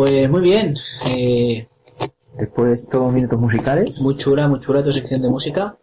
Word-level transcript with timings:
Pues 0.00 0.30
muy 0.30 0.40
bien. 0.40 0.74
Eh, 1.04 1.68
Después 2.38 2.70
de 2.70 2.74
estos 2.76 3.12
minutos 3.12 3.38
musicales, 3.38 4.00
muy 4.00 4.16
chula, 4.16 4.48
muy 4.48 4.58
chula 4.58 4.82
tu 4.82 4.94
sección 4.94 5.20
de 5.20 5.28
música. 5.28 5.76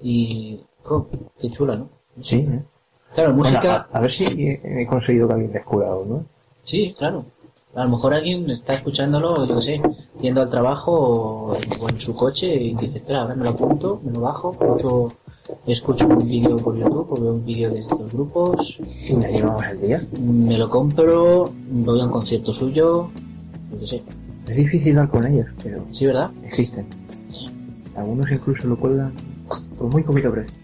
Y... 0.00 0.58
oh, 0.86 1.06
qué 1.38 1.50
chula, 1.50 1.76
¿no? 1.76 1.90
sí. 2.22 2.36
¿eh? 2.36 2.62
Claro, 3.14 3.34
Bueno, 3.34 3.50
música... 3.50 3.86
a, 3.92 3.98
a 3.98 4.00
ver 4.00 4.10
si 4.10 4.24
he 4.24 4.86
conseguido 4.86 5.28
que 5.28 5.34
alguien 5.34 5.52
descubra 5.52 5.88
¿no? 5.88 6.24
Sí, 6.62 6.94
claro. 6.96 7.26
A 7.74 7.84
lo 7.84 7.90
mejor 7.90 8.14
alguien 8.14 8.48
está 8.48 8.76
escuchándolo, 8.76 9.44
yo 9.46 9.56
qué 9.56 9.62
sé, 9.62 9.82
yendo 10.22 10.40
al 10.40 10.48
trabajo 10.48 10.92
o, 10.92 11.52
o 11.80 11.88
en 11.90 12.00
su 12.00 12.16
coche 12.16 12.46
y 12.46 12.74
dice, 12.76 12.96
espera, 12.96 13.22
ahora 13.22 13.34
me 13.34 13.44
lo 13.44 13.50
apunto, 13.50 14.00
me 14.02 14.12
lo 14.12 14.22
bajo, 14.22 14.52
escucho, 14.52 15.12
escucho 15.66 16.06
un 16.06 16.26
vídeo 16.26 16.56
por 16.58 16.76
YouTube 16.76 17.06
o 17.10 17.20
veo 17.20 17.34
un 17.34 17.44
vídeo 17.44 17.70
de 17.70 17.80
estos 17.80 18.12
grupos, 18.12 18.78
Y 19.06 19.20
ya 19.20 19.28
llevamos 19.28 19.62
el 19.64 19.80
día. 19.80 20.06
me 20.20 20.58
lo 20.58 20.68
compro, 20.68 21.52
voy 21.70 22.00
a 22.00 22.04
un 22.04 22.10
concierto 22.10 22.52
suyo, 22.52 23.08
yo 23.70 23.78
qué 23.80 23.86
sé. 23.86 24.02
Es 24.48 24.56
difícil 24.56 24.94
dar 24.96 25.08
con 25.08 25.24
ellos, 25.26 25.46
pero 25.62 25.84
Sí, 25.90 26.06
¿verdad? 26.06 26.30
existen. 26.44 26.86
Algunos 27.96 28.30
incluso 28.30 28.66
lo 28.68 28.78
cuelgan 28.78 29.12
por 29.78 29.90
muy 29.92 30.02
poquito 30.02 30.30
precio. 30.32 30.56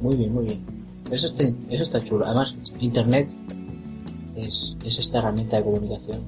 Muy 0.00 0.16
bien, 0.16 0.32
muy 0.34 0.44
bien. 0.46 0.60
Eso 1.10 1.26
está, 1.26 1.44
eso 1.68 1.84
está 1.84 2.00
chulo. 2.00 2.24
Además, 2.24 2.54
Internet 2.80 3.28
es, 4.36 4.76
es 4.84 4.98
esta 4.98 5.18
herramienta 5.18 5.58
de 5.58 5.64
comunicación. 5.64 6.20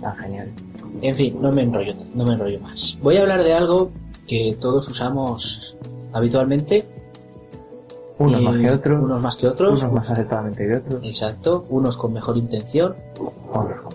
Tan 0.00 0.16
genial. 0.16 0.50
En 1.02 1.14
fin, 1.14 1.36
no 1.40 1.52
me 1.52 1.62
enrollo, 1.62 1.94
no 2.14 2.24
me 2.26 2.32
enrollo 2.34 2.60
más. 2.60 2.98
Voy 3.02 3.16
a 3.16 3.22
hablar 3.22 3.42
de 3.42 3.54
algo 3.54 3.90
que 4.26 4.56
todos 4.60 4.88
usamos 4.88 5.76
habitualmente. 6.12 6.84
Unos 8.18 8.40
más 8.42 8.56
que 8.56 8.70
otros, 8.70 9.02
Unos 9.04 9.20
más 9.20 9.36
que 9.36 9.46
otros. 9.48 9.82
unos 9.82 9.92
más 9.94 10.10
acertadamente 10.10 10.66
que 10.66 10.76
otros, 10.76 11.00
Exacto. 11.06 11.64
Unos 11.68 11.96
con 11.96 12.12
mejor 12.12 12.36
intención. 12.38 12.94
otros 13.52 13.80
con- 13.82 13.92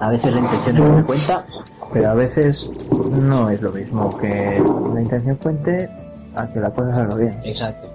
A 0.00 0.10
veces 0.10 0.32
la 0.32 0.40
intención 0.40 0.76
es 0.76 0.82
lo 0.90 0.96
que 0.98 1.02
cuenta. 1.04 1.46
Pero 1.92 2.10
a 2.10 2.14
veces 2.14 2.70
no 2.90 3.48
es 3.50 3.60
lo 3.62 3.72
mismo 3.72 4.16
que 4.18 4.62
la 4.94 5.00
intención 5.02 5.36
cuente 5.36 5.88
a 6.34 6.46
que 6.52 6.60
la 6.60 6.70
cosa 6.70 6.94
salga 6.94 7.14
bien. 7.16 7.40
Exacto. 7.44 7.88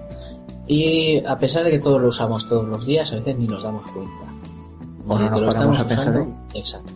Y 0.66 1.24
a 1.24 1.38
pesar 1.38 1.64
de 1.64 1.70
que 1.70 1.78
todos 1.78 2.00
lo 2.02 2.08
usamos 2.08 2.48
todos 2.48 2.66
los 2.68 2.84
días, 2.86 3.10
a 3.12 3.16
veces 3.16 3.36
ni 3.38 3.46
nos 3.46 3.62
damos 3.62 3.82
cuenta. 3.92 4.24
O 5.06 5.18
Ni 5.18 5.24
no 5.24 5.30
nos 5.30 5.40
lo 5.42 5.48
estamos 5.48 5.80
usando. 5.84 6.26
Exacto. 6.54 6.92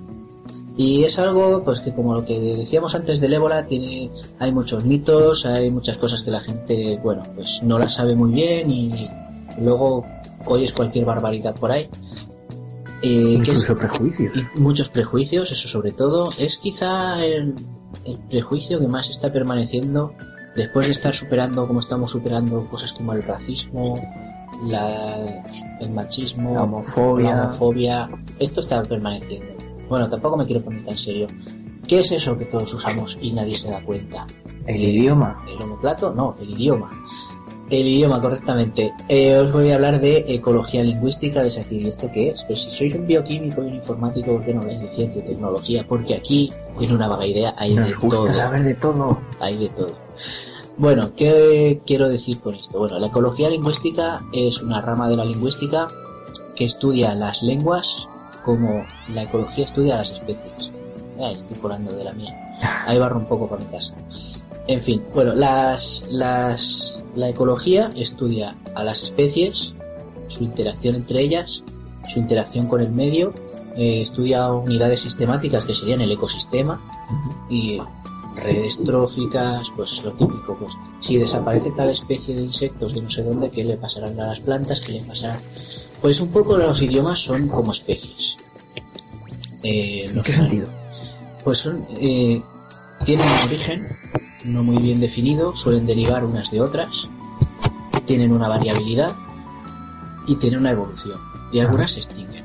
Y 0.78 1.04
es 1.04 1.18
algo, 1.18 1.64
pues 1.64 1.80
que 1.80 1.94
como 1.94 2.12
lo 2.12 2.24
que 2.24 2.38
decíamos 2.38 2.94
antes 2.94 3.18
del 3.20 3.32
ébola, 3.32 3.66
tiene, 3.66 4.10
hay 4.38 4.52
muchos 4.52 4.84
mitos, 4.84 5.46
hay 5.46 5.70
muchas 5.70 5.96
cosas 5.96 6.22
que 6.22 6.30
la 6.30 6.40
gente, 6.40 7.00
bueno, 7.02 7.22
pues 7.34 7.60
no 7.62 7.78
las 7.78 7.94
sabe 7.94 8.14
muy 8.14 8.32
bien 8.32 8.70
y 8.70 8.92
luego 9.58 10.04
oyes 10.46 10.72
cualquier 10.72 11.06
barbaridad 11.06 11.54
por 11.54 11.70
ahí. 11.72 11.88
Eh, 13.02 13.40
que 13.44 13.52
es- 13.52 13.64
prejuicios. 13.78 14.32
y 14.36 14.60
muchos 14.60 14.88
prejuicios, 14.90 15.50
eso 15.50 15.68
sobre 15.68 15.92
todo, 15.92 16.30
es 16.38 16.58
quizá 16.58 17.24
el, 17.24 17.54
el 18.04 18.18
prejuicio 18.28 18.78
que 18.78 18.88
más 18.88 19.08
está 19.10 19.32
permaneciendo 19.32 20.12
después 20.56 20.86
de 20.86 20.92
estar 20.92 21.14
superando, 21.14 21.66
como 21.66 21.80
estamos 21.80 22.10
superando 22.10 22.66
cosas 22.68 22.92
como 22.92 23.12
el 23.12 23.22
racismo, 23.22 24.00
la, 24.66 25.42
el 25.80 25.90
machismo, 25.92 26.54
La 26.54 26.62
homofobia. 26.64 27.34
la 27.34 27.44
homofobia, 27.46 28.08
esto 28.38 28.60
está 28.60 28.82
permaneciendo. 28.82 29.55
Bueno, 29.88 30.08
tampoco 30.08 30.36
me 30.36 30.46
quiero 30.46 30.62
poner 30.62 30.84
tan 30.84 30.98
serio. 30.98 31.26
¿Qué 31.86 32.00
es 32.00 32.10
eso 32.10 32.36
que 32.36 32.46
todos 32.46 32.72
usamos 32.74 33.16
y 33.20 33.32
nadie 33.32 33.56
se 33.56 33.70
da 33.70 33.82
cuenta? 33.84 34.26
El 34.66 34.82
idioma. 34.82 35.44
¿El 35.48 35.62
homoplato? 35.62 36.12
No, 36.12 36.34
el 36.40 36.50
idioma. 36.50 36.90
El 37.70 37.86
idioma, 37.86 38.20
correctamente. 38.20 38.92
Eh, 39.08 39.36
os 39.36 39.52
voy 39.52 39.70
a 39.70 39.76
hablar 39.76 40.00
de 40.00 40.24
ecología 40.28 40.82
lingüística, 40.82 41.44
es 41.44 41.56
decir, 41.56 41.82
¿y 41.82 41.88
esto 41.88 42.08
qué 42.12 42.30
es? 42.30 42.44
Pues 42.44 42.62
si 42.62 42.70
sois 42.70 42.94
un 42.94 43.06
bioquímico 43.06 43.62
y 43.62 43.66
un 43.66 43.74
informático, 43.74 44.32
¿por 44.32 44.44
qué 44.44 44.54
no 44.54 44.60
habláis 44.60 44.80
de 44.80 44.90
ciencia 44.94 45.22
y 45.22 45.26
tecnología? 45.26 45.84
Porque 45.88 46.14
aquí, 46.14 46.52
en 46.80 46.92
una 46.92 47.08
vaga 47.08 47.26
idea, 47.26 47.54
hay 47.56 47.76
de 47.76 47.94
gusta 47.94 48.08
todo. 48.08 48.32
saber 48.32 48.64
de 48.64 48.74
todo. 48.74 49.20
Hay 49.40 49.56
de 49.56 49.68
todo. 49.70 49.92
Bueno, 50.76 51.10
¿qué 51.16 51.80
quiero 51.86 52.08
decir 52.08 52.40
con 52.40 52.54
esto? 52.54 52.78
Bueno, 52.78 52.98
la 52.98 53.06
ecología 53.06 53.48
lingüística 53.48 54.22
es 54.32 54.60
una 54.60 54.80
rama 54.80 55.08
de 55.08 55.16
la 55.16 55.24
lingüística 55.24 55.88
que 56.54 56.64
estudia 56.64 57.14
las 57.14 57.42
lenguas 57.42 58.08
como 58.46 58.86
la 59.08 59.24
ecología 59.24 59.64
estudia 59.64 59.96
las 59.96 60.12
especies. 60.12 60.70
Ah, 61.20 61.32
estoy 61.32 61.56
colando 61.58 61.94
de 61.94 62.04
la 62.04 62.12
mía. 62.12 62.32
Ahí 62.86 62.96
barro 62.96 63.18
un 63.18 63.26
poco 63.26 63.48
por 63.48 63.58
mi 63.58 63.66
casa. 63.66 63.92
En 64.68 64.82
fin, 64.82 65.02
bueno, 65.12 65.34
las, 65.34 66.04
las, 66.10 66.96
la 67.16 67.28
ecología 67.28 67.90
estudia 67.96 68.56
a 68.74 68.84
las 68.84 69.02
especies, 69.02 69.74
su 70.28 70.44
interacción 70.44 70.94
entre 70.94 71.20
ellas, 71.20 71.62
su 72.08 72.20
interacción 72.20 72.68
con 72.68 72.80
el 72.80 72.90
medio, 72.90 73.34
eh, 73.76 74.02
estudia 74.02 74.48
unidades 74.52 75.00
sistemáticas 75.00 75.66
que 75.66 75.74
serían 75.74 76.00
el 76.00 76.12
ecosistema 76.12 76.80
y 77.50 77.80
redes 78.36 78.80
tróficas, 78.84 79.66
pues 79.74 80.02
lo 80.04 80.12
típico, 80.12 80.56
pues 80.58 80.72
si 81.00 81.16
desaparece 81.16 81.72
tal 81.72 81.90
especie 81.90 82.34
de 82.34 82.42
insectos 82.42 82.94
de 82.94 83.02
no 83.02 83.10
sé 83.10 83.22
dónde, 83.24 83.50
¿qué 83.50 83.64
le 83.64 83.76
pasarán 83.76 84.18
a 84.20 84.28
las 84.28 84.40
plantas? 84.40 84.80
¿Qué 84.80 84.92
le 84.92 85.00
pasará? 85.00 85.40
Pues 86.06 86.20
un 86.20 86.30
poco 86.30 86.56
los 86.56 86.80
idiomas 86.82 87.18
son 87.18 87.48
como 87.48 87.72
especies. 87.72 88.36
Eh, 89.64 90.08
¿En 90.08 90.22
qué 90.22 90.32
sentido? 90.32 90.68
Pues 91.42 91.58
son, 91.58 91.84
eh, 92.00 92.40
tienen 93.04 93.26
un 93.26 93.48
origen 93.48 93.88
no 94.44 94.62
muy 94.62 94.80
bien 94.80 95.00
definido, 95.00 95.56
suelen 95.56 95.84
derivar 95.84 96.24
unas 96.24 96.48
de 96.52 96.60
otras, 96.60 97.08
tienen 98.04 98.30
una 98.30 98.46
variabilidad 98.46 99.16
y 100.28 100.36
tienen 100.36 100.60
una 100.60 100.70
evolución. 100.70 101.18
Y 101.52 101.58
algunas 101.58 101.90
se 101.90 101.98
extinguen. 101.98 102.44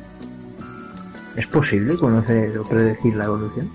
¿Es 1.36 1.46
posible 1.46 1.98
conocer 1.98 2.58
o 2.58 2.64
predecir 2.64 3.16
la 3.16 3.26
evolución? 3.26 3.72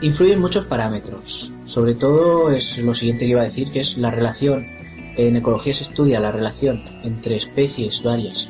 Influyen 0.00 0.40
muchos 0.40 0.64
parámetros. 0.64 1.52
Sobre 1.66 1.96
todo 1.96 2.50
es 2.50 2.78
lo 2.78 2.94
siguiente 2.94 3.26
que 3.26 3.32
iba 3.32 3.42
a 3.42 3.44
decir, 3.44 3.72
que 3.72 3.80
es 3.80 3.98
la 3.98 4.10
relación. 4.10 4.66
En 5.18 5.36
ecología 5.36 5.74
se 5.74 5.84
estudia 5.84 6.18
la 6.18 6.32
relación 6.32 6.82
entre 7.02 7.36
especies 7.36 8.02
varias, 8.02 8.48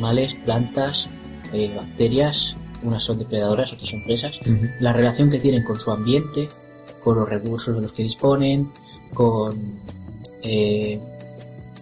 animales, 0.00 0.34
plantas, 0.46 1.06
eh, 1.52 1.72
bacterias, 1.76 2.56
unas 2.82 3.04
son 3.04 3.18
depredadoras, 3.18 3.70
otras 3.72 3.90
son 3.90 4.02
presas, 4.02 4.40
la 4.80 4.94
relación 4.94 5.30
que 5.30 5.38
tienen 5.38 5.62
con 5.62 5.78
su 5.78 5.90
ambiente, 5.90 6.48
con 7.04 7.16
los 7.16 7.28
recursos 7.28 7.74
de 7.76 7.82
los 7.82 7.92
que 7.92 8.04
disponen, 8.04 8.70
con 9.12 9.58
eh, 10.42 10.98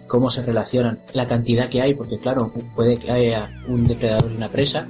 cómo 0.07 0.29
se 0.29 0.41
relacionan, 0.41 0.99
la 1.13 1.27
cantidad 1.27 1.69
que 1.69 1.81
hay, 1.81 1.93
porque 1.93 2.17
claro, 2.17 2.51
puede 2.75 2.97
que 2.97 3.09
haya 3.09 3.49
un 3.69 3.87
depredador 3.87 4.29
y 4.29 4.35
una 4.35 4.51
presa, 4.51 4.85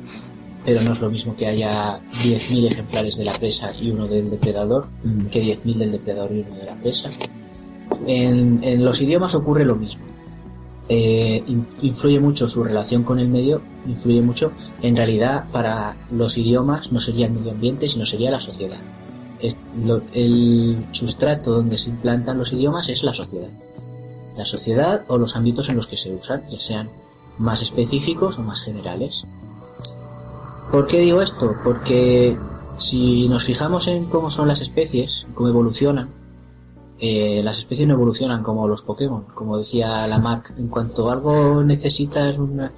pero 0.65 0.81
no 0.81 0.93
es 0.93 0.99
lo 0.99 1.11
mismo 1.11 1.35
que 1.35 1.45
haya 1.45 1.99
10.000 2.23 2.71
ejemplares 2.71 3.15
de 3.15 3.25
la 3.25 3.33
presa 3.33 3.71
y 3.79 3.91
uno 3.91 4.07
del 4.07 4.31
depredador, 4.31 4.87
que 5.29 5.43
10.000 5.43 5.77
del 5.77 5.91
depredador 5.91 6.31
y 6.31 6.39
uno 6.39 6.55
de 6.55 6.65
la 6.65 6.75
presa. 6.75 7.11
En, 8.07 8.63
en 8.63 8.83
los 8.83 8.99
idiomas 8.99 9.35
ocurre 9.35 9.65
lo 9.65 9.75
mismo. 9.75 10.08
Eh, 10.91 11.43
in- 11.47 11.67
influye 11.81 12.19
mucho 12.19 12.49
su 12.49 12.63
relación 12.63 13.03
con 13.03 13.19
el 13.19 13.29
medio, 13.29 13.61
influye 13.87 14.21
mucho. 14.23 14.51
En 14.81 14.95
realidad, 14.97 15.45
para 15.51 15.95
los 16.11 16.35
idiomas 16.37 16.91
no 16.91 16.99
sería 16.99 17.27
el 17.27 17.33
medio 17.33 17.51
ambiente, 17.51 17.87
sino 17.87 18.05
sería 18.05 18.31
la 18.31 18.39
sociedad. 18.39 18.79
El 20.13 20.85
sustrato 20.91 21.51
donde 21.51 21.77
se 21.77 21.89
implantan 21.89 22.37
los 22.37 22.51
idiomas 22.51 22.89
es 22.89 23.03
la 23.03 23.13
sociedad. 23.13 23.49
La 24.35 24.45
sociedad 24.45 25.03
o 25.07 25.17
los 25.17 25.35
ámbitos 25.35 25.69
en 25.69 25.75
los 25.75 25.87
que 25.87 25.97
se 25.97 26.13
usan, 26.13 26.43
ya 26.49 26.59
sean 26.59 26.89
más 27.37 27.61
específicos 27.61 28.37
o 28.39 28.43
más 28.43 28.61
generales. 28.61 29.23
¿Por 30.71 30.87
qué 30.87 30.99
digo 30.99 31.21
esto? 31.21 31.55
Porque 31.63 32.37
si 32.77 33.27
nos 33.29 33.43
fijamos 33.43 33.87
en 33.87 34.05
cómo 34.05 34.29
son 34.29 34.47
las 34.47 34.61
especies, 34.61 35.25
cómo 35.35 35.49
evolucionan, 35.49 36.09
eh, 36.99 37.41
las 37.43 37.59
especies 37.59 37.87
no 37.87 37.93
evolucionan 37.93 38.43
como 38.43 38.67
los 38.67 38.81
Pokémon, 38.83 39.25
como 39.33 39.57
decía 39.57 40.05
Lamarck. 40.07 40.53
En 40.57 40.67
cuanto 40.67 41.09
algo 41.09 41.63
necesitas 41.63 42.37
una, 42.37 42.73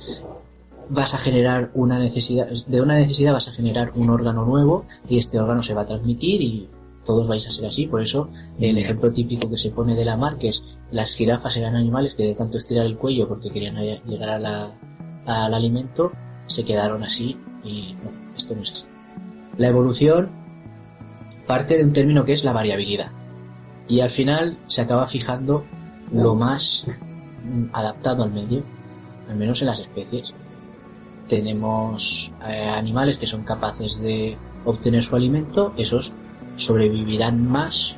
vas 0.90 1.14
a 1.14 1.18
generar 1.18 1.72
una 1.74 1.98
necesidad, 1.98 2.48
de 2.68 2.82
una 2.82 2.96
necesidad 2.96 3.34
vas 3.34 3.48
a 3.48 3.52
generar 3.54 3.92
un 3.96 4.10
órgano 4.10 4.46
nuevo 4.46 4.86
y 5.10 5.18
este 5.18 5.40
órgano 5.40 5.64
se 5.64 5.74
va 5.74 5.82
a 5.82 5.88
transmitir 5.88 6.42
y 6.42 6.70
todos 7.04 7.28
vais 7.28 7.48
a 7.48 7.52
ser 7.52 7.66
así. 7.66 7.88
Por 7.88 8.02
eso 8.02 8.30
el 8.60 8.78
ejemplo 8.78 9.12
típico 9.12 9.50
que 9.50 9.58
se 9.58 9.72
pone 9.72 9.96
de 9.96 10.06
Lamarck 10.06 10.44
es 10.44 10.64
las 10.92 11.16
jirafas 11.16 11.58
eran 11.58 11.76
animales 11.76 12.14
que 12.16 12.24
de 12.24 12.36
tanto 12.36 12.58
estirar 12.58 12.86
el 12.86 12.98
cuello 12.98 13.28
porque 13.28 13.50
querían 13.50 13.76
llegar 14.06 14.30
a 14.30 14.40
la- 14.40 14.72
al 15.26 15.54
alimento 15.54 16.12
se 16.48 16.66
quedaron 16.66 17.04
así 17.04 17.38
y 17.64 17.96
no, 18.04 18.12
esto 18.36 18.56
no 18.56 18.62
es 18.64 18.72
así. 18.72 18.86
La 19.58 19.68
evolución 19.68 20.32
parte 21.48 21.78
de 21.78 21.84
un 21.84 21.94
término 21.94 22.26
que 22.26 22.34
es 22.34 22.44
la 22.44 22.54
variabilidad 22.54 23.12
y 23.92 24.00
al 24.00 24.10
final 24.10 24.58
se 24.68 24.82
acaba 24.82 25.06
fijando 25.08 25.66
lo 26.14 26.34
más 26.34 26.86
mm, 27.44 27.66
adaptado 27.74 28.24
al 28.24 28.32
medio, 28.32 28.64
al 29.30 29.36
menos 29.36 29.60
en 29.62 29.68
las 29.68 29.82
especies. 29.82 30.34
Tenemos 31.28 32.32
eh, 32.48 32.70
animales 32.70 33.18
que 33.18 33.28
son 33.28 33.44
capaces 33.44 34.00
de 34.00 34.38
obtener 34.64 35.04
su 35.04 35.14
alimento, 35.18 35.74
esos 35.76 36.14
sobrevivirán 36.56 37.46
más 37.46 37.94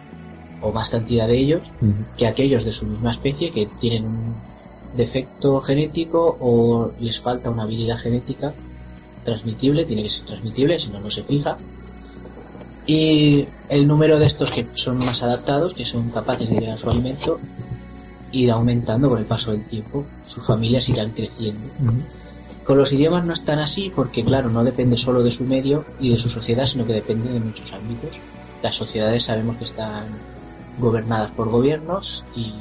o 0.64 0.72
más 0.72 0.90
cantidad 0.90 1.28
de 1.28 1.38
ellos 1.38 1.62
que 2.18 2.26
aquellos 2.26 2.66
de 2.66 2.72
su 2.72 2.88
misma 2.88 3.12
especie 3.12 3.52
que 3.52 3.68
tienen 3.80 4.08
un 4.08 4.36
defecto 4.96 5.60
genético 5.60 6.38
o 6.40 6.92
les 7.00 7.20
falta 7.20 7.52
una 7.52 7.64
habilidad 7.64 7.98
genética 7.98 8.52
transmitible, 9.24 9.86
tiene 9.86 10.04
que 10.04 10.10
ser 10.10 10.26
transmitible, 10.26 10.80
si 10.80 10.90
no, 10.90 11.00
no 11.00 11.12
se 11.12 11.22
fija. 11.22 11.56
Y 12.86 13.48
el 13.70 13.88
número 13.88 14.20
de 14.20 14.26
estos 14.26 14.52
que 14.52 14.68
son 14.74 14.98
más 14.98 15.24
adaptados, 15.24 15.74
que 15.74 15.86
son 15.86 16.10
capaces 16.10 16.50
de 16.50 16.60
llegar 16.60 16.76
a 16.76 16.78
su 16.78 16.90
alimento, 16.90 17.40
irá 18.32 18.56
aumentando 18.56 19.10
con 19.10 19.20
el 19.20 19.26
paso 19.26 19.52
del 19.52 19.66
tiempo. 19.66 20.06
Sus 20.26 20.46
familias 20.46 20.90
irán 20.90 21.12
creciendo. 21.12 21.70
Con 22.66 22.78
los 22.78 22.92
idiomas 22.92 23.26
no 23.26 23.34
están 23.34 23.60
así 23.60 23.92
porque, 23.94 24.24
claro, 24.24 24.50
no 24.50 24.64
depende 24.64 24.98
solo 24.98 25.22
de 25.22 25.32
su 25.32 25.44
medio 25.44 25.86
y 26.00 26.10
de 26.12 26.18
su 26.18 26.30
sociedad, 26.30 26.66
sino 26.66 26.86
que 26.86 26.94
depende 26.94 27.32
de 27.32 27.40
muchos 27.40 27.72
ámbitos. 27.74 28.12
Las 28.62 28.76
sociedades 28.76 29.24
sabemos 29.24 29.58
que 29.58 29.66
están 29.66 30.06
gobernadas 30.80 31.32
por 31.32 31.50
gobiernos 31.50 32.24
y 32.36 32.54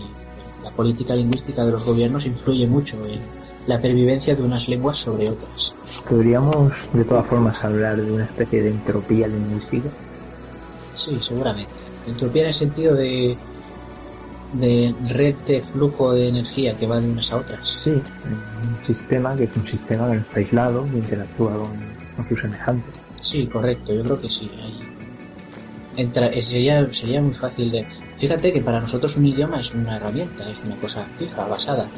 la 0.63 0.71
política 0.71 1.15
lingüística 1.15 1.65
de 1.65 1.73
los 1.73 1.85
gobiernos 1.85 2.27
influye 2.27 2.67
mucho 2.67 2.97
en 3.07 3.21
la 3.67 3.79
pervivencia 3.81 4.35
de 4.35 4.43
unas 4.43 4.69
lenguas 4.69 4.99
sobre 4.99 5.31
otras. 5.31 5.73
¿Podríamos 6.09 6.73
de 6.93 7.05
todas 7.05 7.27
formas 7.27 7.63
hablar 7.63 8.03
de 8.03 8.11
una 8.11 8.25
especie 8.25 8.63
de 8.63 8.71
entropía 8.71 9.29
lingüística? 9.29 9.89
Sí, 10.95 11.19
seguramente. 11.21 11.71
Entropía 12.07 12.43
en 12.43 12.49
el 12.49 12.55
sentido 12.55 12.95
de 12.95 13.37
de 14.53 14.95
red 15.09 15.35
de 15.47 15.63
flujo 15.63 16.13
de 16.13 16.29
energía 16.29 16.77
que 16.77 16.87
va 16.87 17.01
de 17.01 17.09
unas 17.09 17.33
a 17.33 17.39
otras. 17.39 17.67
Sí, 17.83 17.91
un 17.91 18.85
sistema 18.87 19.37
que 19.37 19.45
es 19.45 19.57
un 19.57 19.67
sistema 19.67 20.09
que 20.11 20.17
no 20.17 20.23
está 20.23 20.41
aislado 20.41 20.87
y 20.93 20.99
interactúa 20.99 21.53
con, 21.53 21.79
con 22.17 22.29
sus 22.29 22.41
semejantes. 22.41 22.95
Sí, 23.21 23.47
correcto, 23.47 23.95
yo 23.95 24.03
creo 24.03 24.21
que 24.21 24.29
sí. 24.29 24.51
Entra, 25.97 26.27
eh, 26.29 26.43
sería, 26.43 26.93
sería 26.93 27.23
muy 27.23 27.35
fácil 27.35 27.71
de... 27.71 27.87
Fíjate 28.19 28.53
que 28.53 28.61
para 28.61 28.81
nosotros 28.81 29.17
un 29.17 29.27
idioma 29.27 29.61
es 29.61 29.73
una 29.73 29.97
herramienta, 29.97 30.49
es 30.49 30.59
una 30.65 30.77
cosa 30.77 31.07
fija, 31.19 31.47
basada. 31.47 31.89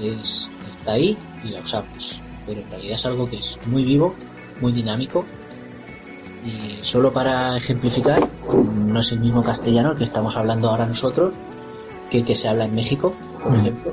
Es, 0.00 0.48
está 0.68 0.92
ahí 0.92 1.16
y 1.44 1.50
la 1.50 1.60
usamos. 1.60 2.20
Pero 2.46 2.60
en 2.60 2.70
realidad 2.70 2.96
es 2.96 3.06
algo 3.06 3.28
que 3.28 3.38
es 3.38 3.58
muy 3.66 3.84
vivo, 3.84 4.14
muy 4.60 4.72
dinámico. 4.72 5.24
Solo 6.82 7.12
para 7.12 7.56
ejemplificar, 7.56 8.26
no 8.74 9.00
es 9.00 9.12
el 9.12 9.20
mismo 9.20 9.42
castellano 9.42 9.92
el 9.92 9.98
que 9.98 10.04
estamos 10.04 10.36
hablando 10.36 10.68
ahora 10.70 10.86
nosotros, 10.86 11.32
que 12.10 12.18
el 12.18 12.24
que 12.24 12.36
se 12.36 12.48
habla 12.48 12.64
en 12.66 12.74
México, 12.74 13.12
por 13.42 13.52
Mm. 13.52 13.60
ejemplo. 13.60 13.92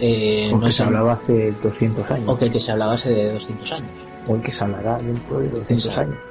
Eh, 0.00 0.50
O 0.52 0.58
no 0.58 0.66
que 0.66 0.72
se 0.72 0.82
hablaba 0.82 1.12
hace 1.14 1.52
200 1.62 2.08
años. 2.10 2.28
o 2.28 2.36
que 2.38 2.44
el 2.46 2.52
que 2.52 2.60
se 2.60 2.70
hablaba 2.70 2.94
hace 2.94 3.10
de 3.10 3.32
200 3.32 3.72
años. 3.72 3.90
O 4.28 4.34
el 4.36 4.42
que 4.42 4.52
se 4.52 4.62
hablará 4.64 4.98
dentro 4.98 5.40
de 5.40 5.48
200 5.48 5.86
Exacto. 5.86 6.12
años. 6.12 6.24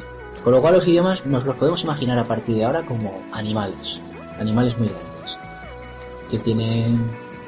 Con 0.44 0.54
lo 0.54 0.62
cual 0.62 0.76
los 0.76 0.88
idiomas 0.88 1.26
nos 1.26 1.44
los 1.46 1.56
podemos 1.56 1.84
imaginar 1.84 2.18
a 2.20 2.24
partir 2.24 2.56
de 2.56 2.64
ahora 2.66 2.84
como 2.86 3.22
animales, 3.34 4.00
animales 4.40 4.78
muy 4.78 4.88
grandes, 4.88 5.38
que 6.32 6.38
tienen 6.40 7.02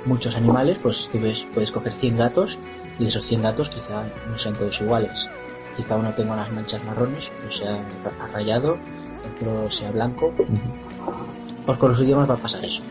muchos 0.06 0.36
animales, 0.36 0.78
pues 0.82 1.08
tú 1.12 1.20
ves, 1.22 1.46
puedes 1.54 1.72
coger 1.72 1.94
100 1.94 2.18
gatos 2.18 2.58
y 2.98 3.04
de 3.04 3.10
esos 3.10 3.26
100 3.26 3.44
gatos 3.44 3.70
quizá 3.70 4.04
no 4.30 4.38
sean 4.38 4.56
todos 4.56 4.82
iguales. 4.82 5.30
Quizá 5.80 5.96
uno 5.96 6.14
tenga 6.14 6.34
unas 6.34 6.52
manchas 6.52 6.84
marrones, 6.84 7.32
otro 7.38 7.50
sea 7.50 7.82
rayado, 8.34 8.78
otro 9.34 9.72
sea 9.72 9.92
blanco. 9.92 10.34
Pues 11.66 11.78
con 11.78 11.90
los 11.90 12.02
idiomas 12.02 12.30
va 12.30 12.34
a 12.34 12.38
pasar 12.38 12.66
eso. 12.66 12.82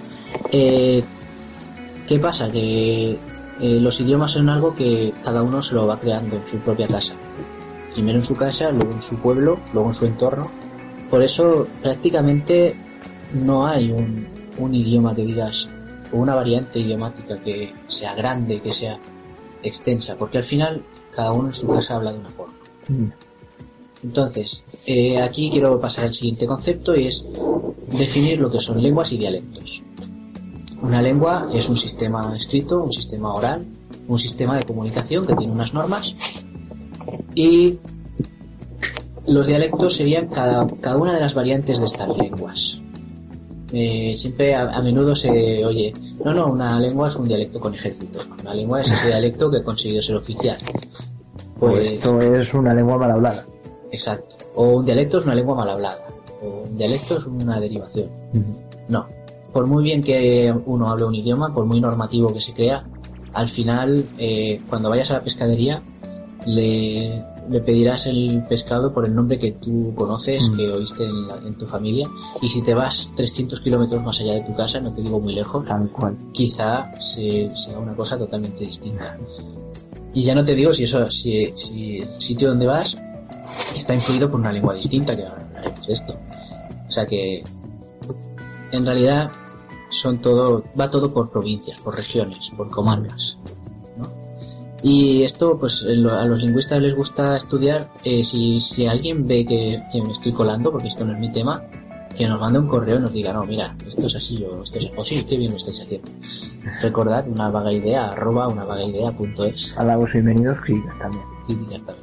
Eh, 0.50 1.05
¿Qué 2.06 2.19
pasa? 2.19 2.50
Que 2.50 3.11
eh, 3.12 3.79
los 3.79 4.00
idiomas 4.00 4.32
son 4.32 4.49
algo 4.49 4.75
que 4.75 5.12
cada 5.23 5.43
uno 5.43 5.61
se 5.61 5.75
lo 5.75 5.87
va 5.87 6.00
creando 6.00 6.37
en 6.37 6.46
su 6.46 6.56
propia 6.61 6.88
casa. 6.88 7.12
Primero 7.93 8.20
en 8.20 8.25
su 8.25 8.35
casa, 8.35 8.70
luego 8.70 8.93
en 8.93 9.02
su 9.02 9.17
pueblo, 9.17 9.61
luego 9.75 9.88
en 9.91 9.94
su 9.94 10.06
entorno. 10.06 10.50
Por 11.11 11.23
eso 11.23 11.69
prácticamente 11.82 12.75
no 13.34 13.67
hay 13.67 13.93
un 13.93 14.75
idioma 14.75 15.14
que 15.14 15.26
digas, 15.26 15.69
o 16.11 16.17
una 16.17 16.34
variante 16.34 16.79
idiomática 16.79 17.37
que 17.37 17.75
sea 17.87 18.14
grande, 18.14 18.62
que 18.62 18.73
sea 18.73 18.99
extensa, 19.62 20.17
porque 20.17 20.38
al 20.38 20.44
final 20.44 20.82
cada 21.14 21.32
uno 21.32 21.49
en 21.49 21.55
su 21.55 21.69
casa 21.69 21.96
habla 21.96 22.12
de 22.12 22.20
una 22.20 22.31
forma. 22.31 22.57
Mm. 22.88 23.08
Entonces, 24.05 24.64
eh, 24.87 25.20
aquí 25.20 25.50
quiero 25.50 25.81
pasar 25.81 26.05
al 26.05 26.14
siguiente 26.14 26.46
concepto 26.46 26.94
y 26.94 27.06
es 27.06 27.25
definir 27.90 28.38
lo 28.38 28.50
que 28.50 28.61
son 28.61 28.81
lenguas 28.81 29.12
y 29.12 29.19
dialectos. 29.19 29.82
Una 30.81 31.02
lengua 31.02 31.49
es 31.52 31.69
un 31.69 31.76
sistema 31.76 32.32
escrito, 32.37 32.82
un 32.82 32.93
sistema 32.93 33.35
oral, 33.35 33.67
un 34.06 34.19
sistema 34.19 34.56
de 34.56 34.64
comunicación 34.64 35.26
que 35.26 35.35
tiene 35.35 35.52
unas 35.52 35.75
normas 35.75 36.14
y 37.35 37.79
los 39.26 39.46
dialectos 39.46 39.94
serían 39.94 40.29
cada, 40.29 40.64
una 40.96 41.14
de 41.14 41.20
las 41.20 41.34
variantes 41.34 41.79
de 41.79 41.84
estas 41.84 42.08
lenguas. 42.17 42.79
Eh, 43.73 44.14
siempre 44.17 44.55
a, 44.55 44.70
a 44.70 44.81
menudo 44.81 45.14
se 45.14 45.64
oye, 45.64 45.93
no, 46.25 46.32
no, 46.32 46.46
una 46.46 46.81
lengua 46.81 47.08
es 47.08 47.17
un 47.17 47.26
dialecto 47.26 47.61
con 47.61 47.75
ejército, 47.75 48.20
una 48.41 48.55
lengua 48.55 48.81
es 48.81 48.91
ese 48.91 49.08
dialecto 49.08 49.50
que 49.50 49.62
consiguió 49.62 50.00
ser 50.00 50.17
oficial. 50.17 50.58
Pues 51.58 51.72
Pues, 51.78 51.93
esto 51.93 52.20
es 52.20 52.55
una 52.55 52.75
lengua 52.75 52.99
mal 52.99 53.10
hablada. 53.10 53.44
Exacto. 53.90 54.37
O 54.55 54.76
un 54.78 54.84
dialecto 54.84 55.19
es 55.19 55.25
una 55.25 55.34
lengua 55.34 55.56
mal 55.56 55.70
hablada. 55.70 55.99
O 56.43 56.64
un 56.69 56.76
dialecto 56.76 57.19
es 57.19 57.26
una 57.26 57.58
derivación. 57.60 58.10
No. 58.88 59.06
Por 59.52 59.66
muy 59.66 59.82
bien 59.82 60.02
que 60.02 60.55
uno 60.66 60.88
hable 60.90 61.05
un 61.05 61.14
idioma, 61.14 61.52
por 61.55 61.64
muy 61.64 61.81
normativo 61.81 62.32
que 62.32 62.40
se 62.40 62.52
crea, 62.52 62.87
al 63.32 63.49
final, 63.49 64.05
eh, 64.19 64.60
cuando 64.69 64.88
vayas 64.90 65.10
a 65.10 65.14
la 65.14 65.22
pescadería, 65.25 65.82
le, 66.46 67.25
le 67.50 67.60
pedirás 67.60 68.06
el 68.06 68.44
pescado 68.49 68.93
por 68.93 69.06
el 69.06 69.14
nombre 69.14 69.38
que 69.38 69.52
tú 69.52 69.93
conoces, 69.94 70.50
que 70.56 70.70
oíste 70.70 71.05
en, 71.05 71.26
la- 71.26 71.38
en 71.44 71.56
tu 71.56 71.66
familia. 71.66 72.06
Y 72.43 72.49
si 72.49 72.62
te 72.62 72.75
vas 72.75 73.10
300 73.16 73.60
kilómetros 73.60 74.02
más 74.02 74.20
allá 74.20 74.34
de 74.34 74.43
tu 74.43 74.55
casa, 74.55 74.81
no 74.81 74.93
te 74.93 75.02
digo 75.02 75.19
muy 75.20 75.34
lejos, 75.34 75.64
Tal 75.66 75.90
cual. 75.90 76.16
quizá 76.32 76.90
se, 77.00 77.50
sea 77.56 77.78
una 77.78 77.94
cosa 77.96 78.16
totalmente 78.19 78.64
distinta. 78.64 79.16
Y 80.14 80.25
ya 80.25 80.34
no 80.34 80.44
te 80.44 80.55
digo 80.55 80.72
si 80.72 80.84
eso, 80.84 81.10
si, 81.10 81.52
si 81.56 81.99
el 81.99 82.20
sitio 82.20 82.49
donde 82.49 82.66
vas 82.66 82.96
está 83.76 83.94
influido 83.94 84.31
por 84.31 84.40
una 84.40 84.52
lengua 84.52 84.75
distinta, 84.75 85.16
que 85.16 85.25
hablaremos 85.25 85.87
de 85.87 85.93
esto. 85.93 86.16
O 86.88 86.90
sea 86.90 87.06
que, 87.06 87.43
en 88.72 88.87
realidad, 88.87 89.31
son 89.90 90.19
todo, 90.19 90.64
va 90.78 90.90
todo 90.90 91.12
por 91.12 91.31
provincias, 91.31 91.81
por 91.81 91.96
regiones, 91.96 92.50
por 92.56 92.70
comarcas, 92.70 93.38
¿no? 93.96 94.10
Y 94.82 95.22
esto, 95.22 95.58
pues, 95.58 95.82
a 95.82 96.25
los 96.25 96.38
lingüistas 96.38 96.81
les 96.81 96.94
gusta 96.94 97.37
estudiar, 97.37 97.88
eh, 98.05 98.25
si, 98.25 98.60
si 98.60 98.87
alguien 98.87 99.26
ve 99.26 99.44
que, 99.44 99.82
que 99.93 100.02
me 100.02 100.12
estoy 100.12 100.32
colando, 100.32 100.70
porque 100.70 100.88
esto 100.88 101.05
no 101.05 101.12
es 101.12 101.19
mi 101.19 101.31
tema, 101.32 101.64
que 102.19 102.26
nos 102.26 102.41
mande 102.41 102.59
un 102.59 102.67
correo 102.67 102.99
y 102.99 103.03
nos 103.03 103.12
diga, 103.12 103.32
no, 103.32 103.44
mira, 103.44 103.76
esto 103.87 104.09
es 104.09 104.17
así, 104.17 104.44
o 104.44 104.62
esto 104.62 104.79
es 104.79 105.25
qué 105.25 105.38
bien 105.38 105.53
lo 105.53 105.56
estáis 105.56 105.81
haciendo. 105.81 106.11
Recordad, 106.82 107.29
una 107.29 107.49
vaga 107.49 107.72
idea, 107.72 108.08
arroba 108.08 108.48
una 108.48 108.65
vaga 108.65 108.82
idea 108.82 109.13
punto 109.13 109.44
es. 109.44 109.72
Halagos 109.79 110.10
y 110.10 110.15
bienvenidos, 110.15 110.58
críticas 110.65 110.98
también. 110.98 111.25
Ya 111.70 111.77
está. 111.77 111.94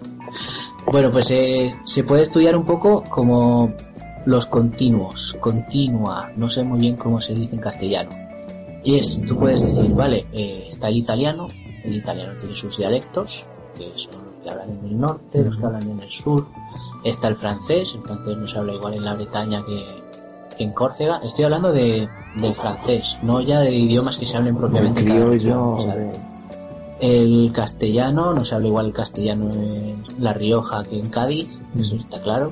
Bueno, 0.89 1.11
pues 1.11 1.29
eh, 1.31 1.75
se 1.83 2.03
puede 2.05 2.23
estudiar 2.23 2.55
un 2.55 2.65
poco 2.65 3.03
como 3.03 3.73
los 4.25 4.45
continuos, 4.45 5.35
continua, 5.41 6.31
no 6.37 6.49
sé 6.49 6.63
muy 6.63 6.79
bien 6.79 6.95
cómo 6.95 7.19
se 7.19 7.35
dice 7.35 7.55
en 7.55 7.61
castellano. 7.61 8.11
Y 8.83 8.97
es, 8.99 9.21
tú 9.25 9.37
puedes 9.37 9.61
decir, 9.61 9.91
vale, 9.93 10.27
eh, 10.31 10.65
está 10.69 10.87
el 10.87 10.97
italiano, 10.97 11.47
el 11.83 11.93
italiano 11.93 12.33
tiene 12.37 12.55
sus 12.55 12.77
dialectos, 12.77 13.45
que 13.77 13.91
son 13.97 14.13
los 14.23 14.43
que 14.43 14.49
hablan 14.49 14.79
en 14.79 14.85
el 14.85 14.99
norte, 14.99 15.43
los 15.43 15.57
que 15.57 15.65
hablan 15.65 15.89
en 15.89 15.99
el 15.99 16.09
sur. 16.09 16.47
Está 17.03 17.27
el 17.27 17.35
francés, 17.35 17.91
el 17.93 18.01
francés 18.01 18.37
no 18.37 18.47
se 18.47 18.57
habla 18.57 18.73
igual 18.73 18.93
en 18.95 19.05
la 19.05 19.13
Bretaña 19.13 19.63
que, 19.63 20.04
que 20.55 20.63
en 20.63 20.71
Córcega. 20.71 21.21
Estoy 21.23 21.45
hablando 21.45 21.71
de, 21.71 22.07
del 22.35 22.55
francés, 22.55 23.17
no 23.21 23.41
ya 23.41 23.59
de 23.59 23.73
idiomas 23.73 24.17
que 24.17 24.25
se 24.25 24.37
hablen 24.37 24.55
propiamente 24.55 25.03
criollo. 25.03 25.77
El 26.99 27.51
castellano, 27.53 28.33
no 28.33 28.45
se 28.45 28.55
habla 28.55 28.67
igual 28.67 28.85
el 28.87 28.93
castellano 28.93 29.51
en 29.51 30.03
La 30.17 30.33
Rioja 30.33 30.83
que 30.83 30.99
en 30.99 31.09
Cádiz, 31.09 31.59
eso 31.77 31.95
está 31.95 32.21
claro. 32.21 32.51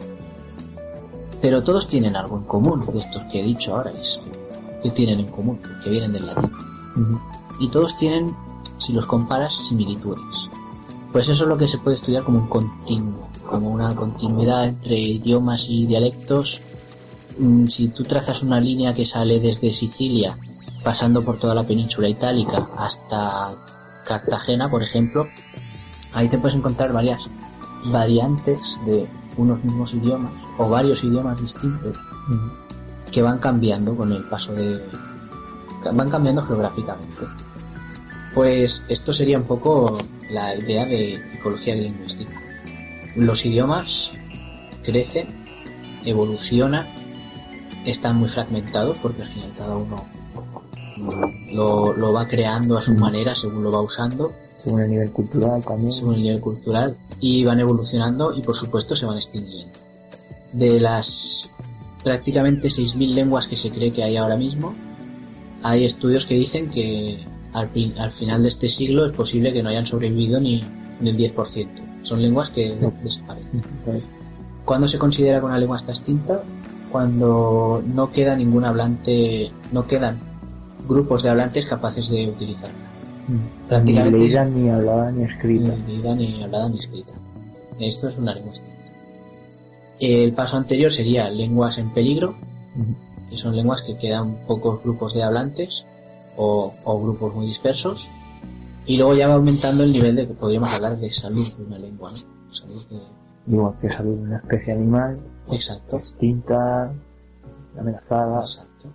Pero 1.41 1.63
todos 1.63 1.87
tienen 1.87 2.15
algo 2.15 2.37
en 2.37 2.43
común, 2.43 2.85
de 2.91 2.99
estos 2.99 3.23
que 3.25 3.39
he 3.39 3.43
dicho 3.43 3.75
ahora, 3.75 3.91
es 3.91 4.19
que 4.81 4.91
tienen 4.91 5.19
en 5.19 5.27
común, 5.27 5.59
que 5.83 5.89
vienen 5.89 6.13
del 6.13 6.25
latín. 6.25 6.51
Y 7.59 7.69
todos 7.69 7.95
tienen, 7.95 8.35
si 8.77 8.93
los 8.93 9.05
comparas, 9.05 9.53
similitudes. 9.53 10.49
Pues 11.11 11.29
eso 11.29 11.43
es 11.43 11.49
lo 11.49 11.57
que 11.57 11.67
se 11.67 11.77
puede 11.77 11.95
estudiar 11.95 12.23
como 12.23 12.39
un 12.39 12.47
continuo, 12.47 13.27
como 13.45 13.69
una 13.69 13.95
continuidad 13.95 14.67
entre 14.67 14.97
idiomas 14.99 15.67
y 15.69 15.85
dialectos. 15.85 16.61
Mm, 17.37 17.67
Si 17.67 17.87
tú 17.89 18.03
trazas 18.03 18.43
una 18.43 18.59
línea 18.59 18.93
que 18.93 19.05
sale 19.05 19.39
desde 19.39 19.73
Sicilia, 19.73 20.35
pasando 20.83 21.23
por 21.23 21.39
toda 21.39 21.55
la 21.55 21.63
península 21.63 22.09
itálica 22.09 22.69
hasta 22.77 23.55
Cartagena, 24.05 24.69
por 24.69 24.83
ejemplo, 24.83 25.27
ahí 26.13 26.27
te 26.29 26.37
puedes 26.37 26.57
encontrar 26.57 26.91
varias 26.91 27.21
variantes 27.85 28.59
de 28.85 29.07
unos 29.37 29.63
mismos 29.63 29.93
idiomas 29.93 30.31
o 30.57 30.69
varios 30.69 31.03
idiomas 31.03 31.41
distintos 31.41 31.97
que 33.11 33.21
van 33.21 33.39
cambiando 33.39 33.95
con 33.95 34.11
el 34.11 34.23
paso 34.25 34.53
de... 34.53 34.81
van 35.93 36.09
cambiando 36.09 36.43
geográficamente. 36.43 37.25
Pues 38.33 38.83
esto 38.89 39.13
sería 39.13 39.37
un 39.37 39.45
poco 39.45 39.97
la 40.29 40.55
idea 40.55 40.85
de 40.85 41.15
ecología 41.35 41.75
lingüística. 41.75 42.41
Los 43.15 43.45
idiomas 43.45 44.11
crecen, 44.83 45.27
evolucionan, 46.03 46.87
están 47.85 48.17
muy 48.17 48.29
fragmentados 48.29 48.99
porque 48.99 49.21
al 49.23 49.27
final 49.29 49.49
cada 49.57 49.75
uno 49.77 50.05
lo, 51.51 51.93
lo 51.93 52.13
va 52.13 52.27
creando 52.27 52.77
a 52.77 52.81
su 52.81 52.93
manera 52.93 53.35
según 53.35 53.63
lo 53.63 53.71
va 53.71 53.81
usando. 53.81 54.31
Según 54.63 54.81
el 54.81 54.91
nivel 54.91 55.11
cultural 55.11 55.61
también. 55.63 55.91
según 55.91 56.15
el 56.15 56.21
nivel 56.23 56.39
cultural, 56.41 56.95
y 57.19 57.43
van 57.43 57.59
evolucionando 57.59 58.33
y 58.33 58.41
por 58.41 58.55
supuesto 58.55 58.95
se 58.95 59.05
van 59.05 59.17
extinguiendo. 59.17 59.73
De 60.53 60.79
las 60.79 61.49
prácticamente 62.03 62.67
6.000 62.69 63.13
lenguas 63.13 63.47
que 63.47 63.57
se 63.57 63.71
cree 63.71 63.91
que 63.91 64.03
hay 64.03 64.15
ahora 64.17 64.37
mismo, 64.37 64.73
hay 65.63 65.85
estudios 65.85 66.25
que 66.25 66.35
dicen 66.35 66.69
que 66.69 67.25
al, 67.53 67.69
al 67.97 68.11
final 68.11 68.41
de 68.43 68.49
este 68.49 68.69
siglo 68.69 69.05
es 69.05 69.11
posible 69.11 69.51
que 69.53 69.63
no 69.63 69.69
hayan 69.69 69.85
sobrevivido 69.85 70.39
ni, 70.39 70.63
ni 71.01 71.09
el 71.09 71.17
10%. 71.17 71.67
Son 72.03 72.21
lenguas 72.21 72.49
que 72.49 72.75
No. 72.75 72.93
desaparecen. 73.03 73.61
Pues, 73.85 74.03
¿Cuándo 74.65 74.87
se 74.87 74.97
considera 74.97 75.39
que 75.39 75.45
una 75.45 75.57
lengua 75.57 75.77
está 75.77 75.91
extinta? 75.91 76.41
Cuando 76.93 77.81
no 77.87 78.11
queda 78.11 78.35
ningún 78.35 78.65
hablante, 78.65 79.51
no 79.71 79.87
quedan 79.87 80.19
grupos 80.87 81.23
de 81.23 81.29
hablantes 81.29 81.65
capaces 81.65 82.07
de 82.07 82.29
utilizarla. 82.29 82.75
Prácticamente- 83.67 84.19
Ni 84.19 84.23
leída, 84.25 84.45
ni 84.45 84.69
hablada, 84.69 85.11
ni 85.11 85.23
escrita. 85.23 85.73
Ni 85.75 85.93
leída, 85.93 86.13
ni 86.15 86.43
hablada, 86.43 86.69
ni 86.69 86.77
escrita. 86.77 87.13
Esto 87.79 88.09
es 88.09 88.17
una 88.19 88.35
lengua 88.35 88.51
extinta. 88.51 88.73
El 89.99 90.33
paso 90.33 90.55
anterior 90.57 90.91
sería 90.91 91.31
lenguas 91.31 91.79
en 91.79 91.89
peligro, 91.95 92.35
que 93.27 93.37
son 93.39 93.55
lenguas 93.55 93.81
que 93.81 93.97
quedan 93.97 94.35
pocos 94.45 94.83
grupos 94.83 95.15
de 95.15 95.23
hablantes 95.23 95.85
o, 96.37 96.75
o 96.83 97.01
grupos 97.01 97.33
muy 97.33 97.47
dispersos. 97.47 98.07
Y 98.85 98.97
luego 98.97 99.15
ya 99.15 99.27
va 99.27 99.33
aumentando 99.33 99.81
el 99.83 99.93
nivel 99.93 100.15
de 100.15 100.27
que 100.27 100.33
podríamos 100.35 100.71
hablar 100.71 100.99
de 100.99 101.11
salud 101.11 101.47
de 101.57 101.63
una 101.63 101.79
lengua, 101.79 102.11
¿no? 102.11 102.53
Salud 102.53 102.85
de... 102.91 103.51
Igual 103.51 103.73
que 103.81 103.89
salud 103.89 104.15
de 104.15 104.21
una 104.21 104.37
especie 104.37 104.73
animal, 104.73 105.17
Exacto. 105.51 105.97
extinta, 105.97 106.91
amenazada. 107.77 108.41
Exacto. 108.41 108.89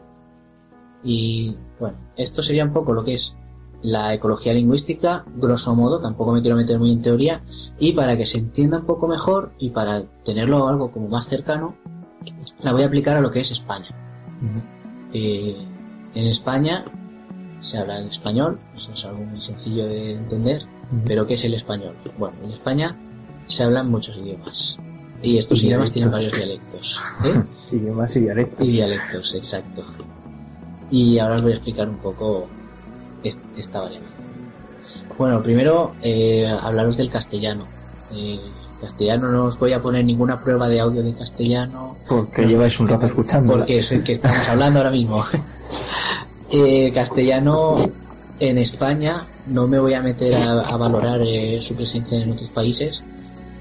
Y 1.05 1.57
bueno, 1.79 1.97
esto 2.17 2.43
sería 2.43 2.65
un 2.65 2.73
poco 2.73 2.93
lo 2.93 3.05
que 3.05 3.15
es 3.15 3.35
la 3.83 4.13
ecología 4.13 4.53
lingüística, 4.53 5.25
grosso 5.37 5.75
modo, 5.75 6.01
tampoco 6.01 6.33
me 6.33 6.41
quiero 6.41 6.57
meter 6.57 6.79
muy 6.79 6.93
en 6.93 7.03
teoría, 7.03 7.43
y 7.79 7.93
para 7.93 8.17
que 8.17 8.27
se 8.27 8.39
entienda 8.39 8.79
un 8.79 8.87
poco 8.87 9.07
mejor 9.07 9.53
y 9.59 9.71
para 9.71 10.03
tenerlo 10.25 10.67
algo 10.67 10.91
como 10.91 11.09
más 11.09 11.29
cercano, 11.29 11.77
la 12.63 12.73
voy 12.73 12.83
a 12.83 12.87
aplicar 12.87 13.17
a 13.17 13.21
lo 13.21 13.31
que 13.31 13.41
es 13.41 13.51
España. 13.51 13.89
Eh, 15.13 15.57
en 16.15 16.27
España 16.27 16.85
se 17.61 17.79
habla 17.79 18.01
en 18.01 18.09
español, 18.09 18.59
eso 18.75 18.93
es 18.93 19.05
algo 19.05 19.25
muy 19.25 19.41
sencillo 19.41 19.87
de 19.87 20.13
entender, 20.15 20.63
pero 21.07 21.27
¿qué 21.27 21.35
es 21.35 21.45
el 21.45 21.55
español? 21.55 21.97
Bueno, 22.19 22.37
en 22.43 22.53
España 22.53 22.97
se 23.47 23.63
hablan 23.63 23.91
muchos 23.91 24.17
idiomas, 24.17 24.77
y 25.23 25.39
estos 25.39 25.63
Y 25.63 25.67
idiomas 25.67 25.93
tienen 25.93 26.11
varios 26.11 26.33
dialectos. 26.33 26.97
¿eh? 27.25 27.43
Idiomas 27.77 28.15
y 28.17 28.21
dialectos. 28.21 28.67
Y 28.67 28.73
dialectos, 28.73 29.35
exacto. 29.35 29.85
Y 30.91 31.19
ahora 31.19 31.37
os 31.37 31.43
voy 31.43 31.53
a 31.53 31.55
explicar 31.57 31.89
un 31.89 31.99
poco 31.99 32.47
est- 33.23 33.39
esta 33.57 33.81
variante. 33.81 34.09
Bueno, 35.19 35.43
primero 35.43 35.93
eh, 36.03 36.47
hablaros 36.49 36.97
del 36.97 37.11
castellano. 37.11 37.67
Eh, 38.15 38.39
castellano 38.81 39.31
no 39.33 39.45
os 39.45 39.59
voy 39.59 39.73
a 39.73 39.81
poner 39.81 40.05
ninguna 40.05 40.41
prueba 40.41 40.69
de 40.69 40.79
audio 40.81 41.03
de 41.03 41.13
castellano 41.13 41.97
Porque 42.09 42.47
lleváis 42.47 42.79
un 42.79 42.87
rato 42.89 43.07
escuchando. 43.07 43.55
porque 43.55 43.79
es 43.79 43.91
el 43.93 44.05
que 44.05 44.13
estamos 44.13 44.49
hablando 44.49 44.79
ahora 44.79 44.91
mismo. 44.93 45.25
Eh, 46.51 46.91
castellano 46.95 47.77
en 48.41 48.57
España, 48.57 49.27
no 49.49 49.67
me 49.69 49.79
voy 49.79 49.93
a 49.93 50.01
meter 50.01 50.35
a, 50.35 50.61
a 50.63 50.77
valorar 50.79 51.21
eh, 51.23 51.59
su 51.61 51.75
presencia 51.75 52.17
en 52.19 52.33
otros 52.33 52.49
países. 52.49 53.03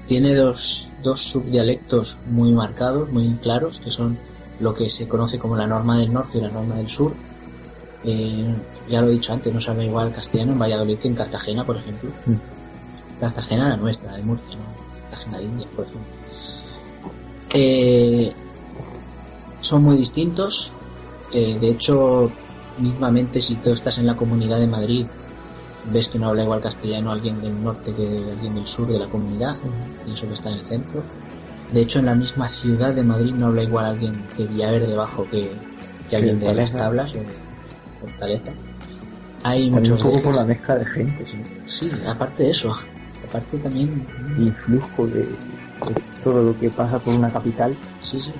Tiene 0.08 0.34
dos, 0.34 0.88
dos 1.02 1.20
subdialectos 1.20 2.16
muy 2.30 2.50
marcados, 2.52 3.12
muy 3.12 3.28
claros, 3.34 3.78
que 3.78 3.90
son 3.90 4.18
lo 4.58 4.74
que 4.74 4.88
se 4.88 5.06
conoce 5.06 5.38
como 5.38 5.54
la 5.54 5.66
norma 5.66 5.98
del 5.98 6.12
norte 6.12 6.38
y 6.38 6.40
la 6.40 6.48
norma 6.48 6.76
del 6.76 6.88
sur. 6.88 7.12
Eh, 8.04 8.54
ya 8.88 9.02
lo 9.02 9.08
he 9.08 9.12
dicho 9.12 9.34
antes, 9.34 9.52
no 9.52 9.60
se 9.60 9.70
habla 9.70 9.84
igual 9.84 10.12
castellano 10.12 10.52
en 10.52 10.58
Valladolid 10.58 10.98
que 10.98 11.08
en 11.08 11.14
Cartagena, 11.14 11.64
por 11.64 11.76
ejemplo. 11.76 12.10
Mm. 12.26 13.20
Cartagena 13.20 13.68
la 13.68 13.76
nuestra, 13.76 14.12
la 14.12 14.16
de 14.16 14.22
Murcia, 14.24 14.56
¿no? 14.56 15.02
Cartagena 15.02 15.38
de 15.38 15.44
Indias, 15.44 15.70
por 15.76 15.84
ejemplo. 15.84 16.12
Eh, 17.52 18.32
son 19.60 19.82
muy 19.82 19.96
distintos. 19.98 20.72
Eh, 21.32 21.58
de 21.60 21.68
hecho, 21.68 22.30
mismamente 22.78 23.42
si 23.42 23.56
tú 23.56 23.72
estás 23.72 23.98
en 23.98 24.06
la 24.06 24.16
comunidad 24.16 24.58
de 24.58 24.66
Madrid, 24.66 25.06
ves 25.84 26.08
que 26.08 26.18
no 26.18 26.28
habla 26.28 26.42
igual 26.42 26.60
castellano 26.60 27.10
alguien 27.10 27.40
del 27.40 27.62
norte 27.62 27.94
que 27.94 28.06
alguien 28.30 28.54
del 28.54 28.66
sur 28.66 28.88
de 28.88 28.98
la 28.98 29.06
comunidad, 29.06 29.56
y 30.06 30.14
eso 30.14 30.26
que 30.26 30.34
está 30.34 30.50
en 30.50 30.56
el 30.56 30.64
centro. 30.66 31.02
De 31.72 31.82
hecho, 31.82 31.98
en 31.98 32.06
la 32.06 32.14
misma 32.14 32.48
ciudad 32.48 32.94
de 32.94 33.02
Madrid 33.02 33.34
no 33.34 33.46
habla 33.46 33.62
igual 33.62 33.84
alguien 33.84 34.14
de 34.36 34.46
Villaverde 34.46 34.94
Bajo 34.94 35.28
que, 35.30 35.50
que 36.08 36.16
alguien 36.16 36.40
de 36.40 36.54
las 36.54 36.72
tablas 36.72 37.12
o 37.14 37.18
de 37.18 37.26
Fortaleza. 38.00 38.52
Hay 39.42 39.70
También 39.70 39.92
un 39.92 39.98
poco 39.98 40.22
por 40.22 40.34
la 40.34 40.44
mezcla 40.44 40.76
de 40.76 40.86
gente, 40.86 41.26
sí. 41.26 41.36
Sí, 41.66 41.92
aparte 42.06 42.42
de 42.42 42.50
eso, 42.50 42.74
aparte 43.28 43.58
también 43.58 44.04
influjo 44.38 45.06
de, 45.06 45.20
de 45.20 46.02
todo 46.24 46.42
lo 46.42 46.58
que 46.58 46.70
pasa 46.70 46.98
por 46.98 47.14
una 47.14 47.30
capital. 47.30 47.76
Sí, 48.00 48.20
sí. 48.20 48.32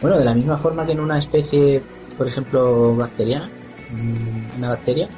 Bueno, 0.00 0.18
de 0.18 0.24
la 0.24 0.34
misma 0.34 0.58
forma 0.58 0.84
que 0.84 0.92
en 0.92 1.00
una 1.00 1.18
especie, 1.18 1.82
por 2.16 2.28
ejemplo, 2.28 2.94
bacteriana, 2.94 3.48
mm, 3.90 4.58
una 4.58 4.68
bacteria, 4.70 5.08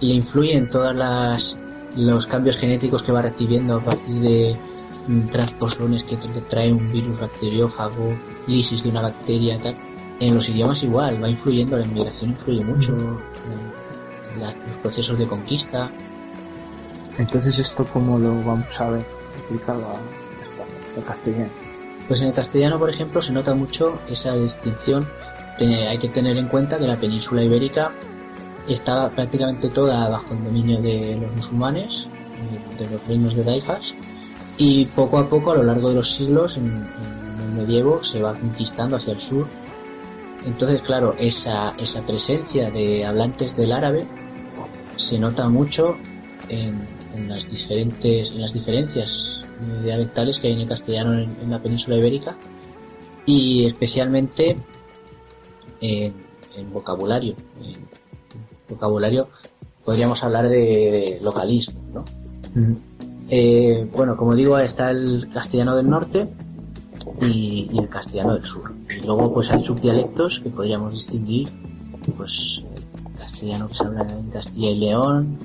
le 0.00 0.14
influyen 0.14 0.68
todas 0.68 0.94
las 0.96 1.56
los 1.96 2.26
cambios 2.26 2.58
genéticos 2.58 3.02
que 3.02 3.10
va 3.12 3.22
recibiendo 3.22 3.76
a 3.76 3.82
partir 3.84 4.16
de 4.20 4.56
mm, 5.08 5.28
transposones 5.28 6.04
que 6.04 6.16
trae 6.50 6.70
un 6.72 6.92
virus 6.92 7.18
bacteriófago, 7.20 8.12
lisis 8.46 8.82
de 8.82 8.90
una 8.90 9.00
bacteria 9.02 9.58
tal. 9.58 9.76
En 10.20 10.34
los 10.34 10.48
idiomas 10.48 10.82
igual, 10.82 11.22
va 11.22 11.28
influyendo, 11.30 11.76
la 11.78 11.84
inmigración 11.86 12.30
influye 12.32 12.62
mucho, 12.64 12.92
en 12.92 14.40
la- 14.40 14.54
los 14.66 14.76
procesos 14.82 15.18
de 15.18 15.26
conquista, 15.26 15.90
Entonces 17.18 17.58
esto 17.58 17.86
cómo 17.86 18.18
lo 18.18 18.34
vamos 18.44 18.78
a 18.78 18.90
ver 18.90 19.04
aplicado 19.44 19.86
a, 19.88 21.00
a 21.00 21.02
castellano. 21.04 21.50
Pues 22.08 22.20
en 22.20 22.28
el 22.28 22.34
castellano, 22.34 22.78
por 22.78 22.90
ejemplo, 22.90 23.22
se 23.22 23.32
nota 23.32 23.54
mucho 23.54 23.98
esa 24.08 24.34
distinción. 24.36 25.08
Hay 25.58 25.96
que 25.98 26.08
tener 26.10 26.36
en 26.36 26.48
cuenta 26.48 26.78
que 26.78 26.86
la 26.86 26.98
península 26.98 27.42
ibérica 27.42 27.90
estaba 28.74 29.10
prácticamente 29.10 29.68
toda 29.70 30.08
bajo 30.08 30.34
el 30.34 30.44
dominio 30.44 30.80
de 30.80 31.16
los 31.20 31.34
musulmanes, 31.34 32.06
de 32.78 32.90
los 32.90 33.06
reinos 33.06 33.34
de 33.34 33.44
Daifas, 33.44 33.94
y 34.58 34.86
poco 34.86 35.18
a 35.18 35.28
poco, 35.28 35.52
a 35.52 35.56
lo 35.56 35.64
largo 35.64 35.90
de 35.90 35.96
los 35.96 36.10
siglos, 36.10 36.56
en, 36.56 36.66
el 36.66 37.52
medievo, 37.52 38.02
se 38.02 38.20
va 38.20 38.34
conquistando 38.34 38.96
hacia 38.96 39.12
el 39.12 39.20
sur. 39.20 39.46
Entonces, 40.44 40.82
claro, 40.82 41.14
esa, 41.18 41.70
esa 41.78 42.02
presencia 42.06 42.70
de 42.70 43.04
hablantes 43.04 43.56
del 43.56 43.72
árabe 43.72 44.06
se 44.96 45.18
nota 45.18 45.48
mucho 45.48 45.96
en, 46.48 47.28
las 47.28 47.48
diferentes, 47.48 48.30
en 48.30 48.40
las 48.40 48.52
diferencias 48.52 49.42
dialectales 49.82 50.38
que 50.38 50.48
hay 50.48 50.54
en 50.54 50.60
el 50.60 50.68
castellano 50.68 51.14
en, 51.14 51.50
la 51.50 51.60
península 51.60 51.96
ibérica 51.96 52.36
y 53.24 53.64
especialmente 53.64 54.56
en, 55.80 56.14
vocabulario. 56.72 57.34
Vocabulario 58.68 59.28
podríamos 59.86 60.22
hablar 60.24 60.48
de, 60.48 61.18
localismos, 61.22 61.90
¿no? 61.92 62.04
Eh, 63.30 63.88
bueno, 63.94 64.16
como 64.16 64.34
digo, 64.34 64.58
está 64.58 64.90
el 64.90 65.28
castellano 65.32 65.76
del 65.76 65.88
norte 65.88 66.28
y, 67.22 67.70
el 67.78 67.88
castellano 67.88 68.34
del 68.34 68.44
sur. 68.44 68.74
Y 68.90 69.06
luego 69.06 69.32
pues 69.32 69.50
hay 69.52 69.64
subdialectos 69.64 70.40
que 70.40 70.50
podríamos 70.50 70.92
distinguir, 70.92 71.48
pues 72.16 72.64
el 72.74 73.16
castellano 73.16 73.68
que 73.68 73.74
se 73.74 73.84
habla 73.84 74.02
en 74.12 74.28
Castilla 74.28 74.70
y 74.70 74.78
León, 74.78 75.38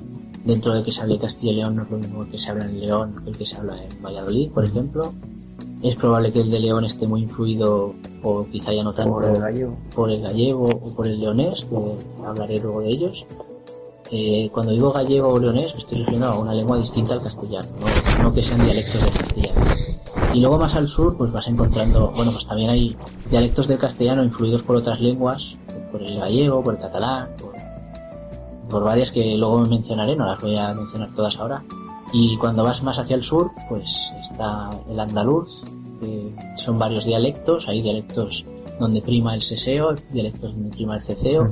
dentro 0.44 0.74
de 0.74 0.82
que 0.82 0.90
se 0.90 1.00
hable 1.00 1.18
Castilla 1.18 1.52
y 1.52 1.56
León 1.56 1.76
no 1.76 1.82
es 1.84 1.90
lo 1.90 1.98
mismo 1.98 2.28
que 2.28 2.38
se 2.38 2.50
habla 2.50 2.64
en 2.64 2.80
León 2.80 3.20
que 3.22 3.30
el 3.30 3.38
que 3.38 3.46
se 3.46 3.56
habla 3.56 3.80
en 3.82 4.02
Valladolid, 4.02 4.50
por 4.50 4.64
ejemplo. 4.64 5.14
Es 5.82 5.96
probable 5.96 6.32
que 6.32 6.40
el 6.40 6.50
de 6.50 6.60
León 6.60 6.84
esté 6.84 7.08
muy 7.08 7.22
influido, 7.22 7.94
o 8.22 8.46
quizá 8.50 8.72
ya 8.72 8.84
no 8.84 8.94
tanto, 8.94 9.14
Por 9.14 9.24
el 9.24 9.40
gallego. 9.40 9.76
por 9.94 10.10
el 10.10 10.22
gallego 10.22 10.64
o 10.66 10.94
por 10.94 11.06
el 11.08 11.20
leonés, 11.20 11.64
que 11.64 12.24
hablaré 12.24 12.60
luego 12.60 12.80
de 12.82 12.88
ellos. 12.90 13.26
Eh, 14.12 14.48
cuando 14.52 14.72
digo 14.72 14.92
gallego 14.92 15.28
o 15.28 15.38
leonés, 15.40 15.74
estoy 15.76 15.98
refiriendo 15.98 16.28
a 16.28 16.38
una 16.38 16.54
lengua 16.54 16.76
distinta 16.76 17.14
al 17.14 17.22
castellano, 17.22 17.68
no, 17.80 18.22
no 18.24 18.32
que 18.32 18.42
sean 18.42 18.62
dialectos 18.64 19.00
del 19.00 19.10
castellano. 19.10 19.60
Y 20.34 20.40
luego 20.40 20.58
más 20.58 20.74
al 20.76 20.86
sur, 20.86 21.16
pues 21.16 21.32
vas 21.32 21.48
encontrando, 21.48 22.12
bueno, 22.14 22.30
pues 22.30 22.46
también 22.46 22.70
hay 22.70 22.96
dialectos 23.30 23.66
del 23.66 23.78
castellano 23.78 24.22
influidos 24.22 24.62
por 24.62 24.76
otras 24.76 25.00
lenguas, 25.00 25.58
por 25.90 26.02
el 26.02 26.18
gallego, 26.18 26.62
por 26.62 26.74
el 26.74 26.80
catalán, 26.80 27.28
por, 27.40 27.52
por 28.70 28.84
varias 28.84 29.10
que 29.10 29.36
luego 29.36 29.58
mencionaré, 29.60 30.14
no 30.14 30.26
las 30.26 30.40
voy 30.40 30.56
a 30.56 30.72
mencionar 30.74 31.12
todas 31.12 31.36
ahora. 31.38 31.64
Y 32.12 32.36
cuando 32.36 32.62
vas 32.62 32.82
más 32.82 32.98
hacia 32.98 33.16
el 33.16 33.22
sur, 33.22 33.50
pues 33.68 34.12
está 34.20 34.70
el 34.90 35.00
andaluz, 35.00 35.64
que 36.00 36.34
son 36.56 36.78
varios 36.78 37.04
dialectos, 37.06 37.66
hay 37.68 37.80
dialectos 37.82 38.44
donde 38.78 39.00
prima 39.02 39.34
el 39.34 39.42
seseo, 39.42 39.94
dialectos 40.12 40.52
donde 40.54 40.70
prima 40.70 40.96
el 40.96 41.02
ceceo, 41.02 41.48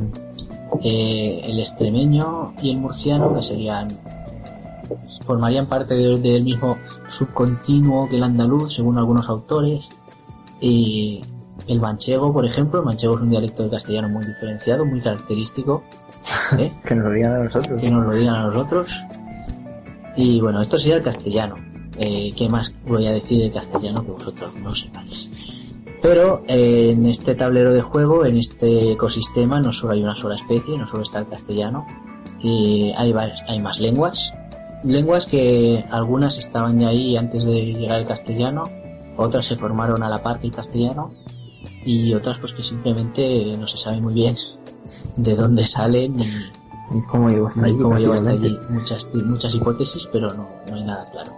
eh, 0.83 1.41
el 1.45 1.61
extremeño 1.61 2.53
y 2.63 2.71
el 2.71 2.77
murciano, 2.79 3.33
que 3.35 3.43
serían 3.43 3.89
formarían 5.25 5.67
parte 5.67 5.95
de- 5.95 6.19
del 6.19 6.43
mismo 6.43 6.77
subcontinuo 7.07 8.09
que 8.09 8.17
el 8.17 8.23
andaluz, 8.25 8.75
según 8.75 8.99
algunos 8.99 9.29
autores. 9.29 9.89
Y 10.61 11.23
el 11.69 11.81
manchego, 11.81 12.33
por 12.33 12.45
ejemplo, 12.45 12.81
el 12.81 12.87
manchego 12.87 13.15
es 13.15 13.21
un 13.21 13.31
dialecto 13.31 13.63
del 13.63 13.71
castellano 13.71 14.09
muy 14.09 14.25
diferenciado, 14.25 14.85
muy 14.85 15.01
característico, 15.01 15.83
¿eh? 16.59 16.73
Que 16.85 16.95
nos 16.97 17.05
lo 17.07 17.13
digan 17.13 17.33
a 17.35 17.45
nosotros. 17.45 17.81
que 17.81 17.91
nos 17.91 18.05
lo 18.05 18.13
digan 18.13 18.35
a 18.35 18.47
nosotros. 18.49 18.91
Y 20.17 20.41
bueno, 20.41 20.61
esto 20.61 20.79
sería 20.79 20.97
el 20.97 21.03
castellano. 21.03 21.57
Eh, 21.99 22.33
¿Qué 22.37 22.49
más 22.49 22.73
voy 22.87 23.07
a 23.07 23.13
decir 23.13 23.43
de 23.43 23.51
castellano 23.51 24.05
que 24.05 24.13
vosotros 24.13 24.55
no 24.57 24.75
sepáis? 24.75 25.31
Pero 26.03 26.43
eh, 26.49 26.91
en 26.93 27.07
este 27.07 27.35
tablero 27.35 27.73
de 27.73 27.83
juego, 27.83 28.25
en 28.25 28.37
este 28.37 28.93
ecosistema, 28.93 29.61
no 29.61 29.73
solo 29.73 29.93
hay 29.93 30.03
una 30.03 30.15
sola 30.15 30.37
especie, 30.37 30.79
no 30.79 30.87
solo 30.87 31.03
está 31.03 31.19
el 31.19 31.29
castellano, 31.29 31.87
y 32.41 32.93
hay, 32.97 33.15
hay 33.47 33.61
más 33.61 33.79
lenguas. 33.79 34.33
Lenguas 34.83 35.27
que 35.27 35.85
algunas 35.91 36.39
estaban 36.39 36.79
ya 36.79 36.89
ahí 36.89 37.17
antes 37.17 37.45
de 37.45 37.67
llegar 37.67 37.99
el 37.99 38.07
castellano, 38.07 38.65
otras 39.17 39.45
se 39.45 39.57
formaron 39.57 40.03
a 40.03 40.09
la 40.09 40.23
par 40.23 40.41
que 40.41 40.47
el 40.47 40.55
castellano, 40.55 41.13
y 41.85 42.15
otras 42.15 42.39
pues 42.39 42.53
que 42.55 42.63
simplemente 42.63 43.55
no 43.59 43.67
se 43.67 43.77
sabe 43.77 44.01
muy 44.01 44.15
bien 44.15 44.35
de 45.17 45.35
dónde 45.35 45.67
salen 45.67 46.15
y, 46.91 47.01
cómo 47.03 47.29
llegó 47.29 47.49
hasta 47.49 48.31
allí. 48.31 48.59
Muchas, 48.69 49.09
muchas 49.15 49.55
hipótesis, 49.55 50.09
pero 50.13 50.29
no, 50.35 50.49
no 50.69 50.75
hay 50.75 50.85
nada 50.85 51.05
claro. 51.11 51.33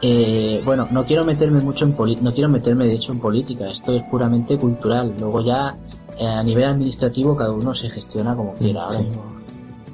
Eh, 0.00 0.62
bueno, 0.64 0.88
no 0.90 1.04
quiero 1.04 1.24
meterme 1.24 1.60
mucho 1.60 1.84
en 1.84 1.94
no 2.22 2.32
quiero 2.32 2.48
meterme 2.48 2.86
de 2.86 2.94
hecho 2.94 3.12
en 3.12 3.20
política, 3.20 3.70
esto 3.70 3.92
es 3.92 4.02
puramente 4.04 4.58
cultural. 4.58 5.14
Luego 5.18 5.40
ya 5.40 5.76
eh, 6.18 6.26
a 6.26 6.42
nivel 6.42 6.64
administrativo 6.64 7.36
cada 7.36 7.52
uno 7.52 7.74
se 7.74 7.88
gestiona 7.88 8.34
como 8.34 8.54
quiera. 8.54 8.84
Ahora 8.84 9.04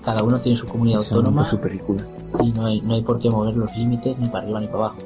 cada 0.09 0.23
uno 0.23 0.41
tiene 0.41 0.57
su 0.57 0.67
comunidad 0.67 1.01
autónoma 1.01 1.45
su 1.45 1.59
película. 1.59 2.03
y 2.43 2.51
no 2.53 2.65
hay, 2.65 2.81
no 2.81 2.95
hay 2.95 3.03
por 3.03 3.19
qué 3.19 3.29
mover 3.29 3.55
los 3.55 3.77
límites 3.77 4.19
ni 4.19 4.29
para 4.29 4.45
arriba 4.45 4.61
ni 4.61 4.67
para 4.67 4.79
abajo. 4.79 4.97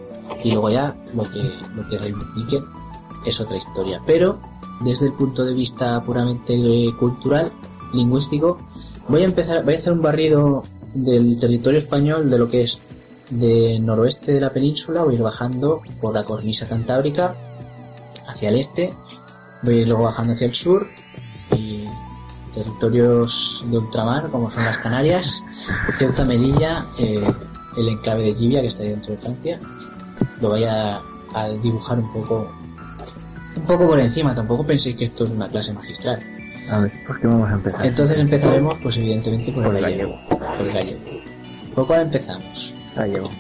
Y 0.45 0.53
luego 0.53 0.71
ya 0.71 0.97
lo 1.15 1.25
que, 1.25 1.43
lo 1.75 1.89
que 1.89 1.99
reivindiquen 1.99 2.65
es 3.27 3.41
otra 3.41 3.57
historia. 3.57 4.01
Pero 4.07 4.39
desde 4.85 5.07
el 5.07 5.13
punto 5.15 5.45
de 5.45 5.55
vista 5.55 6.01
puramente 6.05 6.55
cultural, 6.99 7.53
lingüístico, 7.93 8.59
voy 9.09 9.23
a 9.23 9.25
empezar, 9.25 9.65
voy 9.65 9.75
a 9.75 9.79
hacer 9.79 9.93
un 9.93 10.03
barrido 10.03 10.63
del 10.95 11.39
territorio 11.39 11.81
español 11.81 12.31
de 12.31 12.39
lo 12.39 12.49
que 12.49 12.63
es 12.63 12.79
de 13.31 13.79
noroeste 13.79 14.33
de 14.33 14.41
la 14.41 14.53
península, 14.53 15.03
voy 15.03 15.15
a 15.15 15.17
ir 15.17 15.23
bajando 15.23 15.81
por 16.01 16.15
la 16.15 16.25
cornisa 16.25 16.69
cantábrica 16.69 17.35
hacia 18.27 18.51
el 18.51 18.59
este, 18.59 18.93
voy 19.63 19.79
a 19.79 19.81
ir 19.81 19.89
luego 19.89 20.05
bajando 20.05 20.35
hacia 20.35 20.47
el 20.47 20.55
sur. 20.55 20.87
Y 21.57 21.87
territorios 22.55 23.65
de 23.67 23.79
ultramar 23.79 24.31
como 24.31 24.51
son 24.51 24.65
las 24.65 24.79
Canarias, 24.79 25.43
Ceuta, 25.99 26.25
Melilla, 26.25 26.87
eh, 26.99 27.33
el 27.77 27.89
enclave 27.89 28.25
de 28.25 28.39
Libia 28.39 28.61
que 28.61 28.67
está 28.69 28.83
dentro 28.83 29.13
de 29.13 29.19
Francia, 29.19 29.61
lo 30.41 30.51
voy 30.51 30.65
a, 30.65 31.01
a 31.35 31.49
dibujar 31.63 31.99
un 31.99 32.13
poco 32.13 32.53
un 33.55 33.67
poco 33.67 33.87
por 33.87 34.01
encima, 34.01 34.35
tampoco 34.35 34.67
penséis 34.67 34.97
que 34.97 35.05
esto 35.05 35.25
es 35.25 35.31
una 35.31 35.49
clase 35.49 35.73
magistral. 35.73 36.21
A 36.69 36.81
ver, 36.81 36.93
¿por 37.07 37.21
qué 37.21 37.27
vamos 37.27 37.51
a 37.51 37.55
empezar? 37.55 37.87
Entonces 37.87 38.19
empezaremos, 38.19 38.79
pues 38.83 38.97
evidentemente, 38.97 39.53
por, 39.53 39.75
el 39.75 39.83
gallego. 39.83 40.19
Por 40.29 40.67
el 40.67 40.73
gallego. 40.73 41.01
¿Por 41.75 41.87
cuál 41.87 42.03
empezamos? 42.03 42.75
Gallego. 42.95 43.31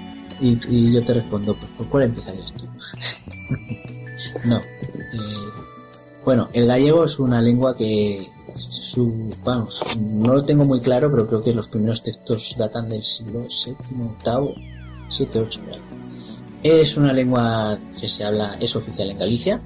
Y, 0.40 0.58
y 0.68 0.92
yo 0.92 1.04
te 1.04 1.14
respondo, 1.14 1.54
pues 1.54 1.70
¿por 1.72 1.88
cuál 1.88 2.04
empezarías 2.04 2.52
tú? 2.54 2.66
no. 4.44 4.56
Eh, 4.58 5.42
bueno, 6.24 6.48
el 6.52 6.66
gallego 6.66 7.04
es 7.04 7.18
una 7.18 7.40
lengua 7.40 7.76
que 7.76 8.28
su, 8.56 9.34
vamos, 9.44 9.82
no 9.98 10.34
lo 10.34 10.44
tengo 10.44 10.64
muy 10.64 10.80
claro, 10.80 11.10
pero 11.10 11.26
creo 11.26 11.42
que 11.42 11.54
los 11.54 11.68
primeros 11.68 12.02
textos 12.02 12.54
datan 12.58 12.88
del 12.88 13.02
siglo 13.02 13.40
VII, 13.40 13.76
VIII, 14.24 14.54
7, 15.08 15.38
8, 15.38 15.60
Es 16.62 16.96
una 16.96 17.12
lengua 17.12 17.78
que 17.98 18.08
se 18.08 18.24
habla, 18.24 18.56
es 18.60 18.76
oficial 18.76 19.10
en 19.10 19.18
Galicia, 19.18 19.60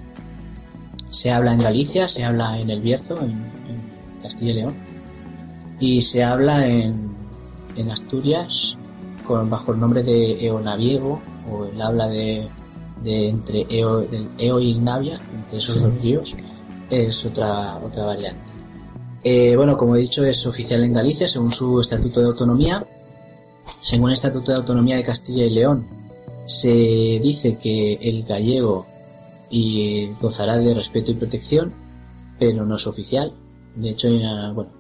se 1.11 1.31
habla 1.31 1.53
en 1.53 1.61
Galicia, 1.61 2.09
se 2.09 2.25
habla 2.25 2.59
en 2.59 2.71
El 2.71 2.81
Bierzo, 2.81 3.21
en, 3.21 3.57
Castilla 4.23 4.51
y 4.51 4.55
León, 4.55 4.75
y 5.79 6.03
se 6.03 6.25
habla 6.25 6.67
en, 6.67 7.11
en 7.77 7.91
Asturias 7.91 8.77
con, 9.27 9.49
bajo 9.51 9.73
el 9.73 9.81
nombre 9.81 10.03
de 10.03 10.45
Eonaviego, 10.45 11.21
o 11.51 11.67
el 11.67 11.81
habla 11.81 12.09
de, 12.09 12.49
de 13.03 13.29
entre 13.29 13.67
Eo, 13.69 14.01
del 14.01 14.29
Eo 14.39 14.59
y 14.59 14.75
Navia, 14.75 15.21
entre 15.33 15.59
esos 15.59 15.81
dos 15.81 16.01
ríos, 16.01 16.35
es 16.91 17.25
otra, 17.25 17.77
otra 17.79 18.05
variante. 18.05 18.41
Eh, 19.23 19.57
bueno, 19.57 19.77
como 19.77 19.97
he 19.97 20.01
dicho, 20.01 20.25
es 20.25 20.47
oficial 20.47 20.85
en 20.85 20.93
Galicia 20.93 21.29
según 21.29 21.53
su 21.53 21.81
Estatuto 21.81 22.21
de 22.21 22.27
Autonomía. 22.27 22.85
Según 23.83 24.11
el 24.11 24.15
Estatuto 24.15 24.53
de 24.53 24.59
Autonomía 24.59 24.97
de 24.97 25.05
Castilla 25.05 25.45
y 25.45 25.51
León, 25.51 25.87
se 26.47 26.69
dice 26.69 27.57
que 27.57 27.95
el 27.95 28.23
gallego 28.25 28.87
y 29.51 30.09
gozará 30.21 30.59
de 30.59 30.75
respeto 30.75 31.11
y 31.11 31.15
protección, 31.15 31.73
pero 32.39 32.67
no 32.67 32.77
es 32.77 32.87
oficial. 32.87 33.33
De 33.75 33.91
hecho, 33.91 34.09
hay 34.09 34.19
una, 34.19 34.53
bueno, 34.53 34.71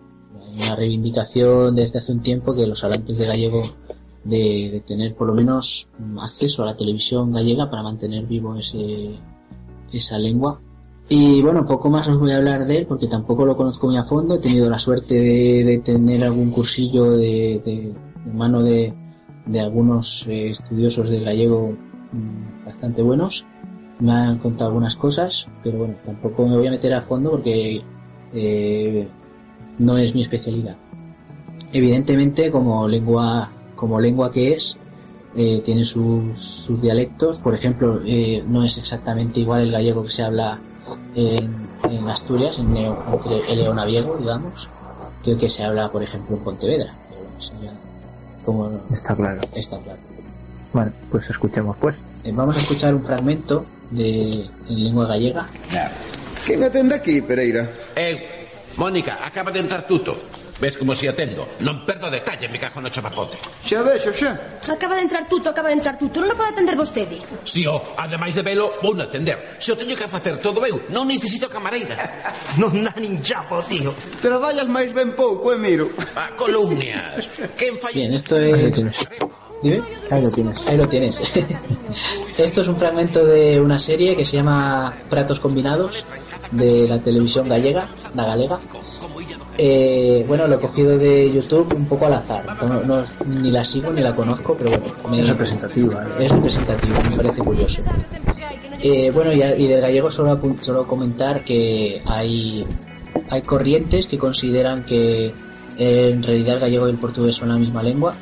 una 0.54 0.76
reivindicación 0.76 1.74
desde 1.76 1.98
hace 1.98 2.12
un 2.12 2.20
tiempo 2.20 2.54
que 2.54 2.66
los 2.66 2.82
hablantes 2.82 3.16
de 3.16 3.26
gallego 3.26 3.62
de, 4.24 4.82
tener 4.86 5.14
por 5.14 5.28
lo 5.28 5.34
menos 5.34 5.88
acceso 6.20 6.62
a 6.62 6.66
la 6.66 6.76
televisión 6.76 7.32
gallega 7.32 7.70
para 7.70 7.82
mantener 7.82 8.26
vivo 8.26 8.56
ese, 8.56 9.16
esa 9.92 10.18
lengua. 10.18 10.60
Y 11.08 11.40
bueno, 11.40 11.64
poco 11.66 11.88
más 11.88 12.08
os 12.08 12.18
voy 12.18 12.32
a 12.32 12.36
hablar 12.36 12.66
de 12.66 12.78
él 12.78 12.86
porque 12.86 13.06
tampoco 13.06 13.44
lo 13.46 13.56
conozco 13.56 13.86
muy 13.86 13.96
a 13.96 14.04
fondo. 14.04 14.34
He 14.34 14.40
tenido 14.40 14.68
la 14.68 14.78
suerte 14.78 15.14
de, 15.14 15.78
tener 15.78 16.24
algún 16.24 16.50
cursillo 16.50 17.12
de, 17.12 17.62
de, 17.64 17.94
mano 18.32 18.62
de, 18.62 18.92
de 19.46 19.60
algunos 19.60 20.26
eh, 20.26 20.50
estudiosos 20.50 21.08
del 21.08 21.24
gallego 21.24 21.76
mm, 22.12 22.64
bastante 22.64 23.02
buenos 23.02 23.46
me 23.98 24.12
han 24.12 24.38
contado 24.38 24.68
algunas 24.68 24.96
cosas, 24.96 25.46
pero 25.62 25.78
bueno, 25.78 25.94
tampoco 26.04 26.46
me 26.46 26.56
voy 26.56 26.66
a 26.66 26.70
meter 26.70 26.92
a 26.92 27.02
fondo 27.02 27.32
porque 27.32 27.82
eh, 28.34 29.08
no 29.78 29.96
es 29.96 30.14
mi 30.14 30.22
especialidad. 30.22 30.76
Evidentemente, 31.72 32.50
como 32.50 32.86
lengua, 32.86 33.50
como 33.74 34.00
lengua 34.00 34.30
que 34.30 34.54
es, 34.54 34.76
eh, 35.34 35.60
tiene 35.64 35.84
sus, 35.84 36.38
sus, 36.38 36.80
dialectos. 36.80 37.38
Por 37.38 37.54
ejemplo, 37.54 38.00
eh, 38.04 38.44
no 38.46 38.62
es 38.62 38.78
exactamente 38.78 39.40
igual 39.40 39.62
el 39.62 39.72
gallego 39.72 40.04
que 40.04 40.10
se 40.10 40.22
habla 40.22 40.60
en, 41.14 41.68
en 41.90 42.08
Asturias, 42.08 42.58
en 42.58 42.72
neo, 42.72 42.96
entre 43.12 43.52
el 43.52 43.58
leonaviego, 43.58 44.16
digamos, 44.18 44.68
que 45.22 45.32
el 45.32 45.36
que 45.36 45.50
se 45.50 45.64
habla, 45.64 45.88
por 45.88 46.02
ejemplo, 46.02 46.36
en 46.36 46.42
Pontevedra. 46.42 46.94
como 48.44 48.70
está 48.90 49.14
claro. 49.14 49.40
Está 49.54 49.78
claro. 49.78 50.00
Bueno, 50.72 50.92
pues 51.10 51.28
escuchemos 51.30 51.76
pues. 51.76 51.96
Eh, 52.26 52.32
vamos 52.34 52.56
a 52.56 52.58
escuchar 52.58 52.92
un 52.92 53.04
fragmento 53.04 53.64
de 53.90 54.42
en 54.68 54.84
lengua 54.84 55.06
gallega. 55.06 55.46
¿Quién 56.44 56.64
atende 56.64 56.96
aquí, 56.96 57.22
Pereira? 57.22 57.70
Eh, 57.94 58.48
Mónica, 58.76 59.24
acaba 59.24 59.52
de 59.52 59.60
entrar 59.60 59.86
tuto. 59.86 60.16
Ves 60.58 60.76
como 60.76 60.92
si 60.94 61.06
atendo. 61.06 61.46
Non 61.62 61.86
perdo 61.86 62.10
detalle, 62.10 62.48
me 62.48 62.58
cajo 62.58 62.80
no 62.82 62.90
chapapote. 62.90 63.38
Xa 63.62 63.78
vexo, 63.84 64.10
xa. 64.10 64.34
Acaba 64.66 64.96
de 64.98 65.06
entrar 65.06 65.28
tuto, 65.28 65.52
acaba 65.52 65.68
de 65.70 65.78
entrar 65.78 65.94
tuto. 66.00 66.18
Non 66.18 66.34
pode 66.34 66.50
atender 66.50 66.74
vostede. 66.74 67.14
Si 67.46 67.62
o, 67.62 67.78
ademais 67.94 68.34
de 68.34 68.42
velo, 68.42 68.74
vou 68.82 68.96
atender. 68.98 69.60
Se 69.62 69.70
o 69.70 69.78
teño 69.78 69.94
que 69.94 70.10
facer 70.10 70.42
todo 70.42 70.66
eu, 70.66 70.82
non 70.90 71.06
necesito 71.06 71.46
camareira. 71.46 71.94
non 72.60 72.74
dá 72.82 72.96
nin 72.98 73.22
chapo, 73.22 73.62
tío. 73.70 73.94
Traballas 74.18 74.66
máis 74.66 74.90
ben 74.90 75.14
pouco, 75.14 75.54
Emiro. 75.54 75.92
A 76.18 76.34
columnias. 76.34 77.30
Quen 77.54 77.78
fai... 77.78 78.02
Bien, 78.02 78.18
esto 78.18 78.34
es... 78.34 78.74
¿Dime? 79.70 79.82
Ahí 80.10 80.22
lo 80.22 80.30
tienes. 80.30 80.60
Ahí 80.66 80.76
lo 80.76 80.88
tienes. 80.88 81.20
Esto 82.38 82.60
es 82.60 82.68
un 82.68 82.76
fragmento 82.76 83.24
de 83.24 83.60
una 83.60 83.78
serie 83.78 84.16
que 84.16 84.24
se 84.24 84.36
llama 84.36 84.94
Pratos 85.10 85.40
Combinados 85.40 86.04
de 86.52 86.86
la 86.88 86.98
televisión 87.00 87.48
gallega, 87.48 87.88
la 88.14 88.26
galega. 88.26 88.58
Eh, 89.58 90.24
bueno, 90.28 90.46
lo 90.46 90.56
he 90.56 90.58
cogido 90.58 90.98
de 90.98 91.32
YouTube 91.32 91.74
un 91.74 91.86
poco 91.86 92.06
al 92.06 92.14
azar. 92.14 92.44
No, 92.86 93.02
ni 93.26 93.50
la 93.50 93.64
sigo 93.64 93.90
ni 93.92 94.02
la 94.02 94.14
conozco, 94.14 94.54
pero 94.56 94.70
bueno. 95.02 95.22
es 95.22 95.28
representativa. 95.28 96.04
¿eh? 96.04 96.26
Es 96.26 96.32
representativa, 96.32 97.00
me 97.10 97.16
parece 97.16 97.42
curioso. 97.42 97.80
Eh, 98.80 99.10
bueno, 99.12 99.32
y, 99.32 99.42
y, 99.42 99.66
del 99.66 99.80
gallego 99.80 100.10
solo, 100.10 100.38
solo 100.60 100.86
comentar 100.86 101.42
que 101.42 102.02
hay, 102.04 102.64
hay 103.30 103.42
corrientes 103.42 104.06
que 104.06 104.18
consideran 104.18 104.84
que 104.84 105.32
en 105.78 106.22
realidad 106.22 106.54
el 106.54 106.60
gallego 106.60 106.86
y 106.86 106.90
el 106.90 106.98
portugués 106.98 107.34
son 107.34 107.48
la 107.48 107.56
misma 107.56 107.82
lengua 107.82 108.14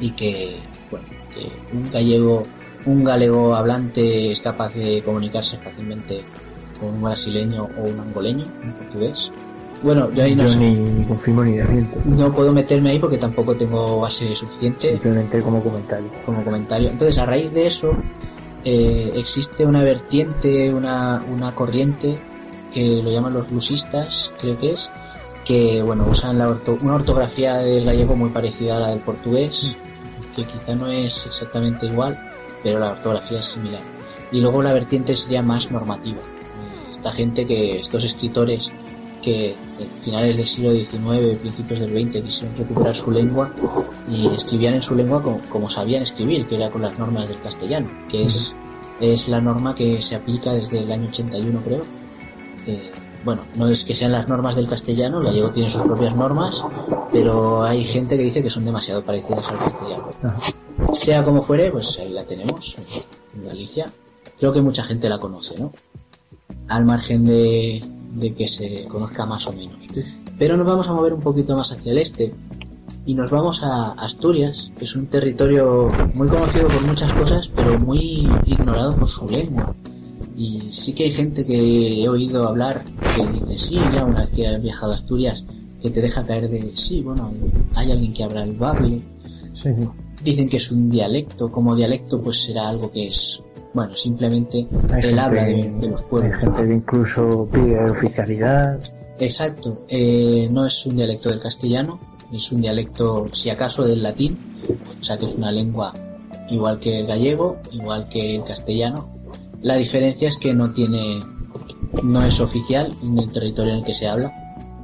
y 0.00 0.12
que, 0.12 0.56
bueno, 0.90 1.06
que 1.34 1.76
un 1.76 1.90
gallego, 1.90 2.44
un 2.86 3.04
galego 3.04 3.54
hablante 3.54 4.32
es 4.32 4.40
capaz 4.40 4.74
de 4.74 5.02
comunicarse 5.02 5.58
fácilmente 5.58 6.20
con 6.78 6.90
un 6.90 7.02
brasileño 7.02 7.68
o 7.78 7.82
un 7.82 8.00
angoleño, 8.00 8.44
un 8.64 8.72
portugués. 8.72 9.30
Bueno, 9.82 10.10
yo 10.12 10.24
ahí 10.24 10.34
no 10.34 10.44
ni, 10.56 11.04
confirmo 11.04 11.44
ni 11.44 11.52
desmiento. 11.52 11.98
No 12.04 12.32
puedo 12.32 12.52
meterme 12.52 12.90
ahí 12.90 12.98
porque 12.98 13.16
tampoco 13.16 13.54
tengo 13.54 14.00
base 14.00 14.34
suficiente. 14.34 14.90
Simplemente 14.90 15.40
como 15.40 15.62
comentario. 15.62 16.08
Como 16.26 16.42
comentario. 16.42 16.90
Entonces, 16.90 17.16
a 17.18 17.26
raíz 17.26 17.52
de 17.52 17.68
eso, 17.68 17.96
eh, 18.64 19.12
existe 19.14 19.64
una 19.64 19.84
vertiente, 19.84 20.72
una, 20.74 21.22
una 21.32 21.54
corriente 21.54 22.18
que 22.72 23.02
lo 23.02 23.10
llaman 23.10 23.34
los 23.34 23.48
blusistas, 23.48 24.30
creo 24.40 24.58
que 24.58 24.72
es, 24.72 24.90
que 25.48 25.82
bueno, 25.82 26.06
usan 26.06 26.36
la 26.36 26.54
una 26.82 26.94
ortografía 26.94 27.56
del 27.56 27.86
gallego 27.86 28.14
muy 28.14 28.28
parecida 28.28 28.76
a 28.76 28.80
la 28.80 28.88
del 28.88 29.00
portugués, 29.00 29.74
que 30.36 30.44
quizá 30.44 30.74
no 30.74 30.88
es 30.88 31.24
exactamente 31.24 31.86
igual, 31.86 32.18
pero 32.62 32.78
la 32.78 32.90
ortografía 32.90 33.40
es 33.40 33.46
similar. 33.46 33.80
Y 34.30 34.42
luego 34.42 34.62
la 34.62 34.74
vertiente 34.74 35.16
sería 35.16 35.42
más 35.42 35.70
normativa. 35.70 36.18
Esta 36.90 37.12
gente 37.12 37.46
que, 37.46 37.78
estos 37.78 38.04
escritores 38.04 38.70
que 39.22 39.56
finales 40.04 40.36
del 40.36 40.46
siglo 40.46 40.70
XIX, 40.70 41.38
principios 41.38 41.80
del 41.80 41.92
XX, 41.92 42.22
quisieron 42.22 42.54
recuperar 42.54 42.94
su 42.94 43.10
lengua 43.10 43.50
y 44.12 44.26
escribían 44.26 44.74
en 44.74 44.82
su 44.82 44.94
lengua 44.94 45.22
como, 45.22 45.40
como 45.48 45.70
sabían 45.70 46.02
escribir, 46.02 46.46
que 46.46 46.56
era 46.56 46.68
con 46.68 46.82
las 46.82 46.98
normas 46.98 47.26
del 47.26 47.40
castellano, 47.40 47.88
que 48.10 48.24
es, 48.24 48.54
es 49.00 49.26
la 49.28 49.40
norma 49.40 49.74
que 49.74 50.02
se 50.02 50.14
aplica 50.14 50.52
desde 50.52 50.80
el 50.80 50.92
año 50.92 51.08
81 51.08 51.62
creo. 51.64 51.84
Eh, 52.66 52.90
bueno, 53.24 53.42
no 53.56 53.68
es 53.68 53.84
que 53.84 53.94
sean 53.94 54.12
las 54.12 54.28
normas 54.28 54.56
del 54.56 54.68
castellano, 54.68 55.18
el 55.18 55.26
gallego 55.26 55.50
tiene 55.50 55.70
sus 55.70 55.82
propias 55.82 56.14
normas, 56.14 56.62
pero 57.12 57.62
hay 57.62 57.84
gente 57.84 58.16
que 58.16 58.24
dice 58.24 58.42
que 58.42 58.50
son 58.50 58.64
demasiado 58.64 59.02
parecidas 59.02 59.46
al 59.48 59.58
castellano. 59.58 60.08
Sea 60.92 61.22
como 61.22 61.42
fuere, 61.42 61.70
pues 61.70 61.98
ahí 61.98 62.10
la 62.10 62.24
tenemos, 62.24 62.76
en 63.34 63.46
Galicia. 63.46 63.86
Creo 64.38 64.52
que 64.52 64.60
mucha 64.60 64.84
gente 64.84 65.08
la 65.08 65.18
conoce, 65.18 65.58
¿no? 65.58 65.72
Al 66.68 66.84
margen 66.84 67.24
de, 67.24 67.84
de 68.14 68.34
que 68.34 68.46
se 68.46 68.86
conozca 68.86 69.26
más 69.26 69.46
o 69.46 69.52
menos. 69.52 69.76
Pero 70.38 70.56
nos 70.56 70.66
vamos 70.66 70.88
a 70.88 70.92
mover 70.92 71.12
un 71.12 71.20
poquito 71.20 71.56
más 71.56 71.72
hacia 71.72 71.92
el 71.92 71.98
este 71.98 72.34
y 73.04 73.14
nos 73.14 73.30
vamos 73.30 73.62
a 73.62 73.92
Asturias, 73.92 74.70
que 74.78 74.84
es 74.84 74.94
un 74.94 75.06
territorio 75.06 75.88
muy 76.14 76.28
conocido 76.28 76.68
por 76.68 76.86
muchas 76.86 77.12
cosas, 77.14 77.50
pero 77.56 77.78
muy 77.78 78.28
ignorado 78.44 78.94
por 78.96 79.08
su 79.08 79.26
lengua. 79.26 79.74
Y 80.38 80.60
sí 80.70 80.92
que 80.92 81.04
hay 81.04 81.10
gente 81.10 81.44
que 81.44 82.00
he 82.00 82.08
oído 82.08 82.46
hablar 82.46 82.84
que 83.16 83.26
dice, 83.26 83.58
sí, 83.58 83.74
ya 83.92 84.04
una 84.04 84.20
vez 84.20 84.30
que 84.30 84.46
has 84.46 84.62
viajado 84.62 84.92
a 84.92 84.94
Asturias, 84.94 85.44
que 85.82 85.90
te 85.90 86.00
deja 86.00 86.24
caer 86.24 86.48
de, 86.48 86.76
sí, 86.76 87.02
bueno, 87.02 87.32
hay 87.74 87.90
alguien 87.90 88.12
que 88.12 88.22
habla 88.22 88.44
el 88.44 88.52
bable. 88.52 89.02
Sí. 89.52 89.70
Dicen 90.22 90.48
que 90.48 90.58
es 90.58 90.70
un 90.70 90.88
dialecto, 90.90 91.50
como 91.50 91.74
dialecto 91.74 92.22
pues 92.22 92.42
será 92.42 92.68
algo 92.68 92.88
que 92.92 93.08
es, 93.08 93.42
bueno, 93.74 93.92
simplemente 93.94 94.68
Hay 94.92 95.10
el 95.10 95.18
habla 95.18 95.44
de, 95.44 95.72
de 95.72 95.88
los 95.88 96.04
pueblos. 96.04 96.32
Hay 96.32 96.40
gente 96.40 96.68
que 96.68 96.74
incluso 96.74 97.48
pide 97.52 97.90
oficialidad. 97.90 98.80
Exacto, 99.18 99.86
eh, 99.88 100.48
no 100.52 100.66
es 100.66 100.86
un 100.86 100.96
dialecto 100.96 101.30
del 101.30 101.40
castellano, 101.40 101.98
es 102.32 102.52
un 102.52 102.60
dialecto, 102.60 103.26
si 103.32 103.50
acaso, 103.50 103.84
del 103.84 104.04
latín, 104.04 104.38
o 105.00 105.02
sea 105.02 105.18
que 105.18 105.26
es 105.26 105.34
una 105.34 105.50
lengua 105.50 105.92
igual 106.50 106.78
que 106.78 107.00
el 107.00 107.06
gallego, 107.06 107.58
igual 107.72 108.08
que 108.08 108.36
el 108.36 108.44
castellano. 108.44 109.08
La 109.62 109.76
diferencia 109.76 110.28
es 110.28 110.36
que 110.36 110.54
no 110.54 110.72
tiene, 110.72 111.20
no 112.02 112.24
es 112.24 112.40
oficial 112.40 112.92
en 113.02 113.18
el 113.18 113.30
territorio 113.30 113.72
en 113.72 113.78
el 113.80 113.84
que 113.84 113.94
se 113.94 114.06
habla. 114.06 114.32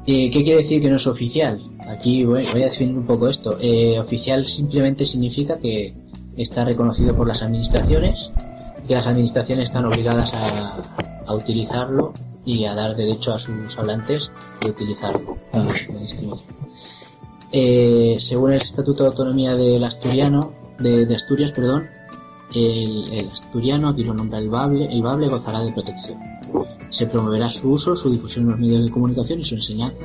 Eh, 0.07 0.31
¿Qué 0.31 0.43
quiere 0.43 0.63
decir 0.63 0.83
que 0.83 0.91
no 0.91 0.97
es 0.97 1.07
oficial? 1.07 1.63
Aquí 1.89 2.25
voy, 2.25 2.45
voy 2.53 2.63
a 2.63 2.67
definir 2.67 2.97
un 2.97 3.07
poco 3.07 3.29
esto. 3.29 3.57
Eh, 3.61 3.99
oficial 3.99 4.47
simplemente 4.47 5.07
significa 5.07 5.59
que 5.59 5.95
está 6.37 6.65
reconocido 6.65 7.17
por 7.17 7.27
las 7.29 7.43
administraciones, 7.43 8.31
que 8.87 8.95
las 8.95 9.07
administraciones 9.07 9.69
están 9.69 9.85
obligadas 9.87 10.35
a, 10.35 10.83
a 11.27 11.35
utilizarlo 11.35 12.13
y 12.45 12.65
a 12.65 12.75
dar 12.75 12.97
derecho 12.97 13.33
a 13.33 13.39
sus 13.39 13.79
hablantes 13.79 14.31
de 14.61 14.71
utilizarlo. 14.71 15.39
Eh, 17.53 18.17
según 18.19 18.53
el 18.53 18.61
Estatuto 18.63 19.05
de 19.05 19.11
Autonomía 19.11 19.55
del 19.55 19.85
Asturiano, 19.85 20.53
de, 20.79 21.07
de 21.07 21.15
Asturias, 21.15 21.53
perdón, 21.53 21.87
el, 22.55 23.13
el 23.13 23.29
asturiano, 23.31 23.89
aquí 23.89 24.05
lo 24.05 24.15
nombra 24.15 24.39
el 24.39 24.49
bable, 24.49 24.87
el 24.87 25.03
bable 25.03 25.29
gozará 25.29 25.61
de 25.61 25.73
protección. 25.73 26.19
Se 26.89 27.07
promoverá 27.07 27.51
su 27.51 27.73
uso, 27.73 27.97
su 27.97 28.11
difusión 28.11 28.45
en 28.45 28.51
los 28.51 28.61
medios 28.61 28.85
de 28.85 28.91
comunicación 28.91 29.41
y 29.41 29.45
su 29.45 29.57
enseñanza, 29.57 29.97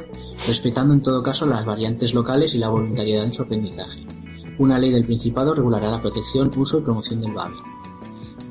respetando 0.48 0.94
en 0.94 1.02
todo 1.02 1.22
caso 1.22 1.46
las 1.46 1.66
variantes 1.66 2.14
locales 2.14 2.56
y 2.56 2.58
la 2.58 2.70
voluntariedad 2.70 3.24
en 3.24 3.34
su 3.34 3.44
aprendizaje. 3.44 4.06
Una 4.58 4.80
ley 4.80 4.92
del 4.92 5.06
Principado 5.06 5.54
regulará 5.54 5.92
la 5.92 6.02
protección, 6.02 6.52
uso 6.56 6.80
y 6.80 6.82
promoción 6.82 7.22
del 7.22 7.34
bable. 7.34 7.58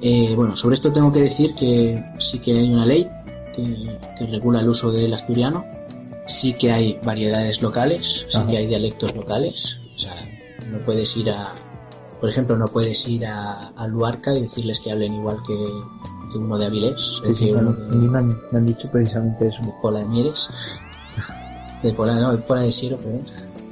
Eh, 0.00 0.34
bueno, 0.36 0.54
sobre 0.54 0.76
esto 0.76 0.92
tengo 0.92 1.12
que 1.12 1.20
decir 1.20 1.54
que 1.54 2.02
sí 2.18 2.38
que 2.38 2.52
hay 2.52 2.70
una 2.70 2.86
ley 2.86 3.08
que, 3.54 3.98
que 4.16 4.26
regula 4.26 4.60
el 4.60 4.68
uso 4.68 4.92
del 4.92 5.12
asturiano, 5.12 5.64
sí 6.26 6.54
que 6.54 6.70
hay 6.70 6.98
variedades 7.02 7.60
locales, 7.60 8.24
sí 8.28 8.38
Ajá. 8.38 8.46
que 8.46 8.58
hay 8.58 8.66
dialectos 8.66 9.16
locales, 9.16 9.80
o 9.96 9.98
sea, 9.98 10.14
no 10.70 10.78
puedes 10.84 11.16
ir 11.16 11.30
a, 11.30 11.52
por 12.20 12.28
ejemplo, 12.30 12.56
no 12.56 12.66
puedes 12.66 13.06
ir 13.08 13.26
a, 13.26 13.68
a 13.76 13.86
Luarca 13.86 14.32
y 14.34 14.42
decirles 14.42 14.80
que 14.82 14.92
hablen 14.92 15.14
igual 15.14 15.38
que, 15.46 15.56
que 16.32 16.38
uno 16.38 16.58
de 16.58 16.66
Avilés, 16.66 17.20
Sí, 17.24 17.34
sí, 17.34 17.50
uno 17.52 17.72
de, 17.72 17.84
a 17.86 17.88
mí 17.96 18.08
me 18.08 18.18
han, 18.18 18.28
me 18.52 18.58
han 18.58 18.66
dicho 18.66 18.88
precisamente 18.90 19.48
eso. 19.48 19.62
de 19.62 19.72
Pola 19.80 20.00
de 20.00 20.06
Mieres, 20.06 20.48
de 21.82 21.92
Pola, 21.92 22.14
no, 22.14 22.32
de 22.32 22.38
Pola 22.38 22.62
de 22.62 22.72
Siero, 22.72 22.96
perdón, 22.98 23.22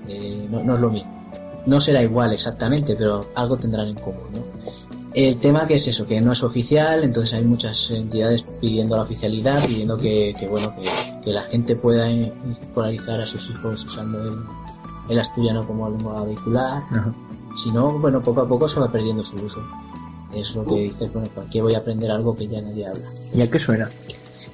Eh, 0.09 0.47
no, 0.51 0.63
no 0.63 0.75
es 0.75 0.81
lo 0.81 0.91
mismo. 0.91 1.13
No 1.67 1.81
será 1.81 2.01
igual 2.03 2.33
exactamente, 2.33 2.95
pero 2.97 3.27
algo 3.35 3.57
tendrán 3.57 3.89
en 3.89 3.97
común, 3.97 4.23
¿no? 4.33 4.45
El 5.13 5.39
tema 5.39 5.67
que 5.67 5.77
es 5.77 5.87
eso, 5.89 6.07
que 6.07 6.21
no 6.21 6.33
es 6.33 6.43
oficial, 6.43 7.03
entonces 7.03 7.39
hay 7.39 7.45
muchas 7.45 7.91
entidades 7.91 8.45
pidiendo 8.61 8.97
la 8.97 9.03
oficialidad, 9.03 9.65
pidiendo 9.67 9.97
que, 9.97 10.35
que 10.39 10.47
bueno, 10.47 10.73
que, 10.77 10.85
que 11.25 11.33
la 11.33 11.43
gente 11.45 11.75
pueda 11.75 12.09
escolarizar 12.11 13.21
a 13.23 13.27
sus 13.27 13.49
hijos 13.51 13.85
usando 13.87 14.23
el, 14.23 14.39
el 15.09 15.19
asturiano 15.19 15.67
como 15.67 15.89
lengua 15.89 16.23
vehicular. 16.25 16.83
Ajá. 16.91 17.13
Si 17.57 17.71
no, 17.71 17.99
bueno, 17.99 18.23
poco 18.23 18.43
a 18.43 18.49
poco 18.49 18.69
se 18.69 18.79
va 18.79 18.91
perdiendo 18.91 19.25
su 19.25 19.37
uso. 19.37 19.61
Es 20.33 20.55
lo 20.55 20.65
que 20.65 20.75
dices, 20.75 21.13
bueno, 21.13 21.29
¿para 21.35 21.49
qué 21.49 21.63
voy 21.63 21.75
a 21.75 21.79
aprender 21.79 22.11
algo 22.11 22.37
que 22.37 22.47
ya 22.47 22.61
nadie 22.61 22.87
habla? 22.87 23.07
¿Y 23.35 23.41
a 23.41 23.51
qué 23.51 23.59
suena? 23.59 23.89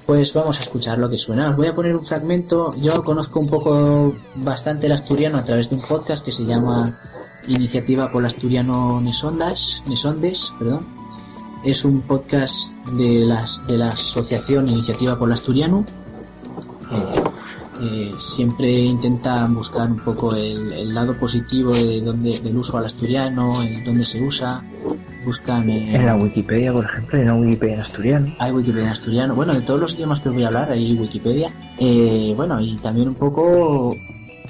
Pues 0.07 0.33
vamos 0.33 0.59
a 0.59 0.63
escuchar 0.63 0.99
lo 0.99 1.09
que 1.09 1.19
suena. 1.19 1.51
Os 1.51 1.57
voy 1.57 1.67
a 1.67 1.75
poner 1.75 1.97
un 1.97 2.05
fragmento. 2.05 2.75
Yo 2.77 3.03
conozco 3.05 3.41
un 3.41 3.49
poco 3.49 4.15
bastante 4.37 4.87
el 4.87 4.93
asturiano 4.93 5.39
a 5.39 5.45
través 5.45 5.71
de 5.71 5.77
un 5.77 5.83
podcast 5.83 6.25
que 6.25 6.33
se 6.33 6.45
llama 6.45 6.99
Iniciativa 7.47 8.11
por 8.11 8.23
el 8.23 8.27
Asturiano 8.27 9.01
Nesondas, 9.01 9.83
Nesondes, 9.87 10.53
perdón. 10.59 10.87
Es 11.65 11.85
un 11.85 12.01
podcast 12.03 12.73
de, 12.93 13.25
las, 13.25 13.65
de 13.67 13.79
la 13.79 13.91
asociación 13.91 14.69
Iniciativa 14.69 15.19
por 15.19 15.29
el 15.29 15.35
Asturiano. 15.35 15.85
Eh, 16.91 17.23
eh, 17.83 18.13
siempre 18.19 18.71
intentan 18.71 19.55
buscar 19.55 19.91
un 19.91 19.99
poco 19.99 20.35
el, 20.35 20.73
el 20.73 20.95
lado 20.95 21.15
positivo 21.15 21.73
de 21.75 22.01
donde, 22.01 22.39
del 22.41 22.57
uso 22.57 22.79
al 22.79 22.87
asturiano, 22.87 23.61
el 23.63 23.83
dónde 23.85 24.05
se 24.05 24.23
usa. 24.23 24.63
Buscan 25.25 25.69
eh, 25.71 25.95
En 25.95 26.07
la 26.07 26.17
Wikipedia, 26.17 26.73
por 26.73 26.85
ejemplo, 26.85 27.19
en 27.19 27.27
la 27.27 27.35
Wikipedia 27.35 27.75
en 27.75 27.81
asturiano. 27.81 28.35
hay 28.39 28.51
Wikipedia 28.53 28.87
en 28.87 28.91
asturiano. 28.93 29.35
Bueno, 29.35 29.55
de 29.55 29.61
todos 29.63 29.81
los 29.81 29.95
idiomas 29.95 30.21
que 30.21 30.29
os 30.29 30.35
voy 30.35 30.45
a 30.45 30.49
hablar, 30.49 30.71
hay 30.73 30.95
Wikipedia. 30.95 31.49
Eh, 31.79 32.33
bueno, 32.37 32.61
y 32.61 32.77
también 32.77 33.09
un 33.09 33.15
poco 33.15 33.95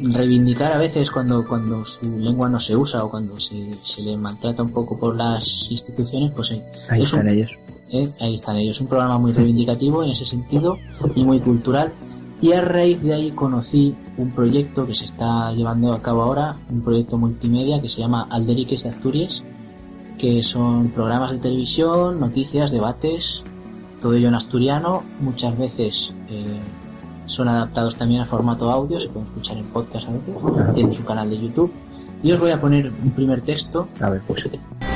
reivindicar 0.00 0.72
a 0.72 0.78
veces 0.78 1.10
cuando, 1.10 1.46
cuando 1.46 1.84
su 1.84 2.18
lengua 2.18 2.48
no 2.48 2.58
se 2.58 2.74
usa 2.74 3.04
o 3.04 3.10
cuando 3.10 3.38
se, 3.38 3.74
se 3.82 4.02
le 4.02 4.16
maltrata 4.16 4.62
un 4.62 4.70
poco 4.70 4.98
por 4.98 5.14
las 5.16 5.66
instituciones, 5.70 6.32
pues 6.34 6.50
eh, 6.52 6.62
Ahí 6.88 7.02
es 7.02 7.12
un- 7.12 7.20
están 7.20 7.34
ellos. 7.34 7.50
eh, 7.92 8.10
ahí 8.20 8.34
están 8.34 8.56
ellos. 8.56 8.80
Un 8.80 8.86
programa 8.86 9.18
muy 9.18 9.32
reivindicativo 9.32 10.02
en 10.02 10.10
ese 10.10 10.24
sentido 10.24 10.78
y 11.14 11.22
muy 11.24 11.38
cultural. 11.40 11.92
Y 12.42 12.52
a 12.55 12.61
raíz 12.61 13.00
de 13.00 13.14
ahí 13.14 13.31
conocí 13.31 13.94
un 14.16 14.33
proyecto 14.33 14.85
que 14.85 14.96
se 14.96 15.05
está 15.05 15.52
llevando 15.52 15.92
a 15.92 16.02
cabo 16.02 16.22
ahora, 16.22 16.57
un 16.68 16.83
proyecto 16.83 17.16
multimedia 17.16 17.81
que 17.81 17.88
se 17.88 18.00
llama 18.00 18.26
Alderiques 18.28 18.83
de 18.83 18.90
Asturias, 18.90 19.44
que 20.18 20.42
son 20.42 20.90
programas 20.90 21.31
de 21.31 21.38
televisión, 21.38 22.18
noticias, 22.18 22.72
debates, 22.72 23.44
todo 24.00 24.14
ello 24.14 24.26
en 24.26 24.35
asturiano, 24.35 25.05
muchas 25.20 25.57
veces 25.57 26.12
eh, 26.31 26.61
son 27.26 27.46
adaptados 27.46 27.94
también 27.94 28.22
a 28.22 28.26
formato 28.26 28.68
audio, 28.68 28.98
se 28.98 29.09
pueden 29.09 29.28
escuchar 29.28 29.59
en 29.59 29.66
podcast 29.66 30.09
a 30.09 30.12
veces, 30.12 30.35
tienen 30.74 30.92
su 30.92 31.05
canal 31.05 31.31
de 31.31 31.38
YouTube. 31.38 31.72
Y 32.24 32.33
os 32.33 32.40
voy 32.40 32.50
a 32.50 32.61
poner 32.61 32.90
un 32.90 33.12
primer 33.12 33.42
texto 33.42 33.87
A 34.00 34.11
ver, 34.11 34.22
pues. 34.26 34.48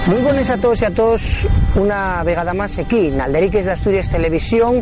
Muy 0.07 0.23
buenas 0.23 0.51
a 0.51 0.57
todos 0.57 0.83
y 0.83 0.85
a 0.85 0.91
todos. 0.93 1.49
Una 1.75 2.23
vegada 2.23 2.55
máis 2.55 2.79
aquí 2.79 3.11
na 3.11 3.27
Alderiques 3.27 3.67
de 3.67 3.75
Asturias 3.75 4.07
Televisión. 4.07 4.79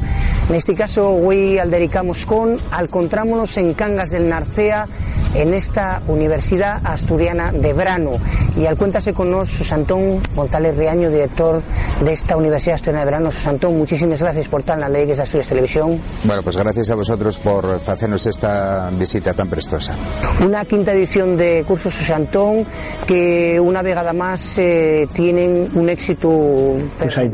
Neste 0.53 0.77
caso 0.77 1.17
hoy 1.17 1.57
aldericamos 1.57 2.29
con 2.29 2.61
Alcontrámonos 2.69 3.57
en 3.57 3.73
Cangas 3.73 4.13
del 4.13 4.29
Narcea 4.29 4.85
En 5.35 5.53
esta 5.55 6.03
Universidad 6.07 6.81
Asturiana 6.85 7.53
de 7.53 7.73
Brano. 7.73 8.19
Y 8.57 8.67
al 8.67 8.77
cuéntase 8.77 9.13
con 9.13 9.31
nos 9.31 9.51
Susantón 9.51 10.21
González 10.35 10.77
Riaño, 10.77 11.11
director 11.11 11.63
de 12.05 12.13
esta 12.13 12.37
Universidad 12.37 12.77
Asturiana 12.77 13.05
de 13.05 13.11
Brano. 13.11 13.31
Susantón, 13.31 13.77
muchísimas 13.77 14.23
gracias 14.23 14.49
por 14.49 14.61
estar 14.61 14.79
en 14.79 14.85
Alderiques 14.85 15.17
de 15.17 15.23
Asturias 15.25 15.49
Televisión. 15.49 16.01
Bueno, 16.25 16.43
pues 16.43 16.57
gracias 16.57 16.91
a 16.91 16.95
vosotros 16.95 17.39
por 17.39 17.81
hacernos 17.87 18.27
esta 18.27 18.91
visita 18.97 19.35
tan 19.35 19.49
prestosa. 19.49 19.97
Una 20.45 20.65
quinta 20.65 20.93
edición 20.93 21.37
de 21.37 21.65
Cursos 21.67 21.95
Susantón 21.95 22.65
que 23.07 23.59
una 23.61 23.83
vegada 23.83 24.13
más 24.13 24.59
eh, 24.59 25.09
tienen 25.13 25.71
un 25.75 25.89
éxito 25.89 26.77
Pues 26.99 27.19
ahí 27.19 27.31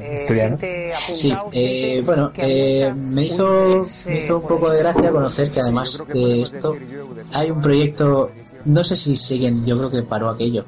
eh, 0.00 0.92
Sí, 0.96 1.34
eh, 1.52 2.02
bueno, 2.04 2.32
que 2.32 2.86
eh, 2.86 2.94
me 2.94 3.26
hizo, 3.26 3.84
me 4.06 4.24
hizo 4.24 4.38
un 4.38 4.46
poco 4.46 4.70
de 4.70 4.78
gracia 4.78 5.10
conocer 5.10 5.50
que 5.50 5.60
además 5.60 5.98
de 6.12 6.42
esto 6.42 6.76
hay 7.32 7.50
un 7.50 7.60
proyecto, 7.62 8.30
no 8.64 8.84
sé 8.84 8.96
si 8.96 9.16
siguen, 9.16 9.64
yo 9.66 9.76
creo 9.78 9.90
que 9.90 10.02
paró 10.02 10.28
aquello. 10.30 10.64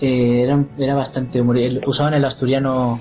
Eh, 0.00 0.42
era, 0.42 0.62
era 0.78 0.94
bastante 0.94 1.40
humor, 1.40 1.58
el- 1.58 1.82
usaban 1.86 2.14
el 2.14 2.24
asturiano 2.24 3.00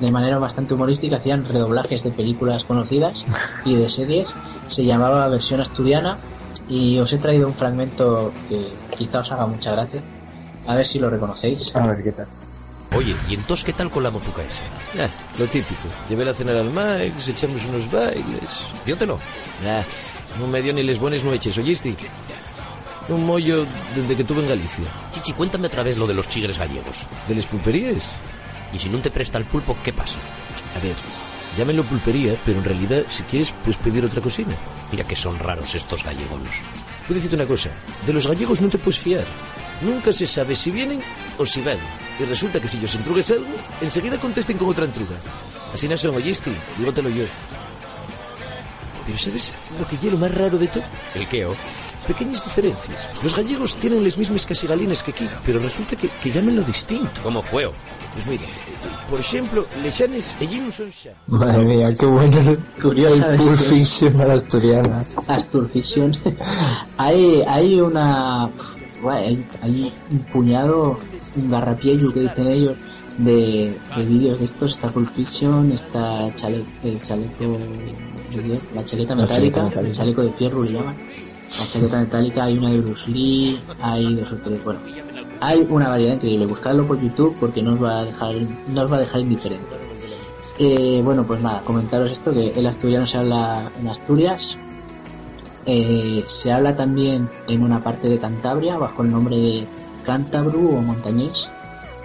de 0.00 0.10
manera 0.10 0.38
bastante 0.38 0.74
humorística, 0.74 1.16
hacían 1.16 1.44
redoblajes 1.46 2.02
de 2.02 2.10
películas 2.10 2.64
conocidas 2.64 3.24
y 3.64 3.76
de 3.76 3.88
series, 3.88 4.34
se 4.66 4.84
llamaba 4.84 5.26
versión 5.28 5.60
asturiana 5.60 6.18
y 6.68 6.98
os 6.98 7.12
he 7.12 7.18
traído 7.18 7.46
un 7.46 7.54
fragmento 7.54 8.32
que 8.48 8.68
quizá 8.96 9.20
os 9.20 9.30
haga 9.32 9.46
mucha 9.46 9.72
gracia, 9.72 10.02
a 10.66 10.74
ver 10.74 10.84
si 10.86 10.98
lo 10.98 11.08
reconocéis. 11.08 11.74
A 11.76 11.86
ver 11.86 12.02
qué 12.02 12.12
tal. 12.12 12.26
Oye, 12.94 13.14
¿y 13.28 13.34
entonces 13.34 13.64
qué 13.64 13.72
tal 13.72 13.90
con 13.90 14.02
la 14.02 14.10
mozuca 14.10 14.42
esa? 14.42 14.62
Ah, 15.04 15.08
lo 15.38 15.46
típico. 15.46 15.82
Llevé 16.08 16.28
a 16.28 16.34
cenar 16.34 16.56
al 16.56 16.70
Max, 16.70 17.28
echamos 17.28 17.64
unos 17.66 17.90
bailes. 17.90 18.48
Diótelo. 18.84 19.18
Ah, 19.64 19.82
Non 20.38 20.50
me 20.52 20.60
dio 20.60 20.72
ni 20.72 20.82
les 20.82 20.98
buenas 21.00 21.24
noches, 21.24 21.56
oíste? 21.56 21.96
Un 23.08 23.24
mollo 23.24 23.64
desde 23.94 24.16
que 24.16 24.24
tuve 24.24 24.42
en 24.42 24.48
Galicia. 24.48 24.84
Chichi, 25.12 25.32
cuéntame 25.32 25.68
otra 25.68 25.82
vez 25.82 25.96
lo 25.96 26.06
de 26.06 26.14
los 26.14 26.28
chigres 26.28 26.58
gallegos. 26.58 27.06
¿De 27.26 27.34
les 27.34 27.46
pulperías? 27.46 28.04
Y 28.72 28.78
si 28.78 28.90
no 28.90 28.98
te 28.98 29.10
presta 29.10 29.38
el 29.38 29.44
pulpo, 29.46 29.76
¿qué 29.82 29.92
pasa? 29.92 30.18
A 30.74 30.80
ver, 30.80 30.96
llámenlo 31.56 31.84
pulpería, 31.84 32.36
pero 32.44 32.58
en 32.58 32.64
realidad, 32.64 33.04
si 33.08 33.22
quieres, 33.22 33.54
puedes 33.62 33.78
pedir 33.78 34.04
otra 34.04 34.20
cocina. 34.20 34.52
Mira 34.90 35.04
que 35.04 35.16
son 35.16 35.38
raros 35.38 35.74
estos 35.74 36.04
gallegos. 36.04 36.40
Voy 37.08 37.10
a 37.10 37.14
decirte 37.14 37.36
una 37.36 37.46
cosa. 37.46 37.70
De 38.04 38.12
los 38.12 38.26
gallegos 38.26 38.60
no 38.60 38.68
te 38.68 38.78
puedes 38.78 38.98
fiar. 38.98 39.24
Nunca 39.80 40.12
se 40.12 40.26
sabe 40.26 40.54
si 40.54 40.70
vienen 40.70 41.00
o 41.38 41.46
si 41.46 41.62
van. 41.62 41.78
Y 42.18 42.24
resulta 42.24 42.60
que 42.60 42.68
si 42.68 42.76
ellos 42.76 42.94
entrugues 42.94 43.30
algo, 43.30 43.54
enseguida 43.80 44.18
contesten 44.18 44.58
con 44.58 44.68
otra 44.68 44.84
entruga. 44.84 45.16
Así 45.72 45.88
no 45.88 45.96
son, 45.96 46.16
oíste, 46.16 46.50
dígotelo 46.76 47.08
yo. 47.08 47.24
Pero 49.06 49.18
¿sabes 49.18 49.54
lo 49.78 49.86
que 49.86 50.10
lo 50.10 50.18
más 50.18 50.34
raro 50.34 50.58
de 50.58 50.66
todo? 50.66 50.82
¿El 51.14 51.26
qué, 51.28 51.46
oh? 51.46 51.54
Pequeñas 52.06 52.44
diferencias. 52.44 53.08
Los 53.22 53.36
gallegos 53.36 53.74
tienen 53.76 54.04
las 54.04 54.16
mismas 54.16 54.46
casigalines 54.46 55.02
que 55.02 55.10
aquí, 55.10 55.28
pero 55.44 55.58
resulta 55.58 55.96
que, 55.96 56.08
que 56.08 56.30
llaman 56.30 56.56
lo 56.56 56.62
distinto. 56.62 57.20
¿Cómo 57.22 57.42
fue? 57.42 57.66
oh? 57.66 57.72
Pues 58.12 58.26
mira, 58.28 58.42
por 59.10 59.18
ejemplo, 59.20 59.66
lechanes 59.82 60.34
allí 60.40 60.58
no 60.60 60.70
son 60.70 60.90
xa. 60.90 61.10
Madre 61.26 61.64
mía, 61.64 61.92
qué 61.98 62.06
bueno. 62.06 62.56
Curiosa 62.80 63.28
el 63.34 63.36
Pulp 63.38 63.52
es 63.52 63.58
que- 63.58 63.68
Fiction 63.70 64.20
a 64.20 64.24
la 64.26 64.34
asturiana. 64.34 65.04
Asturfiction. 65.26 66.16
hay, 66.96 67.42
hay 67.46 67.80
una. 67.80 68.48
Bueno, 69.02 69.20
hay, 69.20 69.44
hay 69.62 69.92
un 70.10 70.18
puñado, 70.32 70.98
un 71.36 71.50
garrapiello 71.50 72.12
que 72.12 72.20
dicen 72.20 72.46
ellos, 72.46 72.74
de, 73.18 73.78
de 73.96 74.04
vídeos 74.04 74.38
de 74.38 74.44
estos. 74.44 74.72
Está 74.72 74.90
Pulp 74.90 75.08
Fiction, 75.14 75.72
está 75.72 76.34
chale, 76.34 76.64
el 76.84 77.00
chaleco. 77.00 77.58
La 78.74 78.84
chaqueta 78.84 79.14
La 79.14 79.22
metálica, 79.22 79.60
chaqueta 79.60 79.62
metálica. 79.64 79.80
el 79.80 79.92
chaleco 79.92 80.22
de 80.22 80.30
fierro 80.30 80.62
le 80.62 80.72
llaman. 80.72 80.96
La 81.58 81.66
chaqueta 81.68 82.00
metálica, 82.00 82.44
hay 82.44 82.58
una 82.58 82.70
de 82.70 82.80
Bruce 82.80 83.10
Lee, 83.10 83.60
hay 83.80 84.14
dos 84.14 84.32
o 84.32 84.36
tres. 84.36 84.64
Bueno, 84.64 84.80
hay 85.40 85.66
una 85.68 85.88
variedad 85.88 86.14
increíble. 86.14 86.46
Buscadlo 86.46 86.86
por 86.86 87.00
YouTube 87.00 87.36
porque 87.38 87.62
no 87.62 87.74
os 87.74 87.82
va 87.82 88.00
a 88.00 88.04
dejar, 88.04 88.34
no 88.68 88.82
os 88.82 88.92
va 88.92 88.96
a 88.96 89.00
dejar 89.00 89.20
indiferente. 89.20 89.76
Eh, 90.58 91.02
bueno, 91.04 91.26
pues 91.26 91.40
nada, 91.42 91.60
comentaros 91.62 92.10
esto, 92.10 92.32
que 92.32 92.48
el 92.48 92.66
asturiano 92.66 93.06
se 93.06 93.18
habla 93.18 93.70
en 93.78 93.88
Asturias, 93.88 94.56
eh, 95.66 96.24
se 96.28 96.50
habla 96.50 96.74
también 96.74 97.28
en 97.46 97.62
una 97.62 97.82
parte 97.82 98.08
de 98.08 98.18
Cantabria 98.18 98.78
bajo 98.78 99.02
el 99.02 99.10
nombre 99.10 99.36
de 99.36 99.66
Cántabru 100.04 100.76
o 100.76 100.80
montañés, 100.80 101.46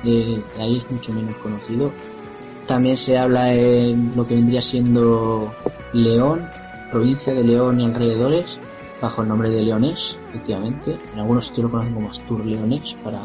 de, 0.04 0.42
de 0.58 0.64
ahí 0.64 0.78
es 0.78 0.92
mucho 0.92 1.14
menos 1.14 1.36
conocido. 1.38 1.92
También 2.68 2.98
se 2.98 3.18
habla 3.18 3.54
en 3.54 4.14
lo 4.16 4.26
que 4.26 4.36
vendría 4.36 4.62
siendo 4.62 5.52
León, 5.94 6.48
provincia 6.92 7.34
de 7.34 7.44
León 7.44 7.82
y 7.82 7.86
alrededores, 7.86 8.46
bajo 9.02 9.24
el 9.24 9.30
nombre 9.30 9.50
de 9.50 9.64
Leonés, 9.64 10.16
efectivamente. 10.30 10.98
En 11.14 11.20
algunos 11.20 11.46
sitios 11.46 11.66
lo 11.66 11.72
conocen 11.72 11.94
como 11.94 12.10
Astur 12.10 12.46
Leonés 12.46 12.96
para, 13.04 13.20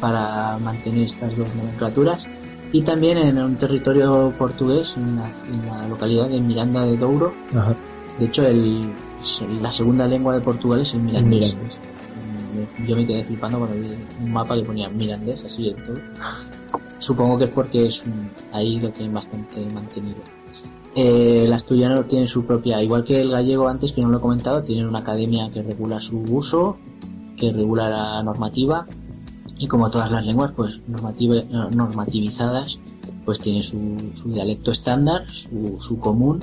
para 0.00 0.56
mantener 0.58 1.04
estas 1.04 1.36
dos 1.36 1.48
nomenclaturas. 1.54 2.26
Y 2.72 2.82
también 2.82 3.18
en 3.18 3.38
un 3.38 3.56
territorio 3.56 4.32
portugués, 4.38 4.94
en 4.96 5.16
la, 5.16 5.30
en 5.48 5.66
la 5.66 5.88
localidad 5.88 6.28
de 6.28 6.40
Miranda 6.40 6.84
de 6.84 6.96
Douro, 6.96 7.32
Ajá. 7.54 7.74
de 8.18 8.24
hecho, 8.24 8.46
el, 8.46 8.92
la 9.62 9.70
segunda 9.70 10.08
lengua 10.08 10.34
de 10.34 10.40
Portugal 10.40 10.80
es 10.80 10.92
el 10.94 11.00
El 11.00 11.24
mirandés. 11.24 11.56
Yo 12.86 12.96
me 12.96 13.06
quedé 13.06 13.24
flipando 13.24 13.58
cuando 13.58 13.76
vi 13.76 13.88
un 14.22 14.32
mapa 14.32 14.56
que 14.56 14.62
ponía 14.62 14.88
mirandés, 14.88 15.44
así 15.44 15.64
de 15.64 15.72
todo. 15.72 15.96
Supongo 16.98 17.38
que 17.38 17.44
es 17.44 17.50
porque 17.50 17.86
es 17.86 18.04
ahí 18.52 18.78
lo 18.80 18.90
tienen 18.90 19.14
bastante 19.14 19.66
mantenido. 19.72 20.18
Eh, 20.94 21.42
el 21.44 21.52
asturiano 21.52 22.04
tiene 22.04 22.28
su 22.28 22.44
propia, 22.44 22.80
igual 22.82 23.02
que 23.02 23.20
el 23.20 23.30
gallego 23.30 23.68
antes, 23.68 23.92
que 23.92 24.00
no 24.00 24.08
lo 24.08 24.18
he 24.18 24.20
comentado, 24.20 24.62
tienen 24.62 24.86
una 24.86 25.00
academia 25.00 25.50
que 25.50 25.62
regula 25.62 26.00
su 26.00 26.18
uso, 26.18 26.76
que 27.36 27.52
regula 27.52 27.90
la 27.90 28.22
normativa, 28.22 28.86
y 29.58 29.66
como 29.66 29.90
todas 29.90 30.10
las 30.10 30.24
lenguas, 30.24 30.52
pues 30.52 30.80
normativa, 30.86 31.36
no, 31.50 31.68
normativizadas, 31.70 32.78
pues 33.24 33.40
tiene 33.40 33.64
su, 33.64 34.12
su 34.14 34.30
dialecto 34.30 34.70
estándar, 34.70 35.28
su, 35.30 35.76
su 35.80 35.98
común, 35.98 36.38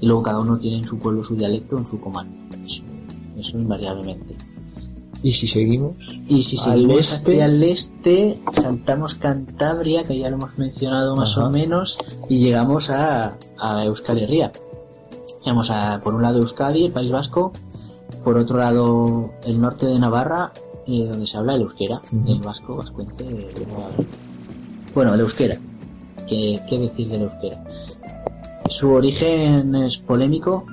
y 0.00 0.06
luego 0.06 0.22
cada 0.22 0.40
uno 0.40 0.58
tiene 0.58 0.78
en 0.78 0.84
su 0.84 0.98
pueblo 0.98 1.22
su 1.22 1.34
dialecto 1.34 1.78
en 1.78 1.86
su 1.86 1.98
comando. 1.98 2.38
Eso, 2.64 2.82
eso 3.36 3.58
invariablemente. 3.58 4.36
Y 5.24 5.32
si 5.32 5.48
seguimos, 5.48 5.96
Y 6.28 6.42
si 6.42 6.58
seguimos 6.58 6.98
este. 7.10 7.14
hacia 7.32 7.46
el 7.46 7.62
este, 7.62 8.38
saltamos 8.52 9.14
Cantabria, 9.14 10.02
que 10.04 10.18
ya 10.18 10.28
lo 10.28 10.36
hemos 10.36 10.58
mencionado 10.58 11.16
más 11.16 11.32
Ajá. 11.38 11.46
o 11.46 11.50
menos, 11.50 11.96
y 12.28 12.40
llegamos 12.40 12.90
a, 12.90 13.38
a 13.58 13.84
Euskal 13.86 14.18
Herria. 14.18 14.52
Llegamos 15.40 15.70
a, 15.70 16.00
por 16.04 16.14
un 16.14 16.20
lado 16.20 16.40
Euskadi, 16.40 16.84
el 16.84 16.92
País 16.92 17.10
Vasco, 17.10 17.52
por 18.22 18.36
otro 18.36 18.58
lado 18.58 19.30
el 19.46 19.58
norte 19.60 19.86
de 19.86 19.98
Navarra, 19.98 20.52
eh, 20.86 21.06
donde 21.06 21.26
se 21.26 21.38
habla 21.38 21.54
el 21.54 21.62
euskera, 21.62 22.02
Ujú. 22.12 22.30
el 22.30 22.40
vasco, 22.40 22.76
vascuence, 22.76 23.24
habla. 23.24 24.06
Bueno, 24.94 25.14
el 25.14 25.20
euskera. 25.20 25.58
¿Qué, 26.28 26.60
¿Qué 26.68 26.78
decir 26.78 27.08
del 27.08 27.22
euskera? 27.22 27.64
Su 28.68 28.90
origen 28.92 29.74
es 29.74 29.96
polémico, 29.96 30.66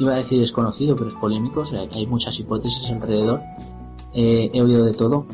iba 0.00 0.14
a 0.14 0.16
decir 0.16 0.40
desconocido, 0.40 0.96
pero 0.96 1.10
es 1.10 1.16
polémico, 1.16 1.60
o 1.60 1.66
sea, 1.66 1.82
hay 1.92 2.06
muchas 2.08 2.36
hipótesis 2.40 2.90
alrededor. 2.90 3.40
Eh, 4.14 4.50
he 4.52 4.60
oído 4.60 4.84
de 4.84 4.92
todo, 4.94 5.26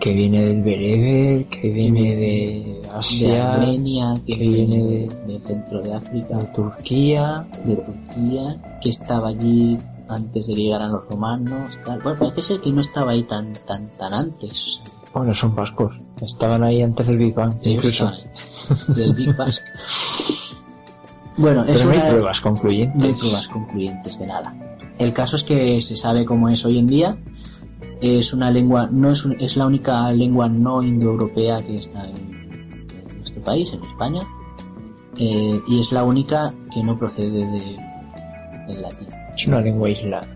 que 0.00 0.12
viene 0.12 0.44
del 0.44 0.62
Bereber, 0.62 1.46
que 1.46 1.70
viene 1.70 2.14
de 2.14 2.80
de 2.82 2.88
Asia, 2.94 3.54
Armenia, 3.54 4.14
que, 4.26 4.36
que 4.38 4.48
viene 4.48 4.82
de, 4.82 5.08
de- 5.08 5.32
de 5.34 5.40
centro 5.40 5.82
de 5.82 5.94
África, 5.94 6.36
de 6.38 6.46
Turquía, 6.46 7.46
de 7.64 7.76
Turquía, 7.76 8.78
que 8.80 8.90
estaba 8.90 9.28
allí 9.28 9.76
antes 10.08 10.46
de 10.46 10.54
que 10.54 10.60
llegaran 10.62 10.92
los 10.92 11.04
romanos, 11.08 11.78
tal. 11.84 12.00
Bueno, 12.02 12.18
parece 12.18 12.42
ser 12.42 12.60
que 12.60 12.70
no 12.72 12.80
estaba 12.80 13.12
ahí 13.12 13.22
tan, 13.24 13.52
tan, 13.66 13.88
tan 13.98 14.12
antes. 14.14 14.80
bueno, 15.12 15.34
son 15.34 15.54
vascos, 15.54 15.94
estaban 16.22 16.62
ahí 16.62 16.80
antes 16.82 17.06
del 17.06 17.18
Big 17.18 17.34
Bang, 17.34 17.54
incluso. 17.62 18.10
del 18.94 19.14
Big 19.14 19.34
Basque. 19.36 19.68
Bueno, 21.36 21.64
es 21.66 21.74
Pero 21.82 21.84
no 21.84 21.90
hay 21.92 22.10
pruebas 22.10 22.40
no 22.42 22.48
hay 22.48 22.52
concluyentes. 22.54 23.18
pruebas 23.18 23.48
concluyentes 23.48 24.18
de 24.18 24.26
nada. 24.26 24.54
El 24.98 25.12
caso 25.12 25.36
es 25.36 25.44
que 25.44 25.80
se 25.82 25.96
sabe 25.96 26.24
cómo 26.24 26.48
es 26.48 26.64
hoy 26.64 26.78
en 26.78 26.88
día. 26.88 27.16
Es 28.00 28.32
una 28.32 28.50
lengua, 28.50 28.88
no 28.90 29.10
es, 29.10 29.24
un- 29.24 29.36
es 29.40 29.56
la 29.56 29.66
única 29.66 30.10
lengua 30.12 30.48
no 30.48 30.82
indoeuropea 30.82 31.62
que 31.62 31.78
está 31.78 32.08
en, 32.08 32.16
en 32.16 33.18
nuestro 33.18 33.42
país, 33.42 33.68
en 33.72 33.82
España. 33.82 34.20
Eh, 35.16 35.60
y 35.66 35.80
es 35.80 35.90
la 35.90 36.04
única 36.04 36.54
que 36.72 36.82
no 36.82 36.96
procede 36.98 37.44
de, 37.44 37.76
del 38.68 38.82
latín. 38.82 39.08
Es 39.36 39.46
una 39.46 39.60
lengua 39.60 39.88
aislada. 39.88 40.28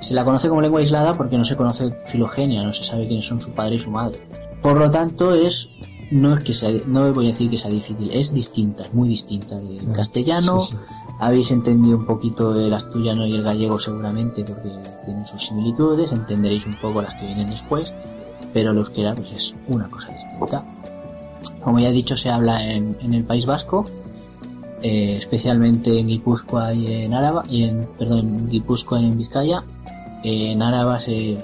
Se 0.00 0.14
la 0.14 0.24
conoce 0.24 0.48
como 0.48 0.62
lengua 0.62 0.80
aislada 0.80 1.12
porque 1.12 1.36
no 1.36 1.44
se 1.44 1.56
conoce 1.56 1.94
filogenia, 2.10 2.62
no 2.62 2.72
se 2.72 2.84
sabe 2.84 3.06
quiénes 3.06 3.26
son 3.26 3.38
su 3.40 3.52
padre 3.52 3.74
y 3.74 3.78
su 3.80 3.90
madre. 3.90 4.18
Por 4.62 4.78
lo 4.78 4.90
tanto, 4.90 5.34
es 5.34 5.68
no 6.10 6.36
es 6.36 6.44
que 6.44 6.54
sea, 6.54 6.70
no 6.86 7.12
voy 7.12 7.26
a 7.26 7.28
decir 7.28 7.50
que 7.50 7.58
sea 7.58 7.70
difícil, 7.70 8.10
es 8.12 8.32
distinta, 8.34 8.82
es 8.84 8.92
muy 8.94 9.08
distinta 9.08 9.58
del 9.58 9.92
castellano. 9.92 10.66
sí, 10.66 10.72
sí. 10.72 10.78
Habéis 11.22 11.50
entendido 11.50 11.98
un 11.98 12.06
poquito 12.06 12.54
el 12.58 12.72
asturiano 12.72 13.26
y 13.26 13.34
el 13.36 13.42
gallego 13.42 13.78
seguramente 13.78 14.42
porque 14.42 14.70
tienen 15.04 15.26
sus 15.26 15.42
similitudes, 15.42 16.10
entenderéis 16.12 16.64
un 16.64 16.74
poco 16.80 17.02
las 17.02 17.14
que 17.16 17.26
vienen 17.26 17.50
después, 17.50 17.92
pero 18.54 18.70
el 18.70 18.78
euskera 18.78 19.14
pues 19.14 19.30
es 19.32 19.54
una 19.68 19.90
cosa 19.90 20.08
distinta. 20.12 20.64
Como 21.62 21.78
ya 21.78 21.88
he 21.90 21.92
dicho, 21.92 22.16
se 22.16 22.30
habla 22.30 22.64
en, 22.72 22.96
en 23.02 23.12
el 23.12 23.24
País 23.24 23.44
Vasco, 23.44 23.84
eh, 24.82 25.16
especialmente 25.18 25.98
en 25.98 26.06
Guipúzcoa 26.06 26.72
y 26.72 26.86
en 27.04 27.12
Áraba, 27.12 27.42
y 27.50 27.64
en, 27.64 27.86
perdón, 27.98 28.20
en 28.20 28.48
Guipúzcoa 28.48 29.00
y 29.02 29.06
en 29.08 29.18
Vizcaya. 29.18 29.62
En 30.24 30.62
Áraba 30.62 31.00
se, 31.00 31.36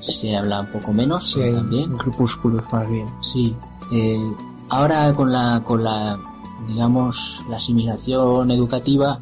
se 0.00 0.36
habla 0.36 0.60
un 0.62 0.66
poco 0.72 0.92
menos 0.92 1.30
Sí, 1.30 1.40
también. 1.52 1.96
crepúsculos 1.98 2.64
más 2.72 2.88
bien. 2.90 3.06
Sí. 3.20 3.54
Eh, 3.92 4.32
ahora 4.68 5.12
con 5.12 5.30
la, 5.30 5.62
con 5.64 5.84
la, 5.84 6.18
digamos, 6.66 7.40
la 7.48 7.56
asimilación 7.56 8.50
educativa 8.50 9.20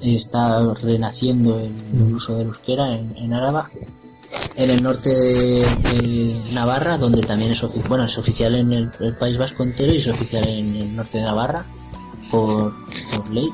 está 0.00 0.74
renaciendo 0.74 1.58
el, 1.58 1.72
el 1.94 2.14
uso 2.14 2.36
del 2.36 2.48
euskera 2.48 2.94
en, 2.94 3.16
en 3.16 3.32
Áraba. 3.32 3.70
En 4.56 4.70
el 4.70 4.82
norte 4.82 5.10
de, 5.10 5.66
de 5.92 6.52
Navarra, 6.52 6.96
donde 6.96 7.22
también 7.22 7.52
es 7.52 7.62
oficial, 7.62 7.88
bueno, 7.88 8.04
es 8.04 8.16
oficial 8.16 8.54
en 8.54 8.72
el, 8.72 8.90
el 9.00 9.16
País 9.16 9.36
Vasco 9.38 9.62
entero 9.62 9.92
y 9.92 9.98
es 9.98 10.08
oficial 10.08 10.48
en 10.48 10.74
el 10.76 10.96
norte 10.96 11.18
de 11.18 11.24
Navarra 11.24 11.64
por, 12.30 12.74
por 13.14 13.30
ley. 13.30 13.48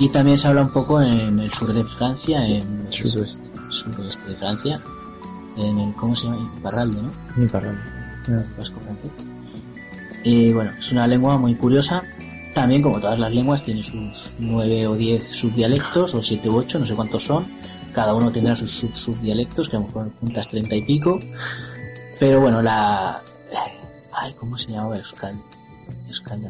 Y 0.00 0.08
también 0.10 0.38
se 0.38 0.48
habla 0.48 0.62
un 0.62 0.72
poco 0.72 1.00
en 1.00 1.38
el 1.38 1.52
sur 1.52 1.72
de 1.72 1.84
Francia, 1.84 2.44
en 2.46 2.86
el 2.86 2.92
Suroeste. 2.92 3.48
suroeste 3.70 4.30
de 4.30 4.36
Francia, 4.36 4.80
en 5.56 5.78
el, 5.78 5.94
¿cómo 5.94 6.14
se 6.14 6.26
llama? 6.26 6.50
Barralde, 6.62 7.02
¿no? 7.02 7.10
Y 10.24 10.52
bueno, 10.52 10.72
es 10.78 10.92
una 10.92 11.06
lengua 11.06 11.38
muy 11.38 11.54
curiosa. 11.54 12.02
También, 12.54 12.82
como 12.82 12.98
todas 12.98 13.18
las 13.18 13.32
lenguas, 13.32 13.62
tiene 13.62 13.82
sus 13.82 14.34
nueve 14.38 14.86
o 14.86 14.96
diez 14.96 15.28
subdialectos, 15.28 16.14
o 16.14 16.22
siete 16.22 16.48
u 16.48 16.56
ocho, 16.56 16.78
no 16.78 16.86
sé 16.86 16.94
cuántos 16.94 17.24
son. 17.24 17.46
Cada 17.92 18.14
uno 18.14 18.32
tendrá 18.32 18.56
sus 18.56 18.70
sub 18.70 18.94
subdialectos, 18.94 19.68
que 19.68 19.76
a 19.76 19.80
lo 19.80 19.86
mejor 19.86 20.10
juntas 20.20 20.48
treinta 20.48 20.74
y 20.74 20.82
pico. 20.82 21.20
Pero 22.18 22.40
bueno, 22.40 22.60
la... 22.60 23.22
Ay, 24.12 24.34
¿cómo 24.34 24.58
se 24.58 24.72
llamaba? 24.72 24.96
Euskal... 24.96 25.36
Euskal... 26.08 26.40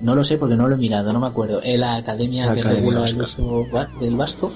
No 0.00 0.14
lo 0.14 0.22
sé 0.22 0.36
porque 0.38 0.56
no 0.56 0.68
lo 0.68 0.74
he 0.74 0.78
mirado, 0.78 1.12
no 1.12 1.20
me 1.20 1.26
acuerdo. 1.26 1.60
Es 1.62 1.78
la 1.78 1.96
academia 1.96 2.46
La 2.46 2.54
que 2.54 2.60
Academia 2.60 2.80
regula 2.80 3.08
el 3.08 3.20
uso 3.20 3.66
del 4.00 4.16
vasco. 4.16 4.52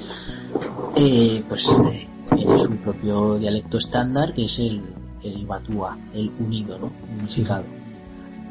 Eh, 0.96 1.42
pues 1.48 1.68
eh, 1.68 2.06
tiene 2.34 2.58
su 2.58 2.76
propio 2.76 3.38
dialecto 3.38 3.78
estándar 3.78 4.34
que 4.34 4.44
es 4.44 4.58
el, 4.58 4.82
el 5.24 5.46
batúa, 5.46 5.96
el 6.14 6.30
unido, 6.38 6.78
¿no? 6.78 6.90
Unificado. 7.20 7.64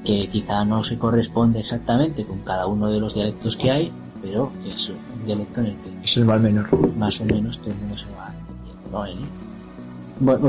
Que 0.04 0.28
quizá 0.30 0.66
no 0.66 0.82
se 0.84 0.98
corresponde 0.98 1.60
exactamente 1.60 2.26
con 2.26 2.40
cada 2.40 2.66
uno 2.68 2.90
de 2.90 3.00
los 3.00 3.14
dialectos 3.14 3.56
que 3.56 3.70
hay, 3.72 3.92
pero 4.22 4.52
que 4.62 4.70
es 4.70 4.90
un 4.90 5.26
dialecto 5.26 5.60
en 5.62 5.66
el 5.68 5.76
que 5.78 5.90
Es 6.06 6.18
el 6.18 6.26
mal 6.26 6.40
menor. 6.40 6.68
más 6.98 7.20
o 7.22 7.26
menos 7.26 7.60
todo 7.60 7.72
el 7.72 7.80
mundo 7.80 7.98
se 7.98 8.06
va 8.16 8.34
entendiendo, 8.40 8.90
¿no? 8.92 9.06
El- 9.06 9.42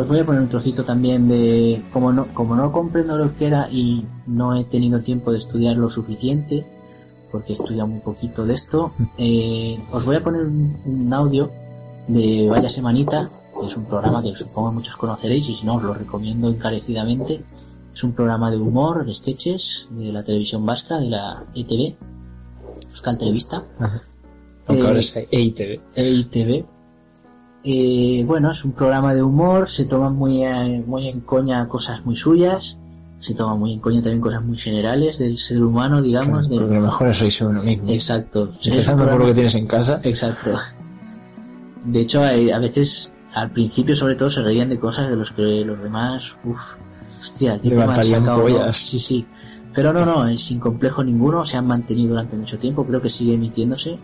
Os 0.01 0.07
voy 0.09 0.19
a 0.19 0.25
poner 0.27 0.43
un 0.43 0.49
trocito 0.51 0.85
también 0.85 1.29
de, 1.29 1.83
como 1.95 2.13
no, 2.13 2.27
como 2.35 2.55
no 2.55 2.71
comprendo 2.73 3.15
el 3.17 3.23
euskera 3.23 3.69
y 3.71 4.05
no 4.27 4.55
he 4.55 4.65
tenido 4.65 5.01
tiempo 5.01 5.33
de 5.33 5.39
estudiar 5.39 5.77
lo 5.77 5.89
suficiente, 5.89 6.65
porque 7.31 7.53
he 7.55 7.57
estudiado 7.57 7.87
muy 7.89 8.01
poquito 8.01 8.45
de 8.45 8.53
esto, 8.55 8.93
eh, 9.19 9.83
os 9.91 10.05
voy 10.05 10.17
a 10.17 10.23
poner 10.23 10.43
un, 10.43 10.77
un 10.85 11.15
audio 11.15 11.51
de 12.07 12.49
Vaya 12.51 12.69
Semanita, 12.69 13.31
que 13.61 13.67
es 13.69 13.77
un 13.77 13.85
programa 13.85 14.23
que 14.23 14.35
supongo 14.37 14.73
muchos 14.73 14.97
conoceréis 14.97 15.49
y 15.49 15.57
si 15.57 15.67
no 15.67 15.77
os 15.77 15.83
lo 15.83 15.95
recomiendo 15.95 16.49
encarecidamente. 16.49 17.45
Es 17.95 18.03
un 18.05 18.13
programa 18.13 18.51
de 18.51 18.57
humor, 18.57 19.05
de 19.05 19.15
sketches, 19.15 19.89
de 19.91 20.13
la 20.13 20.25
televisión 20.25 20.65
vasca, 20.65 20.99
de 20.99 21.11
la 21.11 21.45
ETV, 21.55 21.95
Euskal 22.91 23.19
Televista. 23.19 23.65
Aunque 24.67 24.83
Eh, 24.83 24.87
ahora 24.87 24.99
es 24.99 25.15
EITV. 25.31 25.81
EITV. 25.95 26.65
Eh, 27.65 28.25
bueno, 28.27 28.51
es 28.51 28.65
un 28.65 28.73
programa 28.73 29.15
de 29.15 29.23
humor, 29.23 29.69
se 29.71 29.85
toman 29.85 30.17
muy, 30.17 30.43
eh, 30.43 30.83
muy 30.87 31.09
en 31.09 31.21
coña 31.21 31.69
cosas 31.69 32.05
muy 32.05 32.17
suyas, 32.17 32.79
se 33.19 33.35
toman 33.35 33.59
muy 33.59 33.75
en 33.75 33.81
coña 33.81 34.01
también 34.03 34.21
cosas 34.21 34.43
muy 34.43 34.57
generales 34.57 35.19
del 35.19 35.39
ser 35.39 35.63
humano, 35.63 36.01
digamos. 36.03 36.49
de- 36.49 36.57
Porque 36.59 36.75
lo 36.75 36.81
mejor 36.81 37.09
es 37.11 37.39
de 37.39 37.47
uno 37.47 37.63
mismo. 37.63 37.89
Exacto. 37.89 38.53
Empezando 38.65 39.05
por 39.07 39.19
lo 39.21 39.27
que 39.27 39.35
tienes 39.35 39.55
en 39.55 39.67
casa. 39.67 40.01
Exacto. 40.03 40.51
De 41.85 42.01
hecho, 42.01 42.23
hay- 42.23 42.51
a 42.51 42.59
veces, 42.59 43.12
al 43.35 43.51
principio 43.51 43.97
sobre 43.97 44.15
todo, 44.15 44.31
se 44.31 44.43
reían 44.43 44.69
de 44.69 44.79
cosas 44.79 45.09
de 45.09 45.17
los 45.17 45.31
que 45.33 45.65
los 45.65 45.83
demás, 45.83 46.37
uff, 46.45 46.61
hostia, 47.21 47.61
qué 47.61 47.71
tema 47.71 48.03
sacado. 48.03 48.73
Sí, 48.73 48.99
sí. 48.99 49.27
Pero 49.75 49.93
no, 49.93 50.05
no, 50.05 50.27
es 50.27 50.43
sin 50.43 50.61
complejo 50.61 51.03
ninguno, 51.03 51.45
se 51.45 51.57
han 51.57 51.67
mantenido 51.67 52.11
durante 52.11 52.37
mucho 52.37 52.59
tiempo, 52.59 52.85
creo 52.85 53.01
que 53.01 53.09
sigue 53.09 53.35
emitiéndose. 53.35 53.99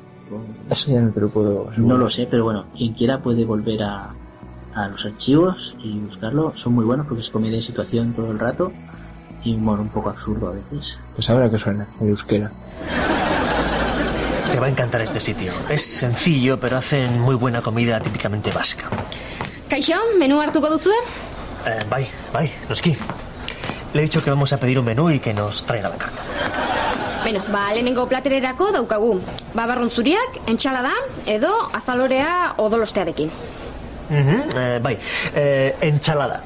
Eso 0.71 0.91
ya 0.91 1.01
no 1.01 1.11
te 1.11 1.21
lo 1.21 1.31
puedo 1.31 1.71
No 1.77 1.97
lo 1.97 2.09
sé, 2.09 2.27
pero 2.31 2.45
bueno, 2.45 2.67
quien 2.75 2.93
quiera 2.93 3.21
puede 3.23 3.45
volver 3.45 3.83
a, 3.83 4.15
a 4.75 4.89
los 4.89 5.05
archivos 5.05 5.77
y 5.83 5.99
buscarlo. 5.99 6.53
Son 6.55 6.75
muy 6.75 6.85
buenos 6.85 7.07
porque 7.07 7.23
es 7.23 7.31
comedia 7.31 7.57
de 7.57 7.63
situación 7.63 8.13
todo 8.13 8.31
el 8.31 8.39
rato 8.39 8.73
y 9.45 9.55
humor 9.55 9.81
un 9.81 9.89
poco 9.89 10.11
absurdo 10.11 10.49
a 10.49 10.53
veces. 10.53 10.99
Pues 11.15 11.29
ahora 11.31 11.51
que 11.51 11.59
suena, 11.59 11.87
el 12.01 12.09
euskera. 12.09 12.51
Te 14.53 14.59
va 14.59 14.67
a 14.67 14.69
encantar 14.71 15.03
este 15.03 15.21
sitio. 15.21 15.53
Es 15.69 15.83
sencillo, 15.83 16.59
pero 16.59 16.79
hacen 16.79 17.21
muy 17.21 17.35
buena 17.35 17.63
comida 17.63 18.01
típicamente 18.01 18.51
vasca. 18.51 18.85
Kaixo, 19.69 19.95
menú 20.19 20.41
hartuko 20.41 20.71
duzue? 20.71 20.95
Eh, 21.67 21.85
bai, 21.89 22.09
bai, 22.33 22.51
noski. 22.69 22.97
Le 23.93 24.01
he 24.01 24.05
dicho 24.05 24.23
que 24.23 24.31
vamos 24.31 24.53
a 24.53 24.59
pedir 24.59 24.79
un 24.79 24.85
menú 24.87 25.11
y 25.11 25.21
que 25.21 25.35
nos 25.35 25.65
traiga 25.65 25.91
la 25.91 25.97
carta. 25.97 26.23
Beno, 27.25 27.45
ba, 27.53 27.73
lehenengo 27.73 28.09
platererako 28.09 28.73
daukagu. 28.73 29.21
Babarrun 29.55 29.91
zuriak, 29.91 30.41
entxalada, 30.47 30.93
edo 31.27 31.53
azalorea 31.73 32.55
odolostearekin. 32.57 33.31
Ujú, 34.09 34.37
eh, 34.57 34.79
bai, 34.83 34.99
eh, 35.35 35.77
ensalada. 35.83 36.41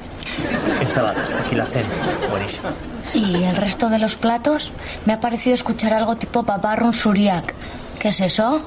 Ensalada, 0.81 1.45
aquí 1.45 1.55
la 1.55 1.63
hacen. 1.63 1.85
Buenísimo. 2.29 2.69
¿Y 3.13 3.43
el 3.43 3.55
resto 3.55 3.87
de 3.89 3.99
los 3.99 4.15
platos? 4.15 4.71
Me 5.05 5.13
ha 5.13 5.19
parecido 5.21 5.55
escuchar 5.55 5.93
algo 5.93 6.17
tipo 6.17 6.43
paparrun 6.43 6.93
suriak. 6.93 7.53
¿Qué 7.99 8.09
es 8.09 8.21
eso? 8.21 8.61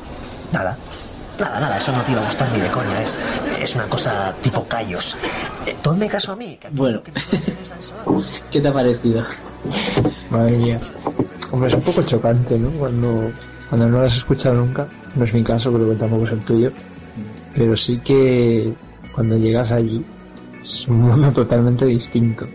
Nada. 0.52 0.76
Nada, 1.38 1.60
nada, 1.60 1.76
eso 1.76 1.92
no 1.92 2.02
te 2.02 2.12
iba 2.12 2.22
a 2.22 2.24
gustar 2.24 2.50
ni 2.52 2.60
de 2.60 2.70
coña. 2.70 3.02
Es, 3.02 3.16
es 3.60 3.74
una 3.74 3.88
cosa 3.88 4.34
tipo 4.42 4.66
callos. 4.66 5.16
Eh, 5.66 5.76
¿Dónde 5.82 6.08
caso 6.08 6.32
a 6.32 6.36
mí? 6.36 6.56
Bueno, 6.72 7.02
¿qué 8.50 8.60
te 8.60 8.68
ha 8.68 8.72
parecido? 8.72 9.22
Madre 10.30 10.56
mía. 10.56 10.80
Hombre, 11.50 11.68
es 11.68 11.74
un 11.74 11.82
poco 11.82 12.02
chocante, 12.02 12.58
¿no? 12.58 12.70
Cuando, 12.70 13.30
cuando 13.68 13.88
no 13.88 14.00
lo 14.00 14.06
has 14.06 14.16
escuchado 14.16 14.54
nunca. 14.56 14.88
No 15.14 15.24
es 15.24 15.34
mi 15.34 15.44
caso, 15.44 15.72
creo 15.72 15.90
que 15.90 15.96
tampoco 15.96 16.24
es 16.24 16.32
el 16.32 16.40
tuyo. 16.40 16.70
Pero 17.54 17.76
sí 17.76 17.98
que 17.98 18.72
cuando 19.14 19.36
llegas 19.36 19.72
allí 19.72 20.04
es 20.62 20.86
un 20.88 21.02
mundo 21.02 21.30
totalmente 21.34 21.84
distinto. 21.84 22.46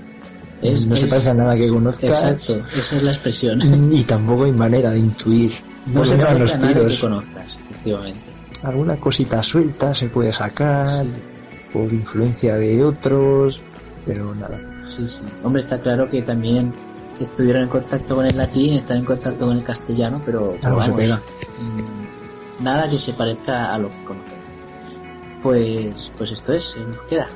Es- 0.61 0.87
no 0.87 0.95
se 0.95 1.03
es- 1.05 1.09
parece 1.09 1.29
a 1.29 1.33
nada 1.33 1.55
que 1.55 1.67
conozcas. 1.69 2.03
Exacto, 2.23 2.63
esa 2.75 2.95
es 2.97 3.03
la 3.03 3.11
expresión. 3.11 3.61
Y 3.93 4.03
tampoco 4.03 4.43
hay 4.45 4.51
manera 4.51 4.91
de 4.91 4.99
intuir. 4.99 5.51
No 5.87 6.03
se 6.05 6.11
dónde 6.11 6.23
van 6.25 6.33
parece 6.37 6.53
a 6.53 6.57
los 6.59 6.67
tiros. 6.73 6.87
que 6.93 6.99
conozcas, 6.99 7.57
efectivamente. 7.69 8.19
Alguna 8.63 8.95
cosita 8.97 9.41
suelta 9.41 9.95
se 9.95 10.07
puede 10.09 10.31
sacar 10.33 10.87
por 11.73 11.91
influencia 11.91 12.55
de 12.55 12.83
otros, 12.83 13.59
pero 14.05 14.35
nada. 14.35 14.59
Sí, 14.85 15.07
sí. 15.07 15.21
Hombre, 15.43 15.61
está 15.61 15.79
claro 15.81 16.07
que 16.09 16.21
también 16.21 16.71
estuvieron 17.19 17.63
en 17.63 17.69
contacto 17.69 18.15
con 18.15 18.25
el 18.25 18.37
latín, 18.37 18.73
están 18.75 18.97
en 18.97 19.05
contacto 19.05 19.47
con 19.47 19.57
el 19.57 19.63
castellano, 19.63 20.21
pero, 20.25 20.53
pero 20.61 20.67
Algo 20.67 20.81
se 20.83 20.89
vamos, 20.89 20.97
pega. 21.01 21.15
mm, 21.59 22.63
nada 22.63 22.87
que 22.89 22.99
se 22.99 23.13
parezca 23.13 23.73
a 23.73 23.77
lo 23.79 23.89
que 23.89 24.03
conocemos. 24.05 24.41
Pues, 25.41 26.11
pues 26.17 26.31
esto 26.31 26.53
es, 26.53 26.75
en 26.77 26.83
euskera. 26.93 27.27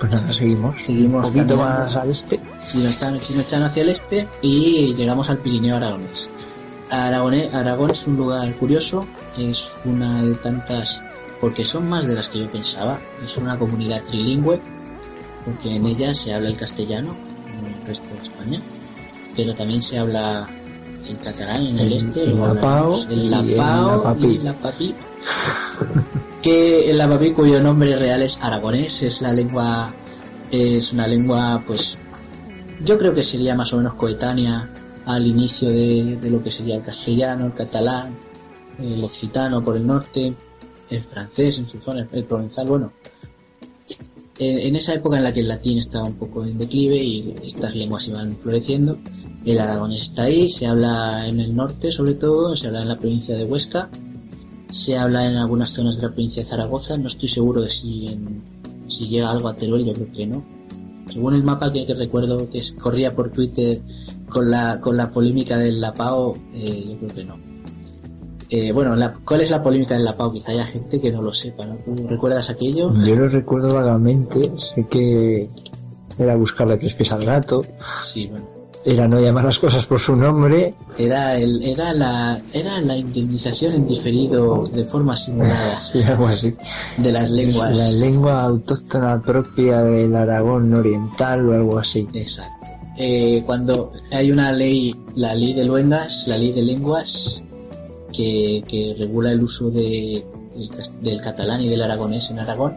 Pues 0.00 0.10
nada, 0.12 0.32
seguimos. 0.32 0.82
Seguimos 0.82 1.26
Un 1.28 1.32
poquito 1.34 1.56
caminando. 1.58 1.84
más 1.84 1.96
al 1.96 2.10
este. 2.10 2.40
Chinochan, 2.66 3.20
Chinochan 3.20 3.62
hacia 3.64 3.82
el 3.82 3.88
este 3.90 4.26
y 4.42 4.94
llegamos 4.94 5.28
al 5.30 5.38
Pirineo 5.38 5.76
aragonés. 5.76 6.28
Aragone- 6.90 7.52
Aragón 7.52 7.90
es 7.90 8.06
un 8.06 8.16
lugar 8.16 8.52
curioso, 8.56 9.06
es 9.38 9.78
una 9.84 10.22
de 10.24 10.34
tantas, 10.36 11.00
porque 11.40 11.64
son 11.64 11.88
más 11.88 12.06
de 12.06 12.14
las 12.14 12.28
que 12.28 12.40
yo 12.40 12.50
pensaba, 12.50 12.98
es 13.22 13.36
una 13.36 13.58
comunidad 13.58 14.02
trilingüe, 14.04 14.60
porque 15.44 15.76
en 15.76 15.86
ella 15.86 16.14
se 16.14 16.34
habla 16.34 16.48
el 16.48 16.56
castellano, 16.56 17.14
como 17.54 17.68
en 17.68 17.74
el 17.74 17.86
resto 17.86 18.08
de 18.14 18.20
España, 18.22 18.60
pero 19.36 19.54
también 19.54 19.82
se 19.82 19.98
habla 19.98 20.48
el 21.08 21.18
catalán 21.18 21.62
en 21.66 21.78
el, 21.78 21.86
El- 21.86 21.92
este, 21.92 22.22
el 22.24 22.30
luego 22.30 22.54
lapao 22.54 23.02
el 23.04 23.10
el 23.12 23.30
lapao 23.30 24.16
y 24.20 24.36
el 24.36 24.44
lapapí, 24.44 24.94
que 26.42 26.90
el 26.90 26.98
lapapí 26.98 27.32
cuyo 27.32 27.60
nombre 27.60 27.96
real 27.96 28.22
es 28.22 28.38
aragonés, 28.42 29.02
es 29.02 29.20
la 29.20 29.32
lengua, 29.32 29.92
es 30.50 30.92
una 30.92 31.06
lengua 31.06 31.62
pues 31.66 31.96
yo 32.84 32.98
creo 32.98 33.14
que 33.14 33.22
sería 33.22 33.54
más 33.54 33.72
o 33.72 33.76
menos 33.76 33.94
coetánea 33.94 34.68
al 35.06 35.26
inicio 35.26 35.68
de, 35.70 36.16
de 36.20 36.30
lo 36.30 36.42
que 36.42 36.50
sería 36.50 36.76
el 36.76 36.82
castellano, 36.82 37.46
el 37.46 37.54
catalán, 37.54 38.14
el 38.78 39.02
occitano 39.04 39.62
por 39.62 39.76
el 39.76 39.86
norte, 39.86 40.34
el 40.88 41.00
francés 41.02 41.58
en 41.58 41.68
su 41.68 41.80
zona, 41.80 42.06
el 42.12 42.24
provenzal, 42.24 42.66
bueno. 42.66 42.92
En, 44.40 44.58
en 44.58 44.76
esa 44.76 44.94
época 44.94 45.18
en 45.18 45.24
la 45.24 45.32
que 45.32 45.40
el 45.40 45.48
latín 45.48 45.78
estaba 45.78 46.06
un 46.06 46.14
poco 46.14 46.44
en 46.44 46.56
declive 46.58 46.96
y 46.96 47.34
estas 47.44 47.74
lenguas 47.74 48.08
iban 48.08 48.36
floreciendo, 48.38 48.98
el 49.44 49.58
aragonés 49.58 50.02
está 50.02 50.24
ahí, 50.24 50.48
se 50.48 50.66
habla 50.66 51.26
en 51.28 51.40
el 51.40 51.54
norte 51.54 51.92
sobre 51.92 52.14
todo, 52.14 52.56
se 52.56 52.66
habla 52.66 52.82
en 52.82 52.88
la 52.88 52.98
provincia 52.98 53.36
de 53.36 53.44
Huesca, 53.44 53.88
se 54.70 54.96
habla 54.96 55.26
en 55.26 55.36
algunas 55.36 55.70
zonas 55.70 55.96
de 55.96 56.02
la 56.02 56.08
provincia 56.08 56.42
de 56.42 56.48
Zaragoza, 56.48 56.96
no 56.96 57.08
estoy 57.08 57.28
seguro 57.28 57.62
de 57.62 57.68
si, 57.70 58.06
en- 58.08 58.42
si 58.88 59.08
llega 59.08 59.30
algo 59.30 59.48
a 59.48 59.54
Teruel, 59.54 59.84
yo 59.84 59.92
creo 59.94 60.12
que 60.12 60.26
no. 60.26 60.44
Según 61.12 61.34
el 61.34 61.42
mapa 61.42 61.72
que, 61.72 61.84
recuerdo 61.94 62.48
que 62.50 62.60
corría 62.80 63.14
por 63.14 63.30
Twitter 63.32 63.80
con 64.28 64.50
la, 64.50 64.80
con 64.80 64.96
la 64.96 65.10
polémica 65.10 65.58
del 65.58 65.80
Lapao, 65.80 66.34
eh, 66.54 66.84
yo 66.90 66.98
creo 66.98 67.14
que 67.14 67.24
no. 67.24 67.49
Eh, 68.50 68.72
bueno, 68.72 68.96
la- 68.96 69.12
¿cuál 69.24 69.42
es 69.42 69.50
la 69.50 69.62
polémica 69.62 69.94
del 69.94 70.04
Lapao? 70.04 70.32
Quizá 70.32 70.50
haya 70.50 70.66
gente 70.66 71.00
que 71.00 71.12
no 71.12 71.22
lo 71.22 71.32
sepa, 71.32 71.64
¿no? 71.66 71.76
¿Tú 71.76 71.94
recuerdas 72.08 72.50
aquello? 72.50 72.92
Yo 73.04 73.14
lo 73.14 73.28
recuerdo 73.28 73.74
vagamente, 73.74 74.50
sé 74.74 74.86
que 74.90 75.48
era 76.18 76.34
buscarle 76.36 76.76
tres 76.76 76.94
pies 76.94 77.12
al 77.12 77.24
gato, 77.24 77.64
Sí, 78.02 78.26
bueno. 78.26 78.44
era 78.84 79.06
no 79.06 79.20
llamar 79.20 79.44
las 79.44 79.58
cosas 79.60 79.86
por 79.86 80.00
su 80.00 80.16
nombre, 80.16 80.74
Era, 80.98 81.36
el, 81.36 81.62
era, 81.62 81.94
la, 81.94 82.42
era 82.52 82.80
la 82.80 82.96
indemnización 82.96 83.72
en 83.74 83.86
diferido 83.86 84.66
de 84.66 84.84
forma 84.84 85.16
simulada 85.16 85.78
sí, 85.92 86.02
algo 86.02 86.26
así. 86.26 86.52
de 86.98 87.12
las 87.12 87.30
lenguas. 87.30 87.78
La 87.78 87.90
lengua 87.92 88.42
autóctona 88.42 89.22
propia 89.22 89.80
del 89.82 90.14
Aragón 90.16 90.74
oriental 90.74 91.48
o 91.48 91.52
algo 91.54 91.78
así. 91.78 92.06
Exacto. 92.14 92.66
Eh, 92.98 93.42
cuando 93.46 93.92
hay 94.10 94.30
una 94.32 94.50
ley, 94.52 94.92
la 95.14 95.34
ley 95.34 95.54
de 95.54 95.64
luengas, 95.64 96.26
la 96.26 96.36
ley 96.36 96.52
de 96.52 96.62
lenguas, 96.62 97.42
que, 98.20 98.62
que 98.68 98.94
regula 98.98 99.32
el 99.32 99.42
uso 99.42 99.70
de, 99.70 100.24
del, 100.54 100.68
del 101.02 101.20
catalán 101.20 101.60
y 101.62 101.68
del 101.68 101.82
aragonés 101.82 102.30
en 102.30 102.38
Aragón, 102.38 102.74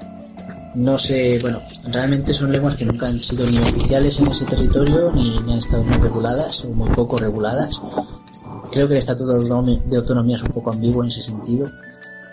no 0.75 0.97
sé, 0.97 1.37
bueno, 1.41 1.61
realmente 1.91 2.33
son 2.33 2.51
lenguas 2.51 2.75
que 2.75 2.85
nunca 2.85 3.07
han 3.07 3.21
sido 3.21 3.45
ni 3.49 3.57
oficiales 3.59 4.19
en 4.19 4.27
ese 4.27 4.45
territorio 4.45 5.11
ni, 5.13 5.39
ni 5.41 5.53
han 5.53 5.59
estado 5.59 5.83
muy 5.83 5.97
reguladas 5.97 6.63
o 6.63 6.69
muy 6.69 6.89
poco 6.91 7.17
reguladas. 7.17 7.79
Creo 8.71 8.87
que 8.87 8.93
el 8.93 8.99
Estatuto 8.99 9.39
de 9.39 9.97
Autonomía 9.97 10.35
es 10.35 10.41
un 10.43 10.49
poco 10.49 10.71
ambiguo 10.71 11.03
en 11.03 11.09
ese 11.09 11.21
sentido. 11.21 11.67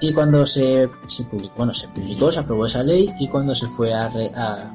Y 0.01 0.15
cuando 0.15 0.47
se, 0.47 0.89
se 1.07 1.25
publicó, 1.25 1.53
bueno, 1.59 1.75
se 1.75 1.87
publicó, 1.89 2.33
se 2.33 2.41
aprobó 2.41 2.65
esa 2.65 2.83
ley 2.83 3.11
y 3.21 3.29
cuando 3.29 3.55
se 3.55 3.67
fue 3.67 3.93
a, 3.93 4.09
re- 4.09 4.33
a- 4.35 4.73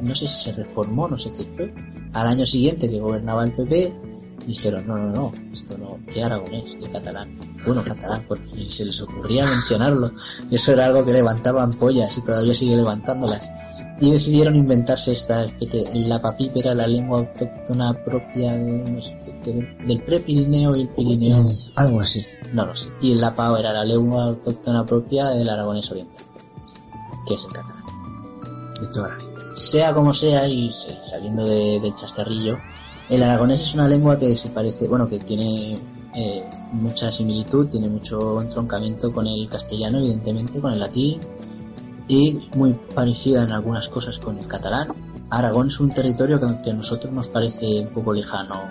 no 0.00 0.12
sé 0.16 0.26
si 0.26 0.36
se 0.42 0.52
reformó, 0.52 1.06
no 1.08 1.16
sé 1.16 1.30
qué 1.32 1.44
fue, 1.56 1.72
al 2.14 2.26
año 2.26 2.44
siguiente 2.44 2.90
que 2.90 2.98
gobernaba 2.98 3.44
el 3.44 3.52
PP, 3.52 3.94
dijeron, 4.46 4.86
no, 4.86 4.96
no, 4.98 5.10
no, 5.10 5.32
esto 5.52 5.76
no, 5.78 5.98
¿qué 6.12 6.22
aragonés? 6.22 6.76
¿Qué 6.80 6.88
catalán? 6.90 7.36
Bueno, 7.64 7.82
catalán, 7.84 8.24
ni 8.54 8.70
se 8.70 8.84
les 8.84 9.00
ocurría 9.02 9.46
mencionarlo. 9.46 10.10
Eso 10.50 10.72
era 10.72 10.84
algo 10.86 11.04
que 11.04 11.12
levantaban 11.12 11.72
pollas 11.72 12.16
y 12.18 12.22
todavía 12.22 12.54
sigue 12.54 12.76
levantándolas. 12.76 13.48
Y 14.00 14.10
decidieron 14.10 14.56
inventarse 14.56 15.12
esta 15.12 15.44
especie, 15.44 15.86
la 16.06 16.20
papip 16.20 16.56
era 16.56 16.74
la 16.74 16.86
lengua 16.86 17.20
autóctona 17.20 17.94
propia 18.04 18.52
de, 18.54 18.82
no 18.90 19.00
sé, 19.00 19.32
de- 19.44 19.76
del 19.86 20.02
prepirineo 20.02 20.74
y 20.74 20.80
el 20.82 20.88
pirineo. 20.88 21.48
Algo 21.76 22.00
así. 22.00 22.24
No 22.52 22.66
lo 22.66 22.74
sé. 22.74 22.88
Y 23.00 23.12
el 23.12 23.20
lapao 23.20 23.56
era 23.56 23.72
la 23.72 23.84
lengua 23.84 24.24
autóctona 24.24 24.84
propia 24.84 25.26
del 25.28 25.48
aragonés 25.48 25.88
oriental, 25.92 26.22
que 27.26 27.34
es 27.34 27.44
el 27.44 27.52
catalán. 27.52 27.84
De 28.80 28.86
toda 28.88 29.08
la 29.10 29.16
vida. 29.16 29.28
Sea 29.54 29.94
como 29.94 30.12
sea, 30.12 30.48
y 30.48 30.70
saliendo 30.72 31.44
de- 31.44 31.78
del 31.80 31.94
chascarrillo, 31.94 32.58
el 33.08 33.22
aragonés 33.22 33.60
es 33.60 33.74
una 33.74 33.88
lengua 33.88 34.18
que 34.18 34.34
se 34.36 34.48
parece, 34.50 34.88
bueno, 34.88 35.06
que 35.06 35.18
tiene 35.18 35.78
eh, 36.14 36.48
mucha 36.72 37.10
similitud, 37.10 37.68
tiene 37.68 37.88
mucho 37.88 38.40
entroncamiento 38.40 39.12
con 39.12 39.26
el 39.26 39.48
castellano, 39.48 39.98
evidentemente, 39.98 40.60
con 40.60 40.72
el 40.72 40.80
latín, 40.80 41.20
y 42.08 42.48
muy 42.54 42.72
parecida 42.94 43.42
en 43.42 43.52
algunas 43.52 43.88
cosas 43.88 44.18
con 44.18 44.38
el 44.38 44.46
catalán. 44.46 44.88
Aragón 45.30 45.68
es 45.68 45.80
un 45.80 45.92
territorio 45.92 46.38
que 46.38 46.46
aunque 46.46 46.70
a 46.70 46.74
nosotros 46.74 47.12
nos 47.12 47.28
parece 47.28 47.80
un 47.80 47.88
poco 47.88 48.12
lejano, 48.12 48.62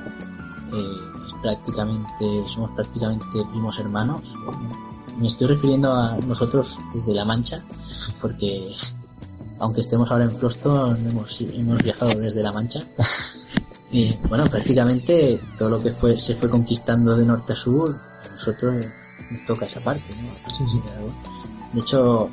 eh, 0.73 1.25
es 1.27 1.33
prácticamente, 1.41 2.43
somos 2.53 2.71
prácticamente 2.71 3.25
primos 3.51 3.77
hermanos. 3.79 4.35
Me 5.17 5.27
estoy 5.27 5.47
refiriendo 5.47 5.93
a 5.93 6.17
nosotros 6.17 6.79
desde 6.93 7.13
La 7.13 7.25
Mancha, 7.25 7.63
porque 8.21 8.73
aunque 9.59 9.81
estemos 9.81 10.11
ahora 10.11 10.25
en 10.25 10.35
Floston, 10.35 10.97
hemos, 11.07 11.39
hemos 11.41 11.83
viajado 11.83 12.19
desde 12.19 12.41
La 12.41 12.51
Mancha. 12.51 12.83
Y 13.93 14.11
bueno, 14.27 14.45
prácticamente 14.47 15.39
todo 15.55 15.69
lo 15.69 15.79
que 15.79 15.91
fue 15.91 16.17
se 16.17 16.35
fue 16.35 16.49
conquistando 16.49 17.15
de 17.15 17.23
norte 17.23 17.53
a 17.53 17.55
sur, 17.55 17.95
a 17.95 18.27
nosotros 18.27 18.87
nos 19.29 19.45
toca 19.45 19.67
esa 19.67 19.81
parte, 19.83 20.03
¿no? 20.15 20.33
De 21.73 21.79
hecho, 21.79 22.27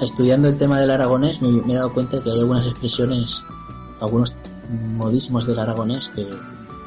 estudiando 0.00 0.48
el 0.48 0.56
tema 0.56 0.80
del 0.80 0.90
aragonés 0.90 1.42
me, 1.42 1.50
me 1.50 1.74
he 1.74 1.76
dado 1.76 1.92
cuenta 1.92 2.22
que 2.22 2.30
hay 2.30 2.38
algunas 2.38 2.66
expresiones, 2.66 3.44
algunos 4.00 4.34
modismos 4.96 5.46
del 5.46 5.58
aragonés 5.58 6.10
que 6.14 6.26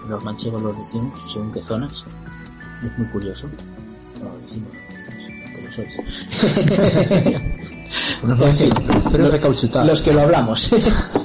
los 0.10 0.24
manchegos 0.24 0.64
los 0.64 0.76
decimos, 0.76 1.22
según 1.32 1.52
qué 1.52 1.62
zonas. 1.62 2.04
Es 2.84 2.98
muy 2.98 3.08
curioso. 3.10 3.48
No 4.24 4.30
lo 4.30 4.40
decimos, 4.40 4.72
que 5.54 5.62
lo 5.62 5.72
sois. 5.72 6.00
En 8.26 8.56
fin, 8.56 8.74
los 9.86 10.02
que 10.02 10.12
lo 10.12 10.22
hablamos. 10.22 10.72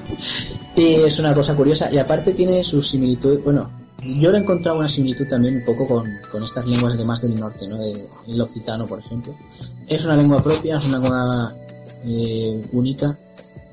y 0.77 0.95
es 0.95 1.19
una 1.19 1.35
cosa 1.35 1.55
curiosa. 1.55 1.93
Y 1.93 1.99
aparte 1.99 2.33
tiene 2.33 2.63
sus 2.65 2.89
similitudes. 2.89 3.43
Bueno, 3.45 3.71
yo 4.03 4.31
le 4.31 4.39
he 4.39 4.41
encontrado 4.41 4.79
una 4.79 4.89
similitud 4.89 5.27
también 5.29 5.57
un 5.57 5.65
poco 5.65 5.87
con, 5.87 6.09
con 6.31 6.43
estas 6.43 6.67
lenguas 6.67 6.97
de 6.97 7.05
más 7.05 7.21
del 7.21 7.39
norte, 7.39 7.69
¿no? 7.69 7.79
El 8.27 8.41
occitano, 8.41 8.87
por 8.87 8.99
ejemplo. 8.99 9.35
Es 9.87 10.05
una 10.05 10.17
lengua 10.17 10.43
propia, 10.43 10.79
es 10.79 10.85
una 10.85 10.99
lengua 10.99 11.55
eh, 12.05 12.65
única. 12.73 13.19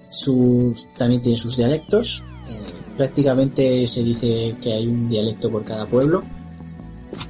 Sus, 0.09 0.87
también 0.97 1.21
tiene 1.21 1.37
sus 1.37 1.55
dialectos. 1.57 2.23
Eh, 2.49 2.73
prácticamente 2.97 3.87
se 3.87 4.03
dice 4.03 4.55
que 4.61 4.73
hay 4.73 4.87
un 4.87 5.07
dialecto 5.07 5.49
por 5.49 5.63
cada 5.63 5.85
pueblo. 5.85 6.23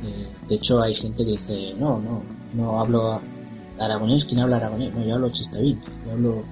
Eh, 0.04 0.28
de 0.48 0.56
hecho, 0.56 0.82
hay 0.82 0.96
gente 0.96 1.24
que 1.24 1.32
dice, 1.32 1.76
no, 1.78 2.00
no, 2.00 2.24
no 2.54 2.80
hablo 2.80 3.22
aragonés. 3.78 4.26
¿Quién 4.26 4.40
habla 4.40 4.58
aragonés? 4.58 4.94
No, 4.94 5.06
yo 5.06 5.16
hablo 5.16 5.30
chistavín. 5.30 5.80
Yo 6.06 6.12
hablo 6.14 6.44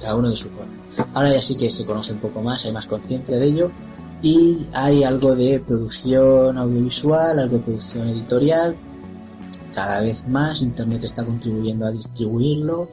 cada 0.00 0.16
uno 0.16 0.30
de 0.30 0.36
su 0.36 0.48
forma. 0.48 0.79
Ahora 1.14 1.32
ya 1.32 1.40
sí 1.40 1.56
que 1.56 1.70
se 1.70 1.84
conoce 1.84 2.12
un 2.12 2.20
poco 2.20 2.42
más, 2.42 2.64
hay 2.64 2.72
más 2.72 2.86
conciencia 2.86 3.36
de 3.36 3.46
ello. 3.46 3.70
Y 4.22 4.66
hay 4.72 5.02
algo 5.02 5.34
de 5.34 5.60
producción 5.60 6.58
audiovisual, 6.58 7.38
algo 7.38 7.56
de 7.56 7.62
producción 7.62 8.08
editorial. 8.08 8.76
Cada 9.74 10.00
vez 10.00 10.26
más 10.28 10.60
Internet 10.60 11.04
está 11.04 11.24
contribuyendo 11.24 11.86
a 11.86 11.90
distribuirlo. 11.90 12.88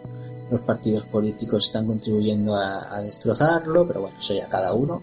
Los 0.50 0.62
partidos 0.62 1.04
políticos 1.06 1.66
están 1.66 1.86
contribuyendo 1.86 2.56
a, 2.56 2.96
a 2.96 3.02
destrozarlo, 3.02 3.86
pero 3.86 4.02
bueno, 4.02 4.18
eso 4.18 4.34
ya 4.34 4.48
cada 4.48 4.74
uno. 4.74 5.02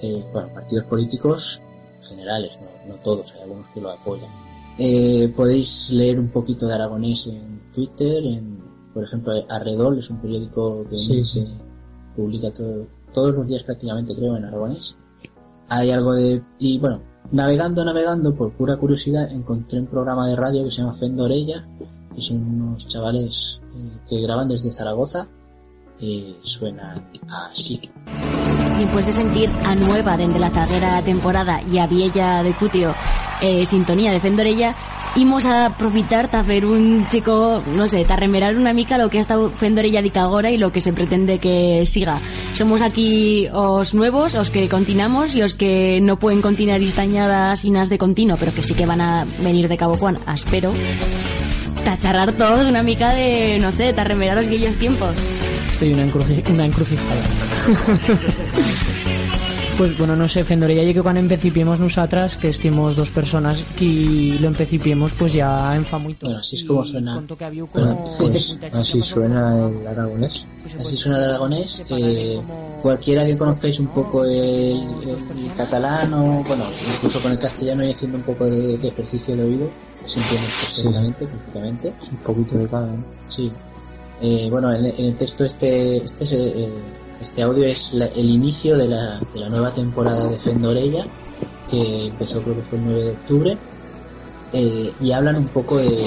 Eh, 0.00 0.24
bueno, 0.32 0.48
partidos 0.54 0.84
políticos 0.86 1.60
generales, 2.02 2.52
no, 2.60 2.94
no 2.94 3.00
todos, 3.00 3.32
hay 3.32 3.42
algunos 3.42 3.66
que 3.74 3.80
lo 3.80 3.90
apoyan. 3.90 4.30
Eh, 4.78 5.32
podéis 5.34 5.90
leer 5.90 6.20
un 6.20 6.28
poquito 6.28 6.66
de 6.66 6.74
aragonés 6.74 7.26
en 7.26 7.70
Twitter, 7.72 8.24
en, 8.24 8.58
por 8.92 9.04
ejemplo, 9.04 9.32
Arredol 9.48 9.98
es 9.98 10.10
un 10.10 10.18
periódico 10.18 10.84
que, 10.88 10.96
Sí, 10.96 11.24
sí. 11.24 11.46
Publica 12.16 12.50
todo- 12.52 12.86
todos 13.12 13.34
los 13.34 13.46
días 13.46 13.62
prácticamente, 13.62 14.14
creo, 14.16 14.36
en 14.36 14.44
aragonés. 14.44 14.96
Hay 15.68 15.90
algo 15.90 16.12
de... 16.14 16.42
Y 16.58 16.78
bueno, 16.78 17.00
navegando, 17.32 17.84
navegando, 17.84 18.34
por 18.34 18.52
pura 18.52 18.76
curiosidad, 18.76 19.30
encontré 19.30 19.78
un 19.80 19.86
programa 19.86 20.26
de 20.28 20.36
radio 20.36 20.64
que 20.64 20.70
se 20.70 20.78
llama 20.82 20.94
Fendorella, 20.94 21.66
que 22.14 22.20
son 22.22 22.38
unos 22.38 22.86
chavales 22.88 23.60
eh, 23.76 23.98
que 24.08 24.20
graban 24.22 24.48
desde 24.48 24.72
Zaragoza. 24.72 25.28
Eh, 26.00 26.36
suena 26.42 27.08
así. 27.50 27.80
Después 28.78 29.06
de 29.06 29.12
sentir 29.12 29.50
a 29.64 29.74
nueva 29.74 30.16
dende 30.18 30.38
la 30.38 30.50
zaguera 30.50 31.00
temporada 31.00 31.62
y 31.70 31.78
a 31.78 31.86
vieja 31.86 32.42
de 32.42 32.52
cutio 32.54 32.94
eh, 33.40 33.64
sintonía 33.64 34.12
de 34.12 34.20
Fendorella, 34.20 34.76
imos 35.16 35.46
a 35.46 35.66
aprovechar 35.66 36.30
para 36.30 36.42
hacer 36.42 36.66
un 36.66 37.06
chico, 37.08 37.62
no 37.66 37.88
sé, 37.88 38.04
para 38.04 38.16
remerar 38.16 38.54
una 38.56 38.74
mica 38.74 38.98
lo 38.98 39.08
que 39.08 39.16
ha 39.16 39.20
estado 39.22 39.50
Fendorella 39.50 40.02
de 40.02 40.12
agora 40.18 40.50
y 40.50 40.58
lo 40.58 40.72
que 40.72 40.82
se 40.82 40.92
pretende 40.92 41.38
que 41.38 41.86
siga. 41.86 42.20
Somos 42.52 42.82
aquí 42.82 43.48
os 43.50 43.94
nuevos, 43.94 44.34
os 44.34 44.50
que 44.50 44.68
continuamos 44.68 45.34
y 45.34 45.42
os 45.42 45.54
que 45.54 46.00
no 46.02 46.18
pueden 46.18 46.42
continuar 46.42 46.82
estañadas 46.82 47.64
y 47.64 47.70
nas 47.70 47.88
de 47.88 47.96
continuo, 47.96 48.36
pero 48.38 48.52
que 48.52 48.62
sí 48.62 48.74
que 48.74 48.84
van 48.84 49.00
a 49.00 49.24
venir 49.24 49.68
de 49.68 49.76
Cabo 49.76 49.96
Juan, 49.96 50.18
espero. 50.34 50.72
Tacharrar 51.82 52.32
todos 52.32 52.66
una 52.66 52.82
mica 52.82 53.14
de, 53.14 53.58
no 53.58 53.72
sé, 53.72 53.94
para 53.94 54.08
remerar 54.08 54.44
viejos 54.44 54.76
tiempos. 54.76 55.16
Estoy 55.76 55.92
una, 55.92 56.06
encruci- 56.06 56.48
una 56.50 56.64
encrucijada. 56.64 57.22
pues 59.76 59.98
bueno, 59.98 60.16
no 60.16 60.26
sé, 60.26 60.42
Fendorella, 60.42 60.82
yo 60.84 60.94
que 60.94 61.02
cuando 61.02 61.20
empecipiemos 61.20 61.78
nosotras, 61.78 62.38
que 62.38 62.48
estimos 62.48 62.96
dos 62.96 63.10
personas, 63.10 63.62
que 63.78 64.38
lo 64.40 64.46
empecipiemos, 64.46 65.12
pues 65.12 65.34
ya 65.34 65.76
en 65.76 65.84
fa 65.84 65.98
muy 65.98 66.16
Bueno, 66.18 66.38
así 66.38 66.56
es 66.56 66.64
como 66.64 66.82
suena. 66.82 67.22
que 67.36 67.44
había 67.44 67.64
Bueno, 67.64 67.94
como... 67.94 68.16
pues, 68.16 68.56
Así 68.72 69.02
suena 69.02 69.68
el 69.68 69.86
aragonés. 69.86 70.46
Así 70.80 70.96
suena 70.96 71.18
el 71.18 71.24
aragonés. 71.24 71.84
Eh, 71.90 72.40
cualquiera 72.80 73.26
que 73.26 73.36
conozcáis 73.36 73.78
un 73.78 73.88
poco 73.88 74.24
el, 74.24 74.80
el 74.80 75.52
catalán 75.58 76.14
o, 76.14 76.42
bueno, 76.42 76.64
incluso 76.94 77.20
con 77.20 77.32
el 77.32 77.38
castellano 77.38 77.84
y 77.84 77.90
haciendo 77.92 78.16
un 78.16 78.24
poco 78.24 78.46
de, 78.46 78.78
de 78.78 78.88
ejercicio 78.88 79.36
de 79.36 79.42
oído, 79.44 79.70
se 80.06 80.20
entiende 80.20 80.46
perfectamente, 80.48 81.26
prácticamente. 81.26 81.92
Un 82.12 82.16
poquito 82.18 82.56
de 82.56 82.66
cada, 82.66 82.86
¿no? 82.86 83.04
Sí. 83.28 83.52
Eh, 84.20 84.48
bueno, 84.50 84.72
en, 84.72 84.86
en 84.86 85.04
el 85.06 85.16
texto 85.16 85.44
este, 85.44 85.98
este, 85.98 86.24
es, 86.24 86.32
eh, 86.32 86.72
este 87.20 87.42
audio 87.42 87.66
es 87.66 87.92
la- 87.92 88.06
el 88.06 88.28
inicio 88.30 88.76
de 88.76 88.88
la, 88.88 89.20
de 89.32 89.40
la 89.40 89.48
nueva 89.48 89.74
temporada 89.74 90.26
de 90.28 90.38
Fendorella, 90.38 91.06
que 91.70 92.06
empezó 92.06 92.42
creo 92.42 92.56
que 92.56 92.62
fue 92.62 92.78
el 92.78 92.84
9 92.84 93.02
de 93.02 93.10
octubre, 93.10 93.58
eh, 94.52 94.92
y 95.00 95.12
hablan 95.12 95.36
un 95.36 95.48
poco 95.48 95.76
de, 95.78 96.06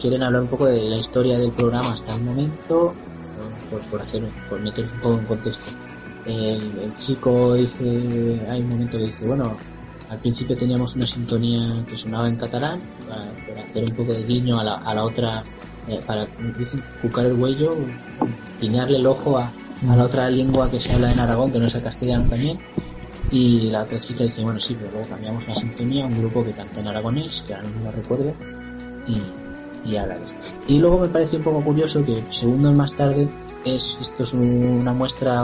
quieren 0.00 0.22
hablar 0.22 0.42
un 0.42 0.48
poco 0.48 0.66
de 0.66 0.84
la 0.88 0.96
historia 0.96 1.38
del 1.38 1.50
programa 1.52 1.92
hasta 1.92 2.14
el 2.14 2.22
momento, 2.22 2.94
por, 3.70 3.80
por 3.90 4.00
hacer, 4.02 4.22
por 4.48 4.60
meteros 4.60 4.92
un 4.92 5.00
poco 5.00 5.18
en 5.18 5.26
contexto. 5.26 5.70
El, 6.26 6.78
el 6.78 6.94
chico 6.94 7.54
dice, 7.54 8.46
hay 8.48 8.60
un 8.60 8.68
momento 8.68 8.98
que 8.98 9.04
dice, 9.04 9.26
bueno, 9.26 9.56
al 10.08 10.18
principio 10.20 10.56
teníamos 10.56 10.94
una 10.96 11.06
sintonía 11.06 11.84
que 11.88 11.96
sonaba 11.96 12.28
en 12.28 12.36
catalán, 12.36 12.82
para, 13.08 13.32
para 13.48 13.62
hacer 13.68 13.84
un 13.84 13.96
poco 13.96 14.12
de 14.12 14.24
guiño 14.24 14.58
a 14.60 14.64
la, 14.64 14.74
a 14.74 14.94
la 14.94 15.04
otra, 15.04 15.42
eh, 15.86 16.00
para, 16.06 16.26
dicen, 16.58 16.82
cucar 17.02 17.26
el 17.26 17.34
huello, 17.34 17.76
piñarle 18.60 18.96
el 18.98 19.06
ojo 19.06 19.38
a, 19.38 19.50
la 19.86 20.04
otra 20.04 20.28
lengua 20.28 20.70
que 20.70 20.80
se 20.80 20.92
habla 20.92 21.10
en 21.12 21.18
Aragón, 21.20 21.50
que 21.52 21.58
no 21.58 21.66
es 21.66 21.74
el 21.74 21.82
castellano 21.82 22.28
también. 22.28 22.58
Y 23.30 23.70
la 23.70 23.84
otra 23.84 23.98
chica 24.00 24.24
dice, 24.24 24.42
bueno, 24.42 24.58
sí, 24.58 24.76
pero 24.78 24.90
luego 24.92 25.08
cambiamos 25.08 25.46
la 25.46 25.54
sintonía 25.54 26.04
a 26.04 26.08
un 26.08 26.18
grupo 26.18 26.44
que 26.44 26.52
canta 26.52 26.80
en 26.80 26.88
aragonés, 26.88 27.42
que 27.46 27.54
ahora 27.54 27.68
no 27.68 27.84
lo 27.84 27.92
recuerdo, 27.92 28.34
y, 29.06 29.88
y 29.88 29.96
habla 29.96 30.18
de 30.18 30.24
esto. 30.26 30.40
Y 30.66 30.78
luego 30.80 30.98
me 30.98 31.08
pareció 31.08 31.38
un 31.38 31.44
poco 31.44 31.62
curioso 31.64 32.04
que 32.04 32.22
segundos 32.30 32.74
más 32.74 32.92
tarde 32.94 33.28
es, 33.64 33.96
esto 34.00 34.24
es 34.24 34.32
un- 34.34 34.80
una 34.80 34.92
muestra 34.92 35.42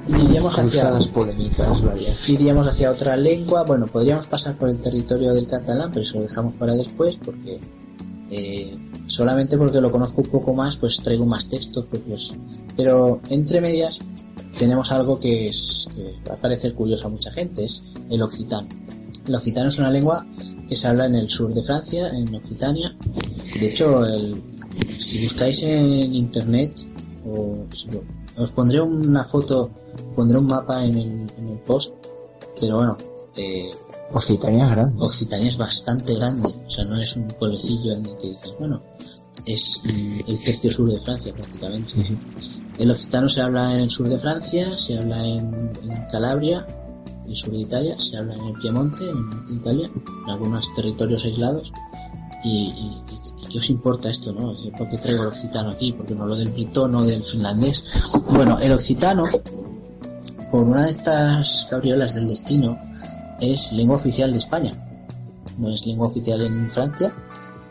iríamos 0.08 0.54
hacia, 0.54 0.82
cruzadas 0.82 1.06
polémicas 1.08 1.82
varias. 1.82 2.28
iríamos 2.28 2.66
hacia 2.66 2.90
otra 2.90 3.16
lengua. 3.16 3.64
Bueno, 3.64 3.86
podríamos 3.86 4.26
pasar 4.26 4.56
por 4.56 4.68
el 4.68 4.80
territorio 4.80 5.32
del 5.32 5.46
catalán, 5.46 5.90
pero 5.90 6.02
eso 6.02 6.16
lo 6.18 6.22
dejamos 6.22 6.54
para 6.54 6.72
después 6.74 7.16
porque 7.24 7.60
eh, 8.30 8.76
solamente 9.06 9.56
porque 9.56 9.80
lo 9.80 9.90
conozco 9.90 10.20
un 10.22 10.28
poco 10.28 10.54
más, 10.54 10.76
pues 10.76 10.96
traigo 10.98 11.26
más 11.26 11.48
textos 11.48 11.86
propios. 11.86 12.32
Pero 12.76 13.20
entre 13.28 13.60
medias 13.60 13.98
tenemos 14.58 14.92
algo 14.92 15.18
que, 15.18 15.48
es, 15.48 15.86
que 15.94 16.14
va 16.28 16.34
a 16.34 16.38
parecer 16.38 16.74
curioso 16.74 17.06
a 17.06 17.10
mucha 17.10 17.30
gente, 17.30 17.64
es 17.64 17.82
el 18.10 18.22
occitano. 18.22 18.68
El 19.26 19.34
occitano 19.34 19.68
es 19.68 19.78
una 19.78 19.90
lengua 19.90 20.26
que 20.68 20.76
se 20.76 20.86
habla 20.88 21.06
en 21.06 21.14
el 21.16 21.28
sur 21.30 21.52
de 21.54 21.62
Francia, 21.62 22.08
en 22.10 22.34
Occitania. 22.34 22.96
De 23.60 23.68
hecho, 23.68 24.04
el, 24.06 24.42
si 24.98 25.22
buscáis 25.22 25.62
en 25.62 26.14
internet, 26.14 26.72
o, 27.26 27.64
si 27.70 27.88
lo- 27.90 28.02
os 28.42 28.50
pondré 28.50 28.80
una 28.80 29.24
foto, 29.24 29.70
pondré 30.16 30.38
un 30.38 30.46
mapa 30.46 30.84
en 30.84 30.96
el, 30.96 31.26
en 31.38 31.48
el 31.50 31.58
post, 31.60 31.92
pero 32.60 32.76
bueno, 32.78 32.96
eh, 33.36 33.70
Occitania 34.12 34.64
es 34.66 34.70
grande. 34.72 34.94
Occitania 34.98 35.48
es 35.48 35.56
bastante 35.56 36.14
grande, 36.14 36.48
o 36.66 36.70
sea, 36.70 36.84
no 36.84 36.96
es 36.96 37.14
un 37.16 37.28
pueblecillo 37.28 37.92
en 37.92 38.06
el 38.06 38.16
que 38.18 38.28
dices, 38.30 38.54
bueno, 38.58 38.82
es 39.46 39.80
el 39.84 40.42
tercio 40.44 40.70
sur 40.72 40.90
de 40.90 41.00
Francia 41.00 41.32
prácticamente. 41.32 41.92
El 42.78 42.90
occitano 42.90 43.28
se 43.28 43.40
habla 43.40 43.72
en 43.74 43.80
el 43.84 43.90
sur 43.90 44.08
de 44.08 44.18
Francia, 44.18 44.76
se 44.78 44.96
habla 44.98 45.24
en, 45.26 45.72
en 45.82 46.06
Calabria, 46.10 46.66
el 47.28 47.36
sur 47.36 47.50
de 47.52 47.58
Italia, 47.60 47.96
se 47.98 48.16
habla 48.16 48.34
en 48.34 48.44
el 48.46 48.52
Piemonte, 48.54 49.04
en 49.04 49.16
el 49.16 49.26
norte 49.30 49.52
de 49.52 49.56
Italia, 49.58 49.90
en 50.24 50.30
algunos 50.30 50.72
territorios 50.74 51.24
aislados. 51.24 51.72
Y- 52.44 53.00
y 53.42 53.46
qué 53.50 53.58
os 53.58 53.70
importa 53.70 54.10
esto, 54.10 54.32
no? 54.32 54.54
¿Por 54.76 54.88
qué 54.88 54.98
traigo 54.98 55.22
el 55.22 55.28
occitano 55.28 55.70
aquí? 55.70 55.92
Porque 55.92 56.14
no 56.14 56.26
lo 56.26 56.36
del 56.36 56.50
britón 56.50 56.94
o 56.94 57.04
del 57.04 57.24
finlandés. 57.24 57.84
Bueno, 58.30 58.58
el 58.58 58.72
occitano, 58.72 59.24
por 60.50 60.64
una 60.64 60.82
de 60.84 60.90
estas 60.90 61.66
cabriolas 61.70 62.14
del 62.14 62.28
destino, 62.28 62.78
es 63.40 63.72
lengua 63.72 63.96
oficial 63.96 64.32
de 64.32 64.38
España. 64.38 64.72
No 65.58 65.70
es 65.70 65.86
lengua 65.86 66.08
oficial 66.08 66.40
en 66.42 66.70
Francia, 66.70 67.14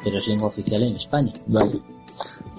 pero 0.03 0.17
es 0.17 0.27
lengua 0.27 0.47
oficial 0.47 0.81
en 0.83 0.95
España. 0.95 1.33
Vale. 1.47 1.79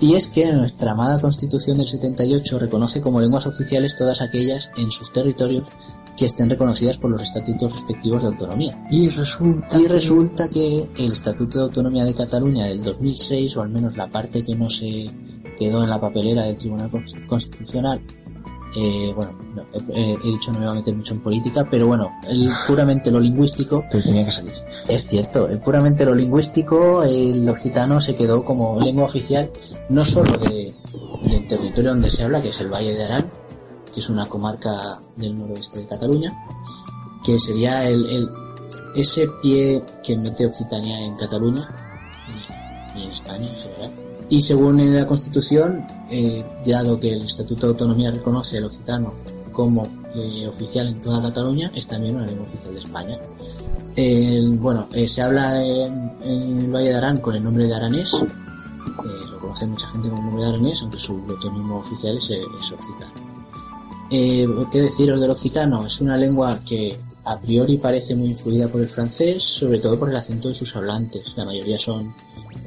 Y 0.01 0.15
es 0.15 0.29
que 0.29 0.53
nuestra 0.53 0.93
amada 0.93 1.21
Constitución 1.21 1.79
del 1.79 1.89
78 1.89 2.59
reconoce 2.59 3.01
como 3.01 3.21
lenguas 3.21 3.47
oficiales 3.47 3.97
todas 3.97 4.21
aquellas 4.21 4.71
en 4.77 4.91
sus 4.91 5.13
territorios 5.13 5.65
que 6.17 6.27
estén 6.27 6.49
reconocidas 6.49 6.97
por 6.99 7.11
los 7.11 7.23
estatutos 7.23 7.73
respectivos 7.73 8.23
de 8.23 8.29
autonomía. 8.29 8.87
Y 8.91 9.09
resulta. 9.09 9.79
Y 9.81 9.87
resulta 9.89 10.49
que 10.49 10.89
el 10.97 11.13
Estatuto 11.13 11.59
de 11.59 11.65
Autonomía 11.65 12.05
de 12.05 12.15
Cataluña 12.15 12.67
del 12.67 12.83
2006, 12.83 13.57
o 13.57 13.63
al 13.63 13.71
menos 13.71 13.97
la 13.97 14.07
parte 14.09 14.45
que 14.45 14.55
no 14.55 14.71
se 14.71 15.07
quedó 15.59 15.83
en 15.83 15.91
la 15.91 16.01
papelera 16.01 16.45
del 16.45 16.57
Tribunal 16.57 16.91
Const- 16.91 17.27
Constitucional, 17.27 18.01
eh, 18.77 19.13
bueno, 19.15 19.33
no, 19.55 19.63
he, 19.95 20.15
he 20.15 20.33
dicho 20.33 20.51
no 20.53 20.59
me 20.59 20.67
voy 20.67 20.75
a 20.75 20.79
meter 20.81 20.95
mucho 20.97 21.15
en 21.15 21.21
política, 21.21 21.67
pero 21.71 21.87
bueno, 21.87 22.11
el 22.29 22.49
puramente 22.67 23.09
lo 23.11 23.21
lingüístico, 23.21 23.85
Que 23.91 24.01
tenía 24.01 24.25
que 24.25 24.33
salir. 24.33 24.53
es 24.89 25.07
cierto, 25.07 25.47
el 25.49 25.61
puramente 25.61 26.05
lo 26.05 26.13
lingüístico, 26.15 27.05
el 27.05 27.49
occitano 27.49 28.01
se 28.01 28.17
quedó 28.17 28.45
como 28.45 28.81
lengua 28.81 29.05
oficial 29.05 29.49
no 29.91 30.05
solo 30.05 30.37
de, 30.39 30.75
del 31.23 31.47
territorio 31.47 31.91
donde 31.91 32.11
se 32.11 32.25
habla, 32.25 32.43
que 32.43 32.49
es 32.49 32.61
el 32.61 32.69
Valle 32.69 32.95
de 32.95 33.05
Arán, 33.05 33.31
que 33.95 34.01
es 34.01 34.09
una 34.09 34.27
comarca 34.27 35.01
del 35.17 35.39
noroeste 35.39 35.79
de 35.79 35.87
Cataluña, 35.87 36.33
que 37.23 37.39
sería 37.39 37.89
el, 37.89 38.29
ese 38.97 39.29
pie 39.41 39.85
que 40.03 40.17
mete 40.17 40.47
Occitania 40.47 40.99
en 41.01 41.17
Cataluña 41.17 41.69
y, 42.97 43.03
en 43.03 43.11
España 43.13 43.49
en 43.49 43.57
general. 43.57 43.93
Y 44.29 44.43
según 44.43 44.95
la 44.95 45.07
Constitución, 45.07 45.87
eh, 46.11 46.45
dado 46.67 46.99
que 46.99 47.13
el 47.13 47.25
Estatuto 47.25 47.67
de 47.67 47.73
Autonomía 47.73 48.11
reconoce 48.11 48.59
el 48.59 48.65
occitano 48.65 49.15
como 49.53 49.87
eh, 50.15 50.49
oficial 50.49 50.89
en 50.89 51.01
toda 51.01 51.23
Cataluña, 51.23 51.71
es 51.75 51.87
también 51.87 52.17
una 52.17 52.27
lengua 52.27 52.47
oficial 52.47 52.75
de 52.75 52.81
España. 52.81 53.19
Bueno, 54.61 54.89
eh, 54.93 55.07
se 55.07 55.23
habla 55.23 55.65
en, 55.65 56.17
el 56.23 56.71
Valle 56.73 56.89
de 56.89 56.95
Arán 56.97 57.19
con 57.19 57.37
el 57.37 57.45
nombre 57.45 57.67
de 57.67 57.75
aranés. 57.75 58.13
Lo 59.31 59.39
conoce 59.39 59.67
mucha 59.67 59.87
gente 59.89 60.09
con 60.09 60.19
el 60.19 60.25
nombre 60.25 60.43
de 60.45 60.51
aranés, 60.51 60.83
aunque 60.83 60.99
su 60.99 61.13
autónimo 61.13 61.79
oficial 61.79 62.17
es, 62.17 62.31
es 62.31 62.73
occitano. 62.73 63.34
Eh, 64.17 64.47
¿Qué 64.71 64.81
deciros 64.81 65.21
del 65.21 65.33
occitano? 65.33 65.85
Es 65.85 66.01
una 66.01 66.17
lengua 66.17 66.61
que 66.65 66.97
a 67.25 67.37
priori 67.41 67.79
parece 67.79 68.15
muy 68.15 68.29
influida 68.29 68.69
por 68.69 68.81
el 68.81 68.89
francés, 68.89 69.43
sobre 69.43 69.81
todo 69.81 69.99
por 69.99 70.09
el 70.09 70.15
acento 70.15 70.47
de 70.47 70.55
sus 70.55 70.77
hablantes. 70.77 71.37
La 71.37 71.45
mayoría 71.45 71.81
son, 71.81 72.15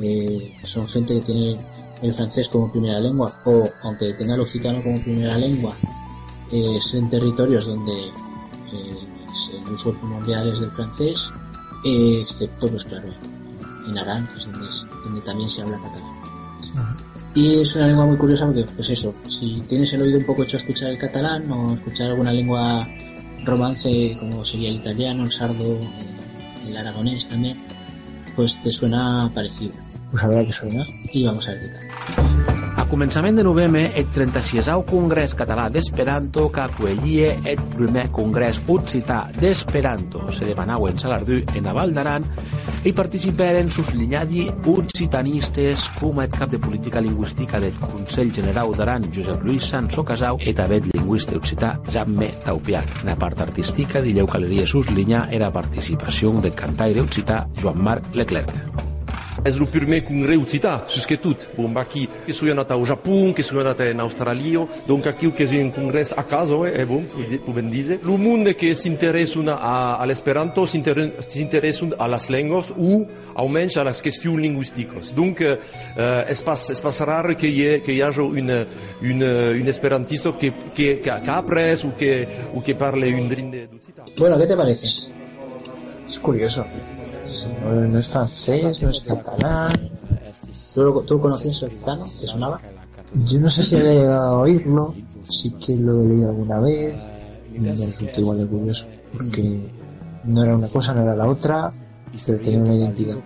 eh, 0.01 0.57
son 0.63 0.89
gente 0.89 1.13
que 1.13 1.21
tiene 1.21 1.57
el 2.01 2.13
francés 2.13 2.49
como 2.49 2.69
primera 2.69 2.99
lengua, 2.99 3.41
o 3.45 3.63
aunque 3.83 4.13
tenga 4.15 4.35
el 4.35 4.41
occitano 4.41 4.83
como 4.83 5.01
primera 5.01 5.37
lengua, 5.37 5.77
eh, 6.51 6.75
es 6.79 6.93
en 6.95 7.09
territorios 7.09 7.65
donde 7.65 7.93
el 8.03 9.73
uso 9.73 9.93
primordial 9.93 10.49
es 10.49 10.59
del 10.59 10.71
francés, 10.71 11.29
eh, 11.85 12.19
excepto, 12.23 12.67
pues 12.67 12.83
claro, 12.83 13.07
en 13.87 13.97
Arán, 13.97 14.29
es 14.37 14.51
donde, 14.51 14.67
donde 15.01 15.21
también 15.21 15.49
se 15.49 15.61
habla 15.61 15.79
catalán. 15.79 16.97
Y 17.37 17.61
es 17.61 17.75
una 17.75 17.85
lengua 17.85 18.07
muy 18.07 18.17
curiosa 18.17 18.47
porque, 18.47 18.65
pues 18.75 18.89
eso, 18.89 19.13
si 19.27 19.61
tienes 19.67 19.93
el 19.93 20.01
oído 20.01 20.17
un 20.17 20.25
poco 20.25 20.41
hecho 20.41 20.57
a 20.57 20.59
escuchar 20.59 20.89
el 20.89 20.97
catalán 20.97 21.51
o 21.51 21.75
escuchar 21.75 22.07
alguna 22.07 22.33
lengua 22.33 22.87
romance 23.45 24.17
como 24.19 24.43
sería 24.43 24.69
el 24.69 24.77
italiano, 24.77 25.23
el 25.23 25.31
sardo, 25.31 25.77
el, 25.77 26.67
el 26.67 26.75
aragonés 26.75 27.27
también, 27.27 27.59
pues 28.35 28.59
te 28.59 28.71
suena 28.71 29.29
parecido. 29.35 29.73
Pues 30.09 30.23
habrá 30.23 30.43
que 30.43 30.51
suena. 30.51 30.83
Y 31.13 31.25
vamos 31.25 31.47
a 31.47 31.51
ver 31.51 31.61
qué 31.61 31.67
tal. 31.67 32.56
Començament 32.87 33.35
de 33.35 33.43
novembre, 33.43 33.81
el 33.99 34.05
36è 34.15 34.71
Congrés 34.87 35.33
Català 35.35 35.65
d'Esperanto 35.67 36.45
que 36.55 36.61
acollia 36.63 37.33
el 37.43 37.59
primer 37.73 38.05
Congrés 38.15 38.61
Occità 38.71 39.25
d'Esperanto 39.35 40.29
se 40.31 40.47
demanauen 40.47 40.95
Salardú 40.95 41.41
en 41.59 41.67
Aval 41.67 41.91
d'Aran 41.91 42.23
i 42.87 42.93
participaren 42.95 43.67
sus 43.75 43.91
linyadi 43.91 44.47
occitanistes 44.71 45.89
com 45.99 46.23
el 46.23 46.31
cap 46.31 46.47
de 46.49 46.63
política 46.63 47.03
lingüística 47.03 47.59
del 47.59 47.75
Consell 47.75 48.31
General 48.31 48.71
d'Aran, 48.71 49.11
Josep 49.11 49.43
Lluís 49.43 49.67
Sanso 49.67 50.07
Casau, 50.07 50.39
i 50.39 50.55
també 50.55 50.79
lingüista 50.87 51.35
occità 51.35 51.75
Jaume 51.91 52.31
Taupiac. 52.45 53.01
Na 53.03 53.19
part 53.19 53.43
artística, 53.43 53.99
dilleu 53.99 54.31
caleria 54.31 54.65
sus 54.65 54.87
linya 54.95 55.27
era 55.27 55.51
participació 55.51 56.31
del 56.39 56.55
cantaire 56.55 57.03
occità 57.03 57.49
Joan 57.59 57.83
Marc 57.83 58.13
Leclerc. 58.15 58.96
És 59.47 59.55
el 59.55 59.67
primer 59.71 60.01
congrès 60.03 60.37
occità, 60.41 60.73
sus 60.91 61.05
que 61.07 61.15
tot. 61.23 61.45
Bon, 61.55 61.71
aquí, 61.79 62.01
que 62.25 62.33
soy 62.35 62.49
anat 62.51 62.71
au 62.75 62.83
Japó, 62.85 63.31
que 63.33 63.43
soy 63.47 63.61
anat 63.61 63.79
en 63.85 64.01
Austràlia, 64.03 64.65
donc 64.87 65.07
aquí 65.07 65.29
que 65.31 65.45
és 65.45 65.53
un 65.55 65.69
congrès 65.71 66.11
a 66.17 66.23
casa, 66.27 66.57
eh, 66.67 66.83
bon, 66.85 67.05
podem 67.45 67.69
dir. 67.71 67.99
El 68.03 68.17
món 68.19 68.43
que 68.57 68.73
s'interessa 68.75 69.39
a, 69.55 69.95
a 70.01 70.05
l'esperanto 70.09 70.65
s'interessa 70.67 71.87
a 71.97 72.07
les 72.11 72.27
llengües 72.29 72.73
o 72.75 73.05
almenys 73.39 73.77
a 73.77 73.85
les 73.87 74.01
qüestions 74.03 74.41
lingüístiques. 74.41 75.13
Donc, 75.15 75.39
eh, 75.41 75.55
és, 76.27 76.41
pas, 76.43 76.67
és 76.73 76.81
pas 76.81 76.99
rar 77.07 77.35
que 77.37 77.47
hi, 77.47 77.61
ha- 77.67 77.79
que 77.85 77.93
hi 77.93 78.01
hagi 78.01 78.19
un, 78.25 78.51
un, 78.51 79.23
un 79.61 79.67
esperantista 79.67 80.33
que, 80.37 80.51
que, 80.75 80.99
que, 80.99 81.11
après 81.31 81.85
o 81.85 81.95
que, 81.95 82.27
o 82.53 82.61
que 82.61 82.75
parle 82.75 83.13
un 83.15 83.29
drin 83.29 83.51
de- 83.51 83.67
d'occità. 83.67 84.03
Bueno, 84.17 84.37
¿qué 84.37 84.47
te 84.47 84.57
parece? 84.57 84.85
Es 84.87 86.19
curioso. 86.19 86.65
No, 87.61 87.71
no 87.87 87.99
es 87.99 88.07
francés, 88.07 88.81
no 88.81 88.89
es 88.89 89.01
catalán. 89.01 89.89
¿Tú, 90.73 90.83
lo- 90.83 91.01
tú 91.01 91.19
conocías 91.19 91.61
el 91.61 91.67
occitano? 91.69 92.05
¿Te 92.19 92.27
sonaba? 92.27 92.61
Yo 93.25 93.39
no 93.39 93.49
sé 93.49 93.63
si 93.63 93.75
he 93.75 93.79
llegado 93.83 94.35
a 94.35 94.39
oírlo, 94.41 94.93
sí 95.27 95.51
que 95.51 95.75
lo 95.75 96.01
he 96.03 96.07
leído 96.07 96.29
alguna 96.29 96.59
vez. 96.59 96.95
Me 97.57 97.71
resultó 97.71 98.19
igual 98.21 98.37
de 98.39 98.45
curioso, 98.47 98.85
porque 99.13 99.71
no 100.25 100.43
era 100.43 100.55
una 100.55 100.67
cosa, 100.67 100.93
no 100.93 101.01
era 101.01 101.15
la 101.15 101.27
otra, 101.27 101.73
pero 102.25 102.37
tenía 102.39 102.59
una 102.59 102.75
identidad. 102.75 103.17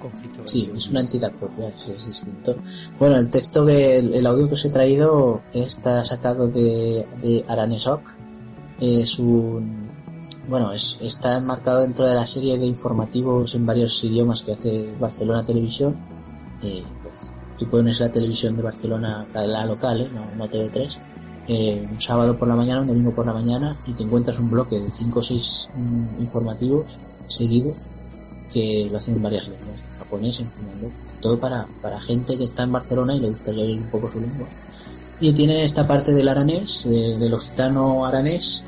Sí, 0.46 0.72
es 0.76 0.90
una 0.90 1.02
entidad 1.02 1.32
propia, 1.34 1.68
es, 1.70 1.88
es 1.88 2.06
distinto. 2.08 2.56
Bueno, 2.98 3.18
el 3.18 3.30
texto 3.30 3.66
que, 3.66 3.98
el, 3.98 4.14
el 4.14 4.26
audio 4.26 4.48
que 4.48 4.54
os 4.54 4.64
he 4.66 4.70
traído 4.70 5.42
está 5.54 6.04
sacado 6.06 6.48
de, 6.48 7.06
de 7.22 7.44
Aranesok. 7.48 8.02
Es 8.80 9.20
un, 9.20 9.91
bueno, 10.52 10.72
es, 10.72 10.98
está 11.02 11.38
enmarcado 11.38 11.82
dentro 11.82 12.06
de 12.06 12.14
la 12.14 12.28
serie 12.28 12.58
de 12.60 12.66
informativos 12.66 13.56
en 13.56 13.66
varios 13.66 14.04
idiomas 14.04 14.44
que 14.44 14.52
hace 14.52 14.94
Barcelona 15.00 15.46
Televisión. 15.46 15.96
Eh, 16.62 16.84
pues, 17.02 17.32
tú 17.58 17.68
la 17.82 18.12
televisión 18.12 18.56
de 18.56 18.62
Barcelona, 18.62 19.26
la, 19.34 19.48
la 19.48 19.66
local, 19.66 20.02
¿eh? 20.02 20.10
no, 20.14 20.26
no 20.36 20.50
TV3, 20.52 20.98
eh, 21.48 21.88
un 21.92 22.00
sábado 22.02 22.38
por 22.38 22.48
la 22.48 22.56
mañana, 22.56 22.82
un 22.82 22.88
domingo 22.88 23.14
por 23.16 23.26
la 23.26 23.34
mañana, 23.34 23.78
y 23.88 23.94
te 23.94 24.04
encuentras 24.04 24.38
un 24.40 24.50
bloque 24.52 24.80
de 24.80 24.90
5 24.90 25.20
o 25.20 25.24
6 25.24 25.70
informativos 26.20 26.98
seguidos 27.28 27.78
que 28.52 28.90
lo 28.92 28.98
hacen 28.98 29.16
en 29.16 29.24
varias 29.24 29.48
lenguas, 29.48 29.80
en 29.92 29.98
japonés, 30.00 30.40
en 30.42 30.52
finlandés, 30.52 30.92
todo 31.22 31.40
para, 31.40 31.66
para 31.82 32.00
gente 32.02 32.38
que 32.38 32.44
está 32.44 32.64
en 32.64 32.74
Barcelona 32.74 33.16
y 33.16 33.20
le 33.22 33.30
gustaría 33.30 33.64
oír 33.64 33.80
un 33.80 33.90
poco 33.90 34.12
su 34.12 34.20
lengua. 34.20 34.48
Y 35.22 35.32
tiene 35.34 35.64
esta 35.64 35.88
parte 35.88 36.14
del 36.14 36.28
aranés, 36.28 36.84
de- 36.84 37.18
del 37.18 37.34
occitano 37.34 38.06
aranés, 38.06 38.64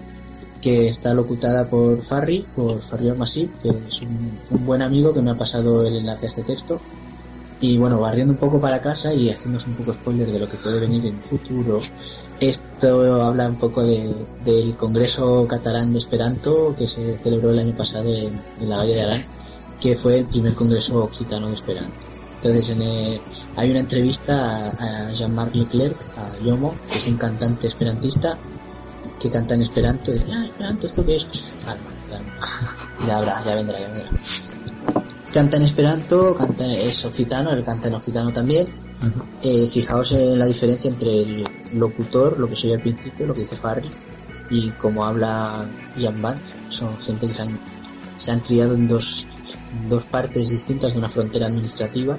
que 0.63 0.87
está 0.87 1.13
locutada 1.13 1.69
por 1.69 2.01
Farri, 2.03 2.45
por 2.55 2.79
Farri 2.81 3.11
Masip, 3.11 3.51
que 3.61 3.69
es 3.69 4.01
un, 4.01 4.39
un 4.49 4.65
buen 4.65 4.81
amigo 4.81 5.13
que 5.13 5.21
me 5.21 5.31
ha 5.31 5.35
pasado 5.35 5.85
el 5.85 5.97
enlace 5.97 6.25
a 6.25 6.29
este 6.29 6.43
texto. 6.43 6.79
Y 7.59 7.77
bueno, 7.77 7.99
barriendo 7.99 8.33
un 8.33 8.39
poco 8.39 8.59
para 8.59 8.81
casa 8.81 9.13
y 9.13 9.29
haciéndose 9.29 9.69
un 9.69 9.75
poco 9.75 9.93
spoiler 9.93 10.31
de 10.31 10.39
lo 10.39 10.47
que 10.47 10.57
puede 10.57 10.79
venir 10.79 11.05
en 11.05 11.15
el 11.15 11.21
futuro, 11.21 11.79
esto 12.39 13.21
habla 13.23 13.47
un 13.47 13.55
poco 13.55 13.83
de- 13.83 14.13
del 14.43 14.75
Congreso 14.75 15.45
Catalán 15.47 15.93
de 15.93 15.99
Esperanto 15.99 16.73
que 16.77 16.87
se 16.87 17.17
celebró 17.19 17.51
el 17.51 17.59
año 17.59 17.75
pasado 17.75 18.13
en, 18.13 18.39
en 18.61 18.69
la 18.69 18.77
Valle 18.77 18.95
de 18.95 19.01
Arán, 19.01 19.25
que 19.79 19.95
fue 19.95 20.19
el 20.19 20.25
primer 20.25 20.53
Congreso 20.55 21.03
Occitano 21.03 21.47
de 21.47 21.53
Esperanto. 21.55 22.07
Entonces 22.37 22.69
en 22.71 22.81
el- 22.81 23.21
hay 23.55 23.69
una 23.71 23.79
entrevista 23.81 24.67
a, 24.69 25.07
a 25.07 25.11
Jean-Marc 25.11 25.55
Leclerc, 25.55 25.97
a 26.17 26.37
Yomo, 26.43 26.75
que 26.91 26.97
es 26.97 27.07
un 27.07 27.17
cantante 27.17 27.67
esperantista, 27.67 28.37
que 29.23 29.31
canta 29.31 29.53
en 29.53 29.61
Esperanto, 29.61 30.13
y 30.13 30.19
ah, 30.19 30.43
Esperanto, 30.43 30.85
¿esto 30.85 31.05
qué 31.05 31.15
es? 31.15 31.55
Calma, 31.63 31.89
calma. 32.09 32.77
Ya 33.07 33.17
habrá, 33.17 33.41
ya 33.41 33.55
vendrá, 33.55 33.79
ya 33.79 33.87
vendrá. 33.87 34.09
Canta 35.31 35.55
en 35.55 35.63
Esperanto, 35.63 36.35
canta, 36.35 36.65
es 36.73 37.05
occitano, 37.05 37.51
él 37.51 37.63
canta 37.63 37.87
en 37.87 37.95
occitano 37.95 38.33
también. 38.33 38.67
Eh, 39.41 39.69
fijaos 39.71 40.11
en 40.11 40.37
la 40.37 40.45
diferencia 40.45 40.91
entre 40.91 41.21
el 41.21 41.43
locutor, 41.73 42.37
lo 42.37 42.49
que 42.49 42.57
soy 42.57 42.73
al 42.73 42.81
principio, 42.81 43.25
lo 43.25 43.33
que 43.33 43.41
dice 43.41 43.55
Farry, 43.55 43.89
y 44.49 44.71
cómo 44.71 45.05
habla 45.05 45.65
Ian 45.97 46.21
Van. 46.21 46.37
Son 46.67 46.97
gente 46.99 47.27
que 47.27 47.33
se 47.33 47.43
han, 47.43 47.57
se 48.17 48.31
han 48.31 48.41
criado 48.41 48.75
en 48.75 48.89
dos, 48.89 49.25
dos 49.87 50.03
partes 50.03 50.49
distintas 50.49 50.91
de 50.91 50.99
una 50.99 51.07
frontera 51.07 51.47
administrativa, 51.47 52.17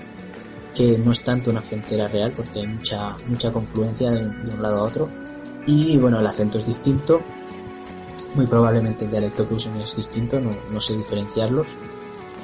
que 0.74 0.96
no 0.96 1.12
es 1.12 1.22
tanto 1.22 1.50
una 1.50 1.60
frontera 1.60 2.08
real, 2.08 2.32
porque 2.34 2.60
hay 2.60 2.66
mucha, 2.66 3.14
mucha 3.26 3.52
confluencia 3.52 4.10
de, 4.10 4.20
de 4.20 4.54
un 4.54 4.62
lado 4.62 4.78
a 4.78 4.82
otro. 4.84 5.23
Y 5.66 5.96
bueno, 5.98 6.20
el 6.20 6.26
acento 6.26 6.58
es 6.58 6.66
distinto, 6.66 7.22
muy 8.34 8.46
probablemente 8.46 9.04
el 9.04 9.10
dialecto 9.10 9.48
que 9.48 9.54
usen 9.54 9.76
es 9.76 9.96
distinto, 9.96 10.40
no, 10.40 10.50
no 10.70 10.80
sé 10.80 10.96
diferenciarlos. 10.96 11.66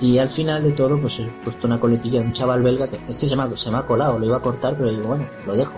Y 0.01 0.17
al 0.17 0.31
final 0.31 0.63
de 0.63 0.73
todo, 0.73 0.99
pues 0.99 1.19
he 1.19 1.27
puesto 1.45 1.67
una 1.67 1.79
coletilla 1.79 2.21
de 2.21 2.27
un 2.27 2.33
chaval 2.33 2.63
belga 2.63 2.89
que 2.89 2.99
es 3.09 3.19
que 3.19 3.29
se 3.29 3.37
me, 3.37 3.43
ha, 3.43 3.83
colado, 3.83 4.19
lo 4.19 4.25
iba 4.25 4.39
a 4.39 4.41
cortar, 4.41 4.75
pero 4.77 4.89
digo, 4.89 5.09
bueno, 5.09 5.27
lo 5.47 5.55
dejo. 5.55 5.75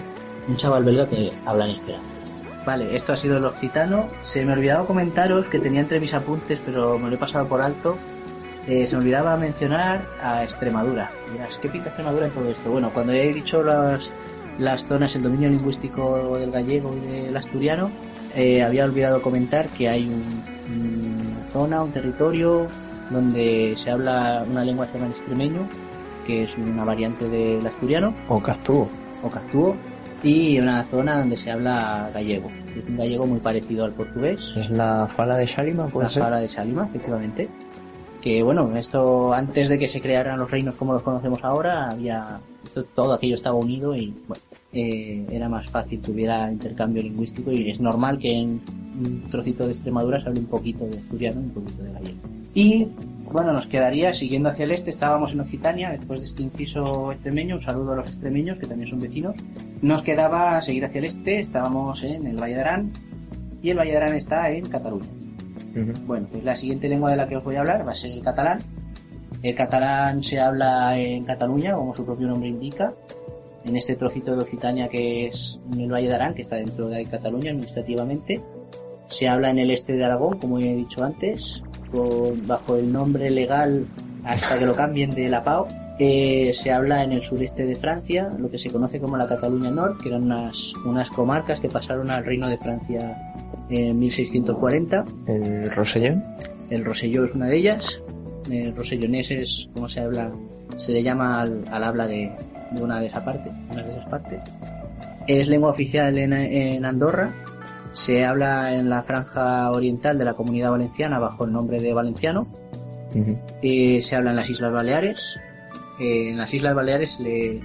Un 0.47 0.57
chaval 0.57 0.84
belga 0.84 1.09
que 1.09 1.32
habla 1.45 1.64
en 1.64 1.72
esperanto. 1.72 2.07
Vale, 2.64 2.95
esto 2.95 3.12
ha 3.12 3.16
sido 3.16 3.38
el 3.38 3.45
occitano. 3.45 4.09
Se 4.22 4.45
me 4.47 4.53
olvidaba 4.53 4.86
comentaros 4.86 5.47
que 5.47 5.59
tenía 5.59 5.80
entre 5.80 5.99
mis 5.99 6.14
apuntes, 6.14 6.61
pero 6.64 6.99
me 6.99 7.09
lo 7.09 7.16
he 7.16 7.18
pasado 7.18 7.49
por 7.49 7.61
alto. 7.61 7.99
Eh, 8.68 8.86
se 8.86 8.95
me 8.95 9.03
olvidaba 9.03 9.36
mencionar 9.36 10.07
a 10.22 10.45
Extremadura. 10.45 11.11
Dirás, 11.32 11.59
¿qué 11.59 11.68
pinta 11.68 11.88
Extremadura 11.88 12.26
en 12.26 12.32
todo 12.32 12.49
esto? 12.49 12.70
Bueno, 12.70 12.90
cuando 12.95 13.12
he 13.12 13.32
dicho 13.32 13.64
las, 13.64 14.12
las 14.59 14.84
zonas, 14.86 15.14
el 15.16 15.22
dominio 15.22 15.48
lingüístico 15.48 16.38
del 16.38 16.50
gallego 16.50 16.94
y 16.96 17.00
del 17.11 17.36
asturiano, 17.36 17.90
eh, 18.34 18.62
había 18.62 18.84
olvidado 18.84 19.20
comentar 19.22 19.68
que 19.68 19.88
hay 19.88 20.09
un- 20.09 20.42
una 21.34 21.44
zona, 21.53 21.82
un 21.82 21.90
territorio 21.92 22.66
donde 23.11 23.74
se 23.76 23.90
habla 23.90 24.44
una 24.50 24.64
lengua 24.64 24.86
que 24.86 24.92
se 24.92 24.98
llama 24.98 25.07
el 25.07 25.12
extremeño, 25.18 25.68
que 26.26 26.44
es 26.44 26.57
una 26.57 26.84
variante 26.84 27.28
del 27.28 27.66
asturiano, 27.66 28.14
O 28.28 28.40
Castúo. 28.40 28.88
o 29.22 29.28
castúo, 29.28 29.76
y 30.22 30.59
una 30.59 30.84
zona 30.84 31.18
donde 31.18 31.36
se 31.36 31.50
habla 31.50 32.11
gallego. 32.14 32.48
Es 32.78 32.86
un 32.86 32.96
gallego 32.96 33.26
muy 33.26 33.40
parecido 33.40 33.84
al 33.84 33.92
portugués. 33.92 34.53
Es 34.57 34.70
la 34.70 35.09
fala 35.14 35.36
de 35.36 35.44
Shalima, 35.46 35.86
puede 35.88 36.05
La 36.07 36.11
ser. 36.11 36.22
fala 36.22 36.38
de 36.40 36.48
Salima, 36.48 36.86
efectivamente. 36.86 37.48
Que 38.22 38.42
bueno, 38.42 38.74
esto 38.76 39.34
antes 39.34 39.68
de 39.68 39.78
que 39.78 39.88
se 39.88 40.00
crearan 40.00 40.38
los 40.38 40.50
reinos 40.50 40.76
como 40.76 40.92
los 40.92 41.02
conocemos 41.02 41.42
ahora, 41.42 41.90
había 41.90 42.40
todo 42.94 43.12
aquello 43.12 43.34
estaba 43.34 43.56
unido 43.56 43.94
y 43.94 44.14
bueno, 44.28 44.42
eh, 44.72 45.26
era 45.30 45.48
más 45.48 45.68
fácil 45.68 46.00
que 46.00 46.12
hubiera 46.12 46.50
intercambio 46.50 47.02
lingüístico 47.02 47.50
y 47.50 47.70
es 47.70 47.80
normal 47.80 48.18
que 48.18 48.32
en 48.32 48.60
un 48.98 49.28
trocito 49.28 49.64
de 49.64 49.70
Extremadura 49.70 50.20
se 50.20 50.28
hable 50.28 50.40
un 50.40 50.46
poquito 50.46 50.86
de 50.86 50.98
asturiano 50.98 51.40
y 51.40 51.44
un 51.44 51.50
poquito 51.50 51.82
de 51.82 51.92
gallego. 51.92 52.18
Y 52.54 52.88
bueno, 53.32 53.52
nos 53.52 53.66
quedaría 53.66 54.12
siguiendo 54.12 54.50
hacia 54.50 54.66
el 54.66 54.72
este, 54.72 54.90
estábamos 54.90 55.32
en 55.32 55.40
Occitania, 55.40 55.90
después 55.90 56.20
de 56.20 56.26
este 56.26 56.42
inciso 56.42 57.10
extremeño, 57.12 57.54
un 57.56 57.60
saludo 57.60 57.92
a 57.92 57.96
los 57.96 58.08
extremeños 58.08 58.58
que 58.58 58.66
también 58.66 58.90
son 58.90 59.00
vecinos. 59.00 59.36
Nos 59.80 60.02
quedaba 60.02 60.60
seguir 60.62 60.84
hacia 60.84 60.98
el 60.98 61.06
este, 61.06 61.38
estábamos 61.38 62.02
en 62.04 62.26
el 62.26 62.36
Valle 62.36 62.54
de 62.54 62.60
Arán 62.60 62.92
y 63.62 63.70
el 63.70 63.78
Valle 63.78 63.92
de 63.92 63.96
Arán 63.96 64.14
está 64.14 64.50
en 64.50 64.68
Cataluña. 64.68 65.08
Bueno, 66.06 66.26
pues 66.30 66.44
la 66.44 66.54
siguiente 66.56 66.88
lengua 66.88 67.10
de 67.10 67.16
la 67.16 67.28
que 67.28 67.36
os 67.36 67.44
voy 67.44 67.56
a 67.56 67.60
hablar 67.60 67.86
va 67.86 67.92
a 67.92 67.94
ser 67.94 68.10
el 68.12 68.22
catalán. 68.22 68.58
El 69.42 69.54
catalán 69.54 70.22
se 70.22 70.38
habla 70.38 70.98
en 70.98 71.24
Cataluña, 71.24 71.74
como 71.74 71.94
su 71.94 72.04
propio 72.04 72.28
nombre 72.28 72.48
indica, 72.48 72.92
en 73.64 73.74
este 73.76 73.96
trocito 73.96 74.36
de 74.36 74.42
Occitania 74.42 74.88
que 74.88 75.26
es 75.26 75.58
en 75.72 75.80
el 75.80 75.90
Valle 75.92 76.34
que 76.36 76.42
está 76.42 76.56
dentro 76.56 76.88
de 76.88 77.04
Cataluña 77.06 77.50
administrativamente. 77.50 78.40
Se 79.06 79.28
habla 79.28 79.50
en 79.50 79.58
el 79.58 79.70
este 79.70 79.94
de 79.94 80.04
Aragón, 80.04 80.38
como 80.38 80.58
he 80.58 80.74
dicho 80.74 81.02
antes, 81.02 81.62
con- 81.90 82.46
bajo 82.46 82.76
el 82.76 82.92
nombre 82.92 83.30
legal 83.30 83.86
hasta 84.24 84.58
que 84.58 84.66
lo 84.66 84.74
cambien 84.74 85.10
de 85.10 85.28
la 85.28 85.42
PAO. 85.42 85.66
Eh, 85.99 86.53
se 86.55 86.72
habla 86.72 87.05
en 87.05 87.12
el 87.12 87.22
sureste 87.22 87.64
de 87.64 87.76
Francia, 87.76 88.30
lo 88.38 88.51
que 88.51 88.59
se 88.59 88.70
conoce 88.70 88.99
como 88.99 89.16
la 89.16 89.28
Cataluña 89.28 89.70
Norte, 89.70 90.03
que 90.03 90.09
eran 90.09 90.24
unas, 90.24 90.72
unas 90.84 91.11
comarcas 91.11 91.61
que 91.61 91.68
pasaron 91.68 92.11
al 92.11 92.24
Reino 92.24 92.49
de 92.49 92.59
Francia 92.59 93.16
en 93.68 93.99
1640. 93.99 95.05
El 95.26 95.70
Rosellón. 95.70 96.24
El 96.70 96.84
Roselló 96.84 97.24
es 97.24 97.34
una 97.34 97.47
de 97.47 97.57
ellas. 97.57 98.03
El 98.51 98.74
rosellonés 98.74 99.30
es, 99.30 99.68
como 99.72 99.88
se 99.88 100.01
habla, 100.01 100.32
se 100.76 100.93
le 100.93 101.03
llama 101.03 101.43
al, 101.43 101.62
al 101.70 101.84
habla 101.84 102.07
de, 102.07 102.32
de 102.72 102.82
una 102.82 103.01
de 103.01 103.07
esas 103.07 103.22
partes, 103.22 103.53
una 103.70 103.82
de 103.82 103.93
esas 103.93 104.09
partes. 104.09 104.40
Es 105.26 105.47
lengua 105.47 105.70
oficial 105.70 106.16
en, 106.18 106.32
en 106.32 106.84
Andorra. 106.84 107.30
Se 107.93 108.24
habla 108.24 108.74
en 108.74 108.88
la 108.88 109.03
franja 109.03 109.70
oriental 109.70 110.18
de 110.18 110.24
la 110.24 110.34
comunidad 110.34 110.70
valenciana 110.70 111.18
bajo 111.18 111.45
el 111.45 111.53
nombre 111.53 111.80
de 111.80 111.93
valenciano. 111.93 112.49
Eh, 113.61 114.01
se 114.01 114.16
habla 114.16 114.30
en 114.30 114.36
las 114.36 114.49
Islas 114.49 114.72
Baleares. 114.72 115.38
Eh, 115.99 116.30
en 116.30 116.38
las 116.38 116.53
Islas 116.55 116.74
Baleares 116.74 117.18
le- 117.20 117.61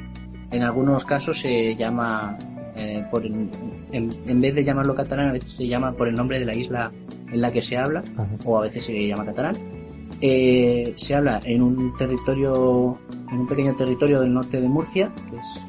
en 0.51 0.63
algunos 0.63 1.03
casos 1.05 1.39
se 1.39 1.75
llama, 1.75 2.37
eh, 2.75 3.03
por 3.11 3.25
en, 3.25 3.49
en 3.91 4.41
vez 4.41 4.55
de 4.55 4.63
llamarlo 4.63 4.95
catalán, 4.95 5.29
a 5.29 5.31
veces 5.33 5.51
se 5.53 5.67
llama 5.67 5.91
por 5.93 6.07
el 6.07 6.15
nombre 6.15 6.39
de 6.39 6.45
la 6.45 6.55
isla 6.55 6.91
en 7.31 7.41
la 7.41 7.51
que 7.51 7.61
se 7.61 7.77
habla, 7.77 8.01
o 8.45 8.57
a 8.57 8.61
veces 8.61 8.85
se 8.85 9.07
llama 9.07 9.25
catalán. 9.25 9.55
Eh, 10.21 10.93
se 10.95 11.13
habla 11.15 11.39
en 11.45 11.61
un 11.61 11.95
territorio, 11.97 12.97
en 13.31 13.39
un 13.39 13.47
pequeño 13.47 13.75
territorio 13.75 14.21
del 14.21 14.33
norte 14.33 14.59
de 14.61 14.67
Murcia, 14.67 15.11
que 15.29 15.37
es, 15.37 15.61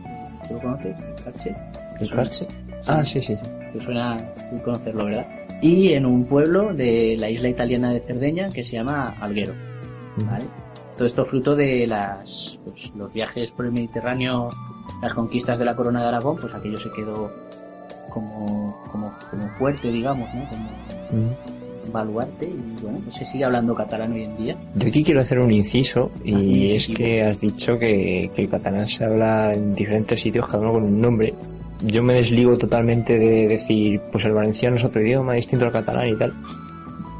¿tú 0.49 0.55
lo 0.55 0.61
conoces? 0.61 0.97
El 0.99 1.25
Carche. 1.25 1.55
¿El 2.01 2.11
Carche? 2.11 2.47
Ah, 2.87 3.05
sí, 3.05 3.21
sí. 3.21 3.37
Que 3.73 3.81
suena 3.81 4.17
conocerlo, 4.65 5.05
¿verdad? 5.07 5.27
Y 5.61 5.93
en 5.93 6.07
un 6.07 6.25
pueblo 6.25 6.73
de 6.73 7.17
la 7.19 7.29
isla 7.29 7.49
italiana 7.49 7.93
de 7.93 8.01
Cerdeña 8.01 8.49
que 8.51 8.63
se 8.65 8.73
llama 8.77 9.17
Alguero. 9.21 9.53
¿vale? 10.25 10.45
Todo 10.99 11.07
esto 11.07 11.25
fruto 11.25 11.55
de 11.55 11.87
las, 11.87 12.59
pues, 12.65 12.93
los 12.97 13.13
viajes 13.13 13.53
por 13.53 13.67
el 13.67 13.73
Mediterráneo, 13.73 14.51
las 15.01 15.15
conquistas 15.15 15.57
de 15.57 15.65
la 15.65 15.77
corona 15.77 16.03
de 16.03 16.09
Aragón, 16.09 16.37
pues 16.37 16.53
aquello 16.53 16.77
se 16.77 16.91
quedó 16.91 17.33
como, 18.11 18.77
como, 18.91 19.15
como 19.31 19.49
fuerte, 19.59 19.93
digamos, 19.93 20.29
¿no? 20.35 20.49
Como 20.49 20.69
baluarte 21.93 22.47
y 22.47 22.83
bueno, 22.83 22.99
pues 23.03 23.15
se 23.15 23.25
sigue 23.25 23.45
hablando 23.45 23.75
catalán 23.75 24.13
hoy 24.13 24.25
en 24.25 24.37
día. 24.37 24.57
Yo 24.75 24.89
aquí 24.89 25.05
quiero 25.05 25.21
hacer 25.21 25.39
un 25.39 25.53
inciso 25.53 26.11
y 26.25 26.75
es 26.75 26.89
que 26.89 27.23
has 27.23 27.41
dicho 27.41 27.79
que, 27.79 28.31
que 28.35 28.43
el 28.43 28.51
catalán 28.51 28.89
se 28.89 29.05
habla 29.05 29.55
en 29.55 29.75
diferentes 29.75 30.21
sitios, 30.21 30.47
cada 30.47 30.61
uno 30.61 30.73
con 30.73 30.83
un 30.83 31.01
nombre. 31.01 31.33
Yo 31.81 32.03
me 32.03 32.15
desligo 32.15 32.59
totalmente 32.59 33.19
de 33.19 33.47
decir, 33.47 34.01
pues 34.11 34.25
el 34.25 34.33
valenciano 34.33 34.77
es 34.77 34.85
otro 34.85 35.01
idioma 35.01 35.35
distinto 35.35 35.65
al 35.65 35.73
catalán 35.73 36.09
y 36.09 36.17
tal. 36.17 36.35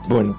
Bueno, 0.09 0.37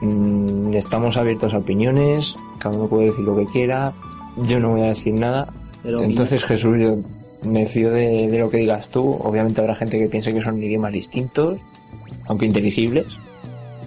mm, 0.00 0.74
estamos 0.74 1.16
abiertos 1.16 1.54
a 1.54 1.58
opiniones, 1.58 2.36
cada 2.58 2.76
uno 2.76 2.88
puede 2.88 3.06
decir 3.06 3.24
lo 3.24 3.36
que 3.36 3.46
quiera, 3.46 3.92
yo 4.36 4.60
no 4.60 4.70
voy 4.70 4.82
a 4.82 4.86
decir 4.86 5.14
nada. 5.14 5.52
Pero 5.82 6.02
Entonces 6.02 6.44
Jesús, 6.44 6.76
yo 6.78 6.98
me 7.42 7.66
fío 7.66 7.90
de, 7.90 8.28
de 8.28 8.38
lo 8.38 8.50
que 8.50 8.58
digas 8.58 8.88
tú. 8.90 9.18
Obviamente 9.22 9.60
habrá 9.60 9.74
gente 9.74 9.98
que 9.98 10.08
piense 10.08 10.32
que 10.32 10.42
son 10.42 10.62
idiomas 10.62 10.92
distintos, 10.92 11.58
aunque 12.26 12.46
inteligibles. 12.46 13.06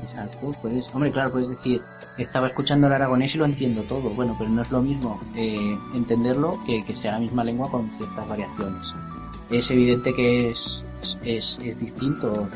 Exacto, 0.03 0.53
puedes, 0.61 0.93
hombre, 0.93 1.11
claro, 1.11 1.31
puedes 1.31 1.49
decir, 1.49 1.81
estaba 2.17 2.47
escuchando 2.47 2.87
el 2.87 2.93
aragonés 2.93 3.35
y 3.35 3.37
lo 3.37 3.45
entiendo 3.45 3.83
todo. 3.83 4.09
Bueno, 4.11 4.35
pero 4.37 4.49
no 4.49 4.61
es 4.61 4.71
lo 4.71 4.81
mismo 4.81 5.19
eh, 5.35 5.77
entenderlo 5.95 6.59
que 6.65 6.83
que 6.83 6.95
sea 6.95 7.13
la 7.13 7.19
misma 7.19 7.43
lengua 7.43 7.69
con 7.69 7.89
ciertas 7.91 8.27
variaciones. 8.27 8.93
Es 9.49 9.69
evidente 9.71 10.13
que 10.13 10.49
es, 10.49 10.83
es, 11.23 11.59
es 11.63 11.79
distinto. 11.79 12.47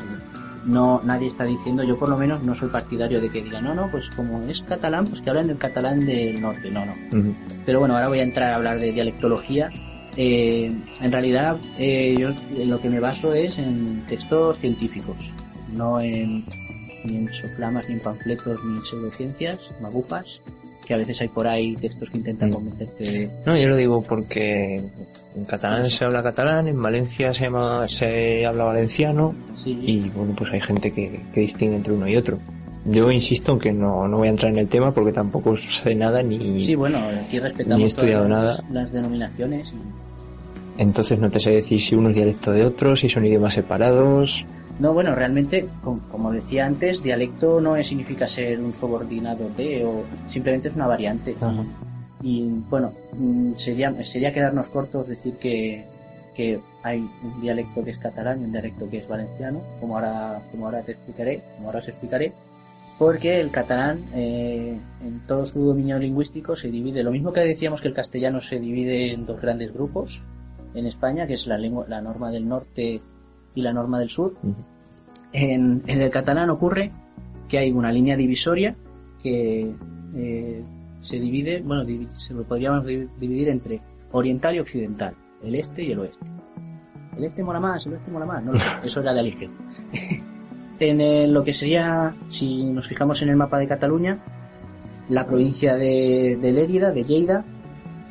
No, 0.64 1.00
nadie 1.04 1.26
está 1.26 1.44
diciendo, 1.44 1.82
yo 1.82 1.98
por 1.98 2.08
lo 2.08 2.16
menos 2.16 2.42
no 2.42 2.54
soy 2.54 2.68
partidario 2.68 3.20
de 3.20 3.30
que 3.30 3.42
diga, 3.42 3.60
no, 3.60 3.74
no, 3.74 3.90
pues 3.90 4.10
como 4.10 4.42
es 4.42 4.62
catalán, 4.62 5.06
pues 5.06 5.20
que 5.20 5.30
hablan 5.30 5.50
el 5.50 5.56
catalán 5.56 6.04
del 6.04 6.40
norte. 6.40 6.70
No, 6.70 6.84
no. 6.84 6.94
Pero 7.64 7.80
bueno, 7.80 7.94
ahora 7.94 8.08
voy 8.08 8.20
a 8.20 8.24
entrar 8.24 8.52
a 8.52 8.56
hablar 8.56 8.78
de 8.78 8.92
dialectología. 8.92 9.70
Eh, 10.16 10.72
en 11.00 11.12
realidad, 11.12 11.58
eh, 11.78 12.16
yo 12.18 12.30
en 12.30 12.70
lo 12.70 12.80
que 12.80 12.90
me 12.90 13.00
baso 13.00 13.32
es 13.34 13.56
en 13.58 14.04
textos 14.08 14.58
científicos, 14.58 15.32
no 15.72 16.00
en 16.00 16.44
ni 17.04 17.16
en 17.16 17.32
soflamas, 17.32 17.88
ni 17.88 17.94
en 17.94 18.00
panfletos, 18.00 18.58
ni 18.64 18.78
en 18.78 18.84
pseudociencias, 18.84 19.58
magufas, 19.80 20.40
que 20.88 20.94
a 20.94 20.96
veces 20.96 21.20
hay 21.20 21.28
por 21.28 21.46
ahí 21.46 21.76
textos 21.76 22.08
que 22.10 22.16
intentan 22.16 22.50
convencerte 22.50 23.04
de... 23.04 23.30
No, 23.46 23.56
yo 23.56 23.68
lo 23.68 23.76
digo 23.76 24.02
porque 24.02 24.82
en 25.36 25.44
catalán 25.44 25.88
se 25.90 26.04
habla 26.06 26.22
catalán, 26.22 26.66
en 26.66 26.80
Valencia 26.82 27.32
se, 27.34 27.42
llama, 27.44 27.86
se 27.88 28.46
habla 28.46 28.64
valenciano 28.64 29.34
y 29.66 30.08
bueno, 30.08 30.34
pues 30.36 30.50
hay 30.52 30.60
gente 30.62 30.90
que, 30.90 31.20
que 31.32 31.40
distingue 31.40 31.76
entre 31.76 31.92
uno 31.92 32.08
y 32.08 32.16
otro. 32.16 32.38
Yo 32.86 33.12
insisto 33.12 33.52
en 33.52 33.58
que 33.58 33.72
no, 33.72 34.08
no 34.08 34.16
voy 34.16 34.28
a 34.28 34.30
entrar 34.30 34.50
en 34.50 34.58
el 34.58 34.68
tema 34.68 34.92
porque 34.92 35.12
tampoco 35.12 35.56
sé 35.58 35.94
nada 35.94 36.22
ni, 36.22 36.62
Sí, 36.64 36.74
bueno, 36.74 37.00
aquí 37.26 37.38
respetamos 37.38 37.76
ni 37.78 37.84
he 37.84 37.86
estudiado 37.86 38.26
todas 38.26 38.42
nada. 38.44 38.64
las 38.70 38.90
denominaciones. 38.90 39.68
y- 39.68 40.80
Entonces 40.82 41.18
no 41.18 41.30
te 41.30 41.38
sé 41.40 41.50
decir 41.50 41.80
si 41.82 41.94
uno 41.96 42.08
es 42.08 42.16
dialecto 42.16 42.52
de 42.52 42.64
otro, 42.64 42.96
si 42.96 43.08
son 43.10 43.26
idiomas 43.26 43.52
separados. 43.54 44.46
No, 44.78 44.92
bueno, 44.94 45.14
realmente, 45.14 45.68
com- 45.82 46.00
como 46.10 46.30
decía 46.32 46.64
antes, 46.66 47.02
dialecto 47.02 47.60
no 47.60 47.80
significa 47.82 48.26
ser 48.28 48.60
un 48.60 48.74
subordinado 48.74 49.48
de 49.56 49.84
o 49.84 50.04
simplemente 50.28 50.68
es 50.68 50.76
una 50.76 50.86
variante. 50.86 51.34
Y 52.22 52.42
bueno, 52.70 52.92
mm, 53.12 53.54
sería, 53.54 53.92
sería 54.04 54.32
quedarnos 54.32 54.68
cortos 54.68 55.06
decir 55.08 55.34
que, 55.34 55.84
que 56.34 56.60
hay 56.82 56.98
un 57.22 57.40
dialecto 57.40 57.84
que 57.84 57.90
es 57.90 57.98
catalán 57.98 58.40
y 58.40 58.44
un 58.44 58.52
dialecto 58.52 58.88
que 58.88 58.98
es 58.98 59.08
valenciano, 59.08 59.60
como 59.80 59.96
ahora, 59.96 60.40
como 60.50 60.66
ahora 60.66 60.82
te 60.82 60.92
explicaré, 60.92 61.42
como 61.56 61.68
ahora 61.68 61.80
os 61.80 61.88
explicaré, 61.88 62.32
porque 62.98 63.40
el 63.40 63.50
catalán, 63.50 64.00
eh, 64.14 64.76
en 65.04 65.20
todo 65.26 65.44
su 65.46 65.60
dominio 65.64 65.98
lingüístico, 65.98 66.56
se 66.56 66.68
divide, 66.68 67.02
lo 67.04 67.12
mismo 67.12 67.32
que 67.32 67.40
decíamos 67.40 67.80
que 67.80 67.88
el 67.88 67.94
castellano 67.94 68.40
se 68.40 68.58
divide 68.58 69.12
en 69.12 69.26
dos 69.26 69.40
grandes 69.40 69.72
grupos 69.72 70.20
en 70.74 70.86
España, 70.86 71.26
que 71.26 71.34
es 71.34 71.46
la 71.46 71.58
lengua, 71.58 71.86
la 71.88 72.00
norma 72.00 72.30
del 72.32 72.48
norte 72.48 73.00
y 73.54 73.62
la 73.62 73.72
norma 73.72 73.98
del 73.98 74.08
sur. 74.08 74.34
En, 75.32 75.82
en 75.86 76.00
el 76.00 76.10
catalán 76.10 76.50
ocurre 76.50 76.90
que 77.48 77.58
hay 77.58 77.70
una 77.72 77.92
línea 77.92 78.16
divisoria 78.16 78.74
que 79.22 79.72
eh, 80.16 80.62
se 80.98 81.18
divide, 81.20 81.60
bueno, 81.62 81.84
divi- 81.84 82.10
se 82.10 82.34
lo 82.34 82.44
podríamos 82.44 82.84
divi- 82.84 83.08
dividir 83.18 83.48
entre 83.48 83.80
oriental 84.12 84.54
y 84.56 84.60
occidental, 84.60 85.14
el 85.42 85.54
este 85.54 85.82
y 85.84 85.92
el 85.92 85.98
oeste. 86.00 86.26
El 87.16 87.24
este 87.24 87.42
mola 87.42 87.60
más, 87.60 87.84
el 87.86 87.94
oeste 87.94 88.10
mola 88.10 88.26
más, 88.26 88.44
no 88.44 88.52
eso 88.84 89.00
era 89.00 89.12
de 89.12 89.20
Aligio. 89.20 89.50
en 90.80 91.00
el- 91.00 91.32
lo 91.32 91.42
que 91.44 91.52
sería, 91.52 92.14
si 92.28 92.64
nos 92.70 92.86
fijamos 92.86 93.20
en 93.22 93.30
el 93.30 93.36
mapa 93.36 93.58
de 93.58 93.66
Cataluña, 93.68 94.18
la 95.08 95.26
provincia 95.26 95.74
de, 95.74 96.38
de 96.40 96.52
Lérida, 96.52 96.92
de 96.92 97.04
Lleida, 97.04 97.44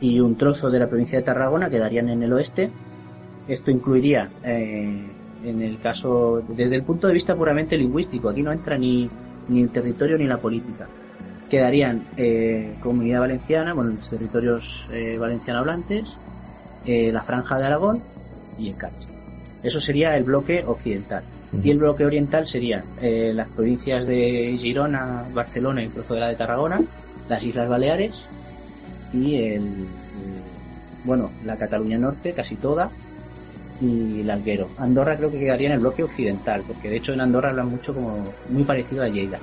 y 0.02 0.20
un 0.20 0.36
trozo 0.38 0.70
de 0.70 0.80
la 0.80 0.88
provincia 0.88 1.18
de 1.18 1.24
Tarragona 1.24 1.70
quedarían 1.70 2.10
en 2.10 2.22
el 2.22 2.34
oeste. 2.34 2.70
Esto 3.48 3.72
incluiría, 3.72 4.30
eh, 4.44 5.08
en 5.50 5.62
el 5.62 5.80
caso, 5.80 6.41
desde 6.50 6.76
el 6.76 6.84
punto 6.84 7.08
de 7.08 7.14
vista 7.14 7.36
puramente 7.36 7.78
lingüístico, 7.78 8.30
aquí 8.30 8.41
no 8.43 8.52
entra 8.52 8.78
ni, 8.78 9.10
ni 9.50 9.62
el 9.62 9.70
territorio 9.70 10.18
ni 10.18 10.26
la 10.28 10.38
política. 10.39 10.88
Quedarían 11.50 12.04
eh, 12.18 12.76
Comunidad 12.82 13.22
Valenciana, 13.22 13.74
bueno, 13.74 13.91
los 13.91 14.10
territorios 14.10 14.86
eh, 14.91 15.18
valenciano 15.18 15.60
hablantes, 15.60 16.04
eh, 16.86 17.12
la 17.12 17.22
Franja 17.22 17.58
de 17.58 17.66
Aragón 17.66 18.02
y 18.60 18.70
el 18.70 18.76
Carchi. 18.76 19.08
Eso 19.64 19.80
sería 19.80 20.16
el 20.18 20.24
bloque 20.24 20.64
occidental. 20.66 21.24
Y 21.64 21.72
el 21.72 21.78
bloque 21.80 22.06
oriental 22.06 22.45
serían 22.45 22.84
eh, 23.02 23.32
las 23.34 23.48
provincias 23.50 24.06
de 24.06 24.56
Girona, 24.60 25.24
Barcelona 25.34 25.82
y 25.84 25.88
trozo 25.88 26.14
de 26.16 26.20
la 26.20 26.28
de 26.28 26.36
Tarragona, 26.36 26.82
las 27.30 27.43
Islas 27.43 27.70
Baleares 27.70 28.26
y 29.14 29.36
el- 29.36 29.88
bueno, 31.06 31.30
la 31.45 31.56
Cataluña 31.56 31.98
Norte, 31.98 32.34
casi 32.34 32.56
toda, 32.58 32.89
y 33.80 34.21
el 34.21 34.30
Alguero. 34.30 34.69
Andorra 34.78 35.15
creo 35.17 35.32
que 35.32 35.39
quedaría 35.39 35.67
en 35.67 35.73
el 35.73 35.80
bloque 35.80 36.03
occidental, 36.03 36.63
porque 36.65 36.89
de 36.89 36.97
hecho 36.97 37.13
en 37.13 37.21
Andorra 37.21 37.49
hablan 37.51 37.69
mucho 37.69 37.93
como 37.93 38.23
muy 38.49 38.63
parecido 38.63 39.03
a 39.03 39.07
Lleida. 39.07 39.39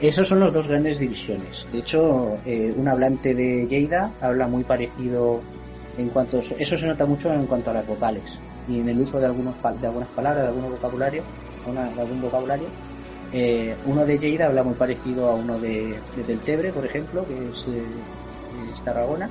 Esos 0.00 0.26
son 0.28 0.40
los 0.40 0.52
dos 0.52 0.68
grandes 0.68 0.98
divisiones. 0.98 1.66
De 1.72 1.78
hecho, 1.78 2.34
eh, 2.44 2.74
un 2.76 2.88
hablante 2.88 3.34
de 3.34 3.66
Lleida 3.66 4.12
habla 4.20 4.48
muy 4.48 4.64
parecido 4.64 5.40
en 5.96 6.08
cuanto 6.08 6.40
eso 6.40 6.76
se 6.76 6.86
nota 6.86 7.06
mucho 7.06 7.32
en 7.32 7.46
cuanto 7.46 7.70
a 7.70 7.74
las 7.74 7.86
vocales 7.86 8.38
y 8.68 8.80
en 8.80 8.88
el 8.88 9.00
uso 9.00 9.20
de 9.20 9.26
algunos 9.26 9.56
de 9.62 9.86
algunas 9.86 10.08
palabras, 10.08 10.42
de 10.44 10.48
algún 10.48 10.70
vocabulario, 10.72 11.22
una- 11.66 11.88
de 11.90 12.00
algún 12.00 12.20
vocabulario. 12.20 12.66
Eh, 13.32 13.74
uno 13.86 14.04
de 14.04 14.18
Lleida 14.18 14.46
habla 14.46 14.62
muy 14.64 14.74
parecido 14.74 15.28
a 15.28 15.34
uno 15.34 15.58
de, 15.58 15.98
de 16.16 16.24
Deltebre, 16.26 16.72
por 16.72 16.84
ejemplo, 16.84 17.24
que 17.26 17.34
es, 17.34 17.64
eh, 17.68 17.82
es 18.72 18.80
Tarragona, 18.82 19.28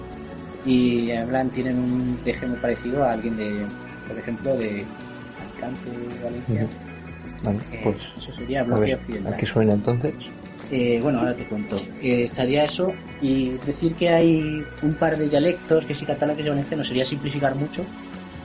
y 0.65 1.11
hablan 1.11 1.49
tienen 1.49 1.77
un 1.77 2.17
deje 2.23 2.47
muy 2.47 2.57
parecido 2.57 3.03
a 3.03 3.11
alguien 3.11 3.35
de, 3.37 3.65
por 4.07 4.17
ejemplo, 4.17 4.55
de 4.55 4.85
Alicante, 5.41 5.89
Valencia. 6.23 6.67
Vale, 7.43 7.59
Eh, 7.71 7.81
pues. 7.83 7.97
eso 8.17 8.31
sería 8.31 8.63
bloque 8.63 8.95
occidental. 8.95 9.33
¿a 9.33 9.37
qué 9.37 9.45
suena 9.45 9.73
entonces? 9.73 10.13
Eh, 10.71 10.99
bueno, 11.03 11.19
ahora 11.19 11.35
te 11.35 11.45
cuento. 11.45 11.75
Eh, 12.01 12.23
estaría 12.23 12.63
eso 12.63 12.91
y 13.21 13.51
decir 13.65 13.93
que 13.95 14.09
hay 14.09 14.63
un 14.81 14.93
par 14.95 15.17
de 15.17 15.29
dialectos, 15.29 15.85
que 15.85 15.93
si 15.93 16.05
catalán 16.05 16.35
que 16.37 16.43
si 16.43 16.49
valenciano, 16.49 16.83
sería 16.83 17.05
simplificar 17.05 17.53
mucho, 17.55 17.85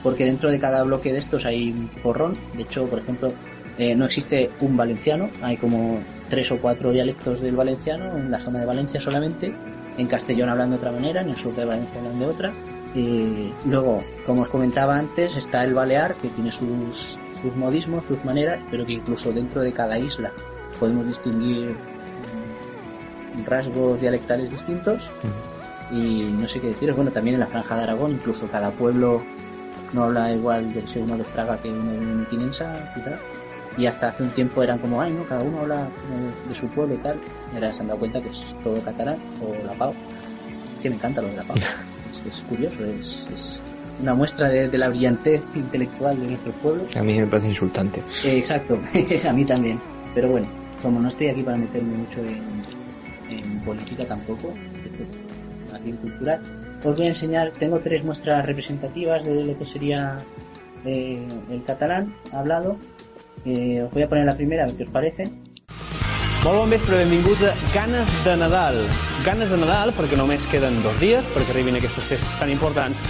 porque 0.03 0.25
dentro 0.25 0.51
de 0.51 0.59
cada 0.59 0.83
bloque 0.83 1.11
de 1.13 1.19
estos 1.19 1.45
hay 1.45 1.71
un 1.71 1.87
porrón. 2.03 2.35
De 2.55 2.63
hecho, 2.63 2.85
por 2.87 2.99
ejemplo, 2.99 3.33
eh, 3.77 3.95
no 3.95 4.05
existe 4.05 4.49
un 4.59 4.75
valenciano, 4.75 5.29
hay 5.41 5.55
como 5.57 6.01
tres 6.29 6.51
o 6.51 6.57
cuatro 6.57 6.91
dialectos 6.91 7.39
del 7.41 7.55
valenciano 7.55 8.17
en 8.17 8.29
la 8.29 8.37
zona 8.37 8.59
de 8.59 8.65
Valencia 8.65 8.99
solamente. 8.99 9.53
En 9.97 10.07
Castellón 10.07 10.49
hablan 10.49 10.69
de 10.71 10.75
otra 10.75 10.91
manera, 10.91 11.21
en 11.21 11.29
el 11.29 11.35
sur 11.37 11.55
de 11.55 11.65
Valencia 11.65 11.99
hablan 11.99 12.19
de 12.19 12.25
otra. 12.25 12.51
Eh, 12.95 13.53
luego, 13.65 14.03
como 14.25 14.41
os 14.41 14.49
comentaba 14.49 14.97
antes, 14.97 15.35
está 15.35 15.63
el 15.63 15.73
balear, 15.73 16.15
que 16.15 16.29
tiene 16.29 16.51
sus, 16.51 17.19
sus 17.31 17.55
modismos, 17.55 18.05
sus 18.05 18.25
maneras, 18.25 18.61
pero 18.71 18.85
que 18.85 18.93
incluso 18.93 19.31
dentro 19.31 19.61
de 19.61 19.73
cada 19.73 19.99
isla 19.99 20.31
podemos 20.79 21.05
distinguir 21.05 21.75
mm, 23.35 23.45
rasgos 23.45 24.01
dialectales 24.01 24.49
distintos. 24.49 25.03
Y 25.91 26.31
no 26.31 26.47
sé 26.47 26.59
qué 26.59 26.67
deciros, 26.67 26.95
bueno, 26.95 27.11
también 27.11 27.35
en 27.35 27.39
la 27.41 27.47
franja 27.47 27.75
de 27.75 27.83
Aragón, 27.83 28.11
incluso 28.11 28.47
cada 28.47 28.71
pueblo 28.71 29.21
no 29.93 30.03
habla 30.03 30.31
igual 30.33 30.71
de 30.73 30.87
ser 30.87 31.03
uno 31.03 31.17
de 31.17 31.23
Fraga 31.23 31.57
que 31.57 31.69
uno 31.69 31.91
de 31.91 31.99
Mequinensa, 31.99 32.91
quizá. 32.93 33.17
Y 33.77 33.85
hasta 33.85 34.09
hace 34.09 34.23
un 34.23 34.29
tiempo 34.31 34.61
eran 34.61 34.77
como, 34.79 35.01
ay, 35.01 35.11
no, 35.11 35.25
cada 35.25 35.41
uno 35.41 35.59
habla 35.59 35.87
como 36.01 36.25
de, 36.25 36.49
de 36.49 36.55
su 36.55 36.67
pueblo 36.67 36.95
y 36.95 36.97
tal. 36.97 37.17
Y 37.51 37.55
ahora 37.55 37.73
se 37.73 37.81
han 37.81 37.87
dado 37.87 37.99
cuenta 37.99 38.21
que 38.21 38.29
es 38.29 38.41
todo 38.63 38.81
catalán 38.81 39.17
o 39.41 39.65
la 39.65 39.73
PAO. 39.73 39.93
Que 40.81 40.89
me 40.89 40.95
encanta 40.95 41.21
lo 41.21 41.29
de 41.29 41.37
la 41.37 41.43
PAO. 41.43 41.57
es, 42.11 42.33
es 42.33 42.41
curioso, 42.41 42.83
es, 42.85 43.25
es 43.33 43.59
una 44.01 44.13
muestra 44.13 44.47
de, 44.49 44.69
de 44.69 44.77
la 44.77 44.89
brillantez 44.89 45.41
intelectual 45.55 46.19
de 46.19 46.27
nuestro 46.27 46.51
pueblo. 46.53 46.83
A 46.95 47.01
mí 47.01 47.19
me 47.19 47.27
parece 47.27 47.47
insultante. 47.49 48.01
Eh, 48.25 48.37
exacto, 48.37 48.79
a 49.27 49.33
mí 49.33 49.45
también. 49.45 49.79
Pero 50.15 50.29
bueno, 50.29 50.47
como 50.81 50.99
no 50.99 51.07
estoy 51.07 51.27
aquí 51.27 51.43
para 51.43 51.57
meterme 51.57 51.97
mucho 51.97 52.19
en, 52.21 52.41
en 53.37 53.59
política 53.61 54.05
tampoco, 54.05 54.53
aquí 55.73 55.89
en 55.89 55.97
cultural, 55.97 56.41
os 56.83 56.95
voy 56.95 57.05
a 57.05 57.09
enseñar, 57.09 57.51
tengo 57.59 57.79
tres 57.79 58.03
muestras 58.03 58.45
representativas 58.45 59.25
de 59.25 59.43
lo 59.43 59.57
que 59.57 59.65
sería 59.65 60.17
eh, 60.85 61.27
el 61.51 61.63
catalán 61.63 62.13
hablado. 62.31 62.77
Eh, 63.45 63.81
os 63.83 63.91
voy 63.91 64.03
a 64.03 64.09
poner 64.09 64.25
la 64.25 64.35
primera, 64.35 64.63
a 64.63 64.67
ver 64.67 64.75
qué 64.75 64.83
os 64.83 64.89
parece. 64.89 65.29
Molt 66.39 66.55
bon 66.55 66.71
vespre, 66.71 67.01
benvinguts 67.01 67.41
a 67.43 67.49
Ganes 67.73 68.11
de 68.23 68.33
Nadal. 68.39 68.77
Ganes 69.25 69.49
de 69.51 69.57
Nadal 69.59 69.89
perquè 69.97 70.15
només 70.15 70.45
queden 70.47 70.77
dos 70.85 70.95
dies 71.01 71.25
perquè 71.33 71.51
arribin 71.51 71.75
aquestes 71.75 72.07
festes 72.07 72.37
tan 72.39 72.47
importants, 72.53 73.01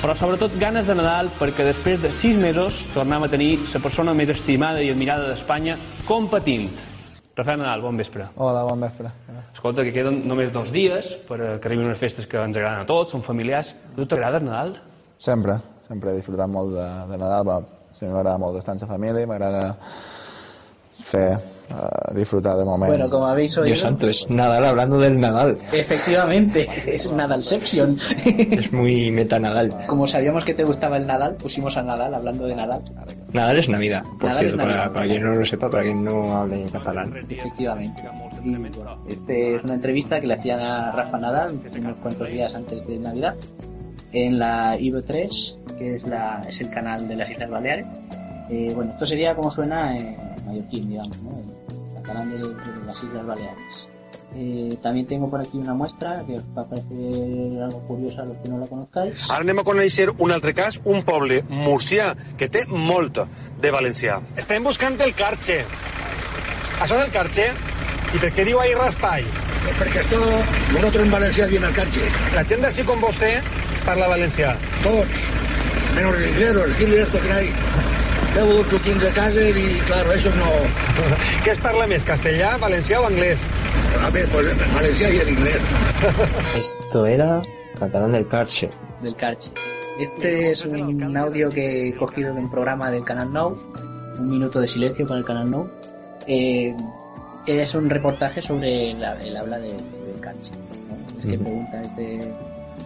però 0.00 0.14
sobretot 0.16 0.56
ganes 0.56 0.88
de 0.88 0.96
Nadal 0.96 1.28
perquè 1.36 1.66
després 1.68 2.00
de 2.00 2.14
sis 2.22 2.40
mesos 2.40 2.78
tornem 2.94 3.26
a 3.26 3.28
tenir 3.28 3.50
la 3.74 3.82
persona 3.84 4.16
més 4.16 4.32
estimada 4.32 4.80
i 4.80 4.88
admirada 4.88 5.28
d'Espanya 5.28 5.76
competint. 6.08 6.72
Rafael 7.36 7.60
Nadal, 7.60 7.84
bon 7.84 8.00
vespre. 8.00 8.30
Hola, 8.40 8.64
bon 8.64 8.88
vespre. 8.88 9.12
Escolta, 9.52 9.84
que 9.84 9.92
queden 9.92 10.22
només 10.24 10.48
dos 10.56 10.72
dies 10.72 11.12
per 11.28 11.42
a 11.42 11.54
que 11.60 11.68
arribin 11.68 11.92
unes 11.92 12.00
festes 12.00 12.24
que 12.24 12.40
ens 12.40 12.56
agraden 12.56 12.86
a 12.86 12.88
tots, 12.88 13.12
són 13.12 13.20
familiars. 13.28 13.76
A 13.92 13.96
tu 14.00 14.08
t'agrada 14.08 14.40
Nadal? 14.40 14.78
Sempre, 15.20 15.60
sempre 15.84 16.16
he 16.16 16.22
disfrutat 16.24 16.48
molt 16.48 16.72
de, 16.72 16.90
de 17.12 17.20
Nadal, 17.20 17.48
va, 17.52 17.62
sempre 17.92 18.16
m'agrada 18.16 18.40
molt 18.40 18.64
estar 18.64 18.78
amb 18.78 18.88
la 18.88 18.94
família, 18.96 19.28
m'agrada 19.28 19.66
fer, 21.12 21.32
disfrutar 22.14 22.56
de 22.56 22.64
moments. 22.64 22.96
Bueno, 22.96 23.10
como 23.10 23.26
habéis 23.26 23.56
oído, 23.56 23.66
Dios 23.66 23.78
santo, 23.78 24.08
es 24.08 24.28
Nadal 24.30 24.64
hablando 24.64 24.98
del 24.98 25.18
Nadal. 25.20 25.56
efectivamente, 25.72 26.68
es 26.86 27.12
Nadalception. 27.12 27.98
Es 28.52 28.72
muy 28.72 29.10
meta 29.10 29.38
Nadal. 29.38 29.86
Como 29.86 30.06
sabíamos 30.06 30.44
que 30.44 30.54
te 30.54 30.64
gustaba 30.64 30.96
el 30.96 31.06
Nadal, 31.06 31.36
pusimos 31.36 31.76
a 31.76 31.82
Nadal 31.82 32.14
hablando 32.14 32.46
de 32.46 32.54
Nadal. 32.54 32.82
Nadal 33.32 33.58
es 33.58 33.68
Navidad, 33.68 34.02
por 34.02 34.24
Nadal 34.24 34.38
cierto, 34.38 34.56
Navidad. 34.58 34.78
Para, 34.78 34.92
para 34.92 35.06
quien 35.06 35.22
no 35.22 35.34
lo 35.34 35.44
sepa, 35.44 35.70
para 35.70 35.82
quien 35.82 36.04
no 36.04 36.36
hable 36.36 36.64
catalán. 36.70 37.14
Efectivamente. 37.28 38.02
Y, 38.44 38.50
bueno, 38.50 39.04
este 39.08 39.56
es 39.56 39.64
una 39.64 39.74
entrevista 39.74 40.20
que 40.20 40.26
le 40.26 40.34
hacían 40.34 40.60
a 40.60 40.92
Rafa 40.92 41.18
Nadal 41.18 41.60
unos 41.78 41.96
cuantos 41.98 42.28
días 42.28 42.54
antes 42.54 42.86
de 42.86 42.98
Navidad 42.98 43.34
en 44.12 44.38
la 44.38 44.76
IB3, 44.76 45.76
que 45.78 45.94
es, 45.94 46.06
la, 46.06 46.42
es 46.46 46.60
el 46.60 46.70
canal 46.70 47.08
de 47.08 47.16
las 47.16 47.30
Islas 47.30 47.50
Baleares. 47.50 47.86
Eh, 48.50 48.72
bueno, 48.74 48.92
esto 48.92 49.06
sería 49.06 49.34
como 49.34 49.50
suena 49.50 49.96
en 49.96 50.16
mallorquín, 50.46 50.88
digamos, 50.88 51.22
¿no? 51.22 51.61
El 52.02 52.08
canal 52.08 52.30
de, 52.30 52.38
de 52.38 52.86
las 52.86 53.02
Islas 53.02 53.26
Baleares. 53.26 53.88
Eh, 54.34 54.76
también 54.82 55.06
tengo 55.06 55.30
por 55.30 55.40
aquí 55.40 55.58
una 55.58 55.74
muestra 55.74 56.24
que 56.26 56.38
os 56.38 56.44
va 56.56 56.62
a 56.62 56.66
parecer 56.66 57.62
algo 57.62 57.80
curiosa 57.86 58.22
a 58.22 58.24
los 58.24 58.36
que 58.38 58.48
no 58.48 58.58
la 58.58 58.66
conozcáis. 58.66 59.14
Ara 59.28 59.44
anem 59.44 59.60
a 59.60 59.64
conèixer 59.66 60.08
un 60.18 60.32
altre 60.32 60.54
cas, 60.56 60.80
un 60.88 61.04
poble 61.06 61.42
murcià 61.52 62.14
que 62.40 62.48
té 62.50 62.64
molt 62.66 63.20
de 63.62 63.72
valencià. 63.74 64.18
Estem 64.40 64.64
buscant 64.64 64.98
el 65.04 65.14
Carxe. 65.14 65.60
Això 66.80 66.96
és 66.96 67.04
el 67.04 67.12
Carxe? 67.14 67.50
I 68.12 68.24
per 68.24 68.32
què 68.34 68.48
diu 68.48 68.58
ahí 68.58 68.74
raspall? 68.74 69.28
Perquè 69.78 70.02
esto 70.02 70.18
nosotros 70.72 71.04
en 71.04 71.12
Valencia 71.12 71.46
diem 71.46 71.68
el 71.68 71.76
Carche. 71.76 72.08
La 72.34 72.42
gent 72.48 72.66
d'ací 72.66 72.88
com 72.88 73.04
vostè 73.04 73.36
parla 73.86 74.10
valencià. 74.10 74.56
Tots, 74.82 75.28
menos 75.94 76.18
los 76.18 76.30
ingleros, 76.32 76.72
aquí 76.72 76.94
esto 77.04 77.20
que 77.20 77.32
hay. 77.36 77.52
Deu 78.34 78.64
suquins 78.70 79.02
de 79.02 79.10
casa 79.16 79.42
i, 79.48 79.64
claro, 79.86 80.12
eso 80.12 80.30
no... 80.36 80.48
Què 81.44 81.52
es 81.54 81.60
parla 81.62 81.86
més, 81.90 82.04
castellà, 82.08 82.54
valencià 82.62 83.00
o 83.02 83.06
anglès? 83.08 83.38
A 84.02 84.10
ver, 84.14 84.24
pues 84.32 84.48
valencià 84.74 85.10
i 85.12 85.18
en 85.24 85.28
inglés. 85.34 85.60
Esto 86.58 87.04
era 87.06 87.42
catalán 87.78 88.12
del 88.12 88.26
Carche. 88.28 88.70
del 89.02 89.16
Carche. 89.16 89.50
Este 89.98 90.50
es 90.50 90.64
un 90.64 91.16
audio 91.16 91.50
que 91.50 91.88
he 91.88 91.94
cogido 91.96 92.32
de 92.32 92.40
un 92.40 92.50
programa 92.50 92.90
del 92.90 93.04
Canal 93.04 93.32
Now, 93.32 93.58
un 94.18 94.30
minuto 94.30 94.60
de 94.60 94.66
silencio 94.68 95.06
para 95.06 95.20
el 95.20 95.26
Canal 95.26 95.50
Now. 95.50 95.68
Eh, 96.26 96.74
es 97.46 97.74
un 97.74 97.90
reportaje 97.90 98.40
sobre 98.40 98.94
la- 98.94 99.18
el 99.20 99.36
habla 99.36 99.58
de- 99.58 99.72
del 99.72 100.20
Carche. 100.20 100.50
¿no? 100.88 101.20
Es 101.20 101.26
que 101.26 101.38
pregunta 101.38 101.82
este, 101.82 102.32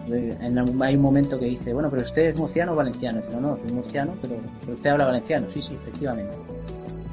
en 0.09 0.59
algún- 0.59 0.83
hay 0.83 0.97
un 0.97 1.03
momento 1.03 1.39
que 1.39 1.47
dice, 1.47 1.73
bueno, 1.73 1.91
pero 1.91 2.03
usted 2.03 2.31
es 2.31 2.39
murciano 2.39 2.73
o 2.73 2.77
valenciano. 2.77 3.19
Dice, 3.19 3.33
no, 3.35 3.41
no, 3.41 3.57
soy 3.57 3.73
murciano, 3.73 4.13
pero, 4.23 4.37
pero 4.61 4.73
usted 4.73 4.91
habla 4.91 5.07
valenciano. 5.07 5.47
Sí, 5.53 5.63
sí, 5.63 5.75
efectivamente. 5.75 6.33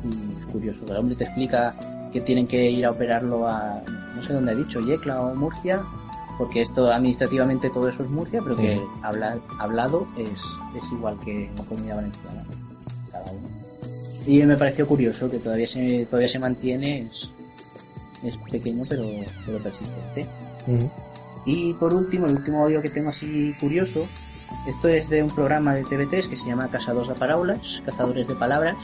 Y 0.04 0.40
es 0.42 0.46
curioso, 0.52 0.86
el 0.88 0.96
hombre 0.98 1.16
te 1.16 1.24
explica 1.24 1.76
que 2.12 2.22
tienen 2.22 2.48
que 2.48 2.70
ir 2.70 2.86
a 2.86 2.92
operarlo 2.92 3.48
a, 3.48 3.82
no 4.16 4.22
sé 4.24 4.34
dónde 4.34 4.52
ha 4.52 4.56
dicho, 4.56 4.80
Yecla 4.82 5.20
o 5.22 5.34
Murcia, 5.36 5.82
porque 6.38 6.62
esto 6.62 6.90
administrativamente 6.92 7.70
todo 7.70 7.88
eso 7.90 8.04
es 8.04 8.10
Murcia, 8.10 8.40
pero 8.44 8.56
que 8.56 8.78
Sí. 8.78 8.84
hablado 9.60 10.08
es, 10.18 10.30
es 10.30 10.92
igual 10.92 11.18
que 11.24 11.46
en 11.46 11.56
la 11.56 11.64
comunidad 11.64 11.96
valenciana, 11.98 12.44
cada 13.12 13.32
uno. 13.32 13.48
Y 14.26 14.42
me 14.44 14.56
pareció 14.56 14.88
curioso 14.88 15.30
que 15.30 15.40
todavía 15.40 15.68
se, 15.68 16.06
todavía 16.06 16.28
se 16.30 16.40
mantiene, 16.40 17.02
es, 17.12 17.30
es 18.24 18.38
pequeño 18.52 18.84
pero, 18.88 19.04
pero 19.46 19.58
persistente. 19.60 20.26
Y 21.46 21.74
por 21.74 21.94
último, 21.94 22.28
el 22.28 22.34
último 22.38 22.64
audio 22.64 22.82
que 22.82 22.90
tengo 22.90 23.10
así 23.10 23.54
curioso, 23.60 24.08
esto 24.68 24.88
es 24.88 25.10
de 25.10 25.24
un 25.24 25.30
programa 25.30 25.74
de 25.76 25.84
TV3 25.84 26.30
que 26.30 26.36
se 26.38 26.48
llama 26.48 26.70
Casados 26.70 27.08
de 27.10 27.16
Palabras, 27.16 27.82
Cazadores 27.86 28.28
de 28.28 28.36
Palabras, 28.36 28.76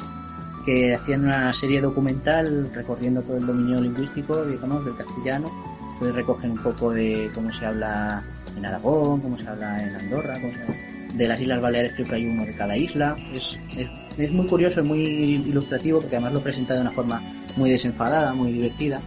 que 0.65 0.93
hacían 0.93 1.23
una 1.25 1.53
serie 1.53 1.79
documental 1.81 2.69
recorriendo 2.73 3.21
todo 3.21 3.37
el 3.37 3.45
dominio 3.45 3.79
lingüístico, 3.81 4.45
digamos, 4.45 4.83
del 4.85 4.95
castellano. 4.95 5.49
Entonces 5.93 6.15
recogen 6.15 6.51
un 6.51 6.57
poco 6.59 6.91
de 6.91 7.29
cómo 7.33 7.51
se 7.51 7.65
habla 7.65 8.23
en 8.57 8.65
Aragón, 8.65 9.21
cómo 9.21 9.37
se 9.37 9.47
habla 9.47 9.81
en 9.81 9.95
Andorra, 9.95 10.33
cómo 10.39 10.53
se 10.53 10.61
habla- 10.61 10.75
de 11.13 11.27
las 11.27 11.41
Islas 11.41 11.59
Baleares 11.61 11.93
creo 11.95 12.05
que 12.07 12.15
hay 12.15 12.25
uno 12.27 12.45
de 12.45 12.53
cada 12.55 12.77
isla. 12.77 13.17
Es, 13.33 13.59
es, 13.75 13.87
es 14.17 14.31
muy 14.31 14.45
curioso, 14.47 14.81
es 14.81 14.85
muy 14.85 14.99
ilustrativo 15.01 15.99
porque 16.01 16.17
además 16.17 16.33
lo 16.33 16.41
presenta 16.41 16.75
de 16.75 16.81
una 16.81 16.91
forma 16.91 17.21
muy 17.57 17.71
desenfadada, 17.71 18.33
muy 18.33 18.51
divertida. 18.51 18.99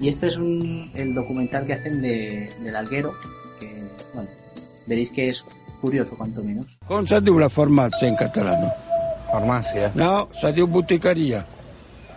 Y 0.00 0.08
este 0.08 0.28
es 0.28 0.36
un, 0.36 0.90
el 0.94 1.14
documental 1.14 1.66
que 1.66 1.74
hacen 1.74 2.00
de, 2.00 2.50
del 2.60 2.76
alguero, 2.76 3.14
que, 3.58 3.82
bueno, 4.14 4.30
veréis 4.86 5.10
que 5.10 5.28
es 5.28 5.44
curioso 5.80 6.14
cuanto 6.16 6.42
menos. 6.42 6.66
Com 6.88 7.06
se 7.06 7.20
diu 7.20 7.38
la 7.38 7.50
farmàcia 7.50 8.08
en 8.08 8.16
català? 8.18 8.54
Farmàcia. 9.28 9.90
No, 9.98 10.28
se 10.34 10.52
diu 10.56 10.66
botiqueria. 10.70 11.42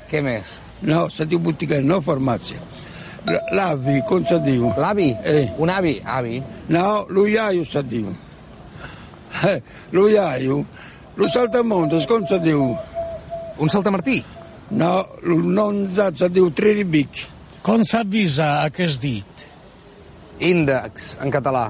Què 0.10 0.22
més? 0.24 0.60
No, 0.86 1.08
se 1.10 1.26
diu 1.30 1.42
botiqueria, 1.44 1.86
no 1.86 2.00
farmàcia. 2.06 2.62
L'avi, 3.54 4.00
com 4.10 4.24
se 4.26 4.40
diu? 4.42 4.72
L'avi? 4.82 5.12
Eh. 5.26 5.50
Un 5.62 5.70
avi? 5.70 6.00
Avi? 6.06 6.40
No, 6.74 7.06
l'uiaio 7.10 7.66
se 7.66 7.84
diu. 7.86 8.14
Eh, 9.46 9.60
l'uiaio. 9.94 10.62
Lo 11.18 11.28
saltamontes, 11.30 12.08
com 12.10 12.26
se 12.30 12.40
diu? 12.42 12.64
Un 13.62 13.70
saltamartí? 13.70 14.22
No, 14.72 14.96
lo 15.28 15.38
nonzat 15.38 16.18
se 16.18 16.32
diu 16.34 16.50
triribic. 16.56 17.28
Com 17.62 17.84
s'avisa 17.86 18.64
aquest 18.66 19.02
dit? 19.04 19.46
Índex, 20.42 21.16
en 21.22 21.30
català. 21.34 21.68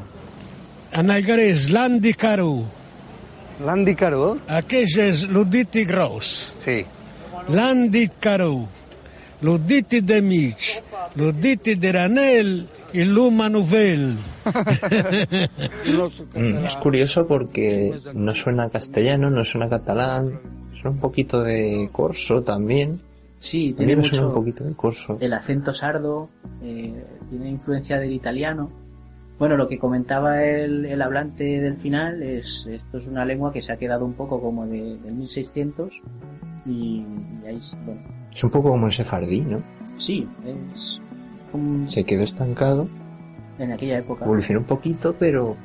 En 0.96 1.12
alguerès, 1.12 1.68
l'Andy 1.72 2.14
Caró. 2.16 2.62
L'Andy 3.62 3.96
Caró? 4.00 4.38
Aquest 4.48 5.00
és 5.04 5.26
l'uditi 5.28 5.84
gros. 5.88 6.30
Sí. 6.64 6.78
L'Andy 7.52 8.06
Caró. 8.24 8.64
L'uditi 9.44 10.00
de 10.02 10.22
mig. 10.24 10.70
L'uditi 11.20 11.76
de 11.76 11.92
ranel 11.98 12.54
i 12.94 13.08
l'uma 13.08 13.50
novel. 13.50 14.14
Mm, 16.34 16.66
es 16.66 16.76
curioso 16.78 17.28
porque 17.28 17.92
no 18.14 18.34
suena 18.34 18.70
castellano, 18.70 19.30
no 19.30 19.44
suena 19.44 19.70
catalán, 19.70 20.40
suena 20.74 20.92
un 20.92 21.00
poquito 21.00 21.44
de 21.44 21.90
corso 21.92 22.42
también. 22.42 23.02
Sí, 23.42 23.74
tiene 23.76 23.96
mucho 23.96 24.28
un 24.28 24.34
poquito 24.36 24.64
de 24.64 24.76
corso. 24.76 25.18
el 25.20 25.34
acento 25.34 25.74
sardo, 25.74 26.30
eh, 26.62 27.04
tiene 27.30 27.50
influencia 27.50 28.00
del 28.00 28.12
italiano. 28.14 28.70
Bueno, 29.40 29.58
lo 29.58 29.68
que 29.68 29.80
comentaba 29.80 30.44
el, 30.44 30.86
el 30.86 31.02
hablante 31.02 31.44
del 31.60 31.76
final 31.78 32.22
es, 32.22 32.68
esto 32.70 33.00
es 33.00 33.08
una 33.08 33.26
lengua 33.26 33.52
que 33.52 33.64
se 33.64 33.72
ha 33.74 33.78
quedado 33.78 34.06
un 34.06 34.14
poco 34.14 34.40
como 34.40 34.68
de, 34.68 34.98
del 35.00 35.16
1600 35.16 35.92
y, 36.68 37.04
y 37.44 37.48
ahí, 37.48 37.60
sí, 37.60 37.76
bueno, 37.84 38.02
Es 38.32 38.44
un 38.44 38.52
poco 38.52 38.70
como 38.70 38.86
el 38.86 38.92
sefardí, 38.92 39.42
¿no? 39.42 39.64
sí, 39.98 40.28
es 40.76 41.02
un- 41.52 41.90
Se 41.90 42.04
quedó 42.04 42.22
estancado, 42.22 42.88
en 43.58 43.72
aquella 43.72 43.98
época. 43.98 44.26
evolucionó 44.26 44.60
un 44.60 44.68
poquito, 44.68 45.16
pero 45.18 45.56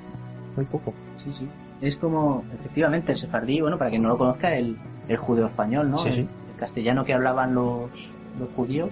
muy 0.56 0.64
poco. 0.64 0.94
Sí, 1.18 1.30
sí. 1.34 1.46
Es 1.82 1.98
como, 1.98 2.42
efectivamente, 2.58 3.12
el 3.12 3.18
sefardí, 3.18 3.60
bueno, 3.60 3.76
para 3.76 3.90
quien 3.90 4.00
no 4.02 4.08
lo 4.08 4.16
conozca, 4.16 4.56
el, 4.56 4.78
el 5.08 5.16
judeo 5.18 5.44
español, 5.44 5.90
¿no? 5.90 5.98
Sí, 5.98 6.10
sí. 6.12 6.26
El 6.56 6.60
castellano 6.60 7.04
que 7.04 7.12
hablaban 7.12 7.54
los, 7.54 8.10
los 8.38 8.48
judíos 8.56 8.90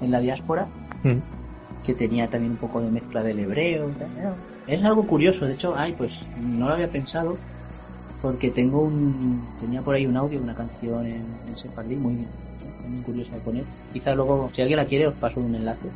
en 0.00 0.10
la 0.10 0.20
diáspora, 0.20 0.66
Mm. 1.04 1.18
que 1.84 1.94
tenía 1.94 2.28
también 2.28 2.52
un 2.52 2.58
poco 2.58 2.80
de 2.80 2.88
mezcla 2.90 3.24
del 3.24 3.40
hebreo. 3.40 3.90
Es 4.68 4.84
algo 4.84 5.04
curioso, 5.04 5.46
de 5.46 5.54
hecho, 5.54 5.74
ay, 5.76 5.94
pues 5.98 6.12
no 6.40 6.68
lo 6.68 6.74
había 6.74 6.88
pensado, 6.88 7.36
porque 8.20 8.50
tengo 8.52 8.82
un, 8.82 9.44
tenía 9.58 9.82
por 9.82 9.96
ahí 9.96 10.06
un 10.06 10.16
audio, 10.16 10.40
una 10.40 10.54
canción 10.54 11.04
en, 11.06 11.24
en 11.48 11.56
sefardí 11.58 11.96
muy, 11.96 12.24
muy 12.88 13.02
curiosa 13.02 13.34
de 13.34 13.40
poner. 13.40 13.64
Quizá 13.92 14.14
luego, 14.14 14.48
si 14.54 14.62
alguien 14.62 14.76
la 14.76 14.84
quiere, 14.84 15.08
os 15.08 15.16
paso 15.16 15.40
un 15.40 15.56
enlace. 15.56 15.88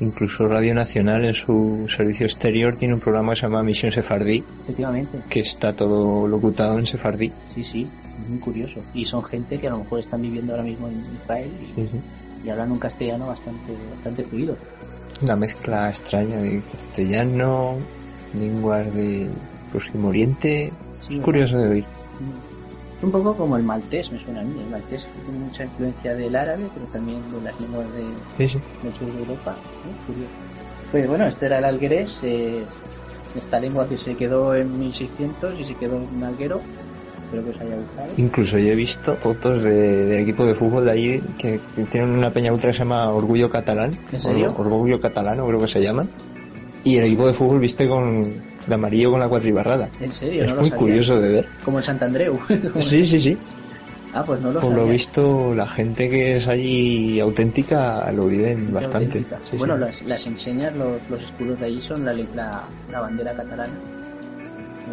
Incluso 0.00 0.46
Radio 0.48 0.74
Nacional 0.74 1.24
en 1.24 1.32
su 1.34 1.86
servicio 1.88 2.26
exterior 2.26 2.76
tiene 2.76 2.92
un 2.94 3.00
programa 3.00 3.30
que 3.32 3.36
se 3.36 3.42
llama 3.46 3.62
Misión 3.62 3.92
Sefardí, 3.92 4.44
Efectivamente. 4.64 5.20
que 5.30 5.40
está 5.40 5.72
todo 5.74 6.26
locutado 6.28 6.78
en 6.78 6.84
sefardí. 6.84 7.32
Sí, 7.46 7.64
sí, 7.64 7.88
muy 8.28 8.38
curioso. 8.38 8.80
Y 8.94 9.04
son 9.04 9.22
gente 9.24 9.58
que 9.58 9.68
a 9.68 9.70
lo 9.70 9.78
mejor 9.78 10.00
están 10.00 10.22
viviendo 10.22 10.52
ahora 10.52 10.64
mismo 10.64 10.88
en 10.88 11.02
Israel 11.22 11.50
y, 11.62 11.66
Sí, 11.80 11.88
sí. 11.92 12.00
y 12.44 12.48
hablan 12.50 12.72
un 12.72 12.78
castellano 12.78 13.26
bastante, 13.26 13.72
bastante 13.94 14.24
fluido. 14.24 14.56
Una 15.22 15.36
mezcla 15.36 15.88
extraña 15.88 16.36
de 16.38 16.62
castellano, 16.72 17.76
lenguas 18.38 18.92
de 18.94 19.28
Próximo 19.70 20.08
Oriente. 20.08 20.72
Sí, 21.00 21.16
es 21.18 21.22
curioso 21.24 21.58
de 21.58 21.68
oír. 21.68 21.84
Es 22.98 23.02
un 23.04 23.10
poco 23.12 23.34
como 23.34 23.56
el 23.56 23.62
maltés, 23.64 24.10
me 24.12 24.18
suena 24.20 24.40
a 24.40 24.44
mí. 24.44 24.54
El 24.60 24.70
maltés 24.70 25.06
tiene 25.24 25.44
mucha 25.44 25.64
influencia 25.64 26.14
del 26.14 26.34
árabe, 26.36 26.68
pero 26.74 26.86
también 26.86 27.20
de 27.32 27.40
las 27.42 27.60
lenguas 27.60 27.86
de, 27.92 28.04
Sí, 28.48 28.58
del 28.82 28.94
sur 28.94 29.12
de 29.12 29.18
Europa. 29.18 29.56
Curioso. 30.06 30.28
Pues 30.90 31.08
bueno, 31.08 31.26
este 31.26 31.46
era 31.46 31.58
el 31.58 31.64
alguerés, 31.64 32.18
eh, 32.22 32.62
esta 33.34 33.58
lengua 33.58 33.88
que 33.88 33.98
se 33.98 34.14
quedó 34.16 34.54
en 34.54 34.78
1600 34.78 35.58
y 35.60 35.64
se 35.64 35.74
quedó 35.74 35.96
en 35.96 36.08
un 36.16 36.22
alguero. 36.24 36.60
Espero 37.24 37.44
que 37.44 37.50
os 37.50 37.60
haya 37.60 37.76
gustado. 37.76 38.08
Incluso 38.16 38.58
yo 38.58 38.72
he 38.72 38.74
visto 38.74 39.16
fotos 39.16 39.62
de- 39.62 40.04
del 40.06 40.20
equipo 40.20 40.44
de 40.46 40.54
fútbol 40.54 40.84
de 40.84 40.90
allí 40.90 41.22
que, 41.38 41.60
que 41.74 41.82
tienen 41.84 42.10
una 42.10 42.30
peña 42.30 42.52
ultra 42.52 42.70
que 42.70 42.74
se 42.74 42.78
llama 42.80 43.10
Orgullo 43.10 43.50
Catalán. 43.50 43.96
¿En 44.12 44.20
serio? 44.20 44.54
Or- 44.58 44.66
Orgullo 44.66 45.00
Catalano 45.00 45.46
creo 45.46 45.60
que 45.60 45.68
se 45.68 45.82
llama. 45.82 46.06
Y 46.84 46.98
el 46.98 47.04
equipo 47.04 47.26
de 47.26 47.32
fútbol 47.32 47.60
viste 47.60 47.88
con 47.88 48.54
de 48.66 48.74
amarillo 48.74 49.10
con 49.10 49.20
la 49.20 49.28
cuatribarrada. 49.28 49.88
¿En 50.00 50.12
serio? 50.12 50.42
Es 50.44 50.50
no 50.50 50.56
lo 50.56 50.60
muy 50.62 50.70
curioso 50.70 51.20
de 51.20 51.32
ver. 51.32 51.48
Como 51.64 51.78
el 51.78 51.84
Santandreu. 51.84 52.38
Sí, 52.80 53.04
sí, 53.06 53.20
sí. 53.20 53.36
ah, 54.14 54.22
pues 54.24 54.40
no 54.40 54.52
lo 54.52 54.60
Por 54.60 54.70
lo 54.72 54.78
sabía. 54.80 54.92
visto, 54.92 55.54
la 55.54 55.66
gente 55.66 56.08
que 56.10 56.36
es 56.36 56.46
allí 56.46 57.20
auténtica 57.20 58.10
lo 58.12 58.26
viven 58.26 58.72
bastante. 58.72 59.24
Sí, 59.50 59.56
bueno, 59.58 59.74
sí. 59.76 59.80
Las, 59.80 60.02
las 60.02 60.26
enseñas, 60.26 60.74
los, 60.76 60.92
los 61.10 61.22
escudos 61.22 61.58
de 61.60 61.66
allí 61.66 61.80
son 61.82 62.04
la, 62.04 62.12
la, 62.12 62.62
la 62.92 63.00
bandera 63.00 63.32
catalana. 63.34 63.72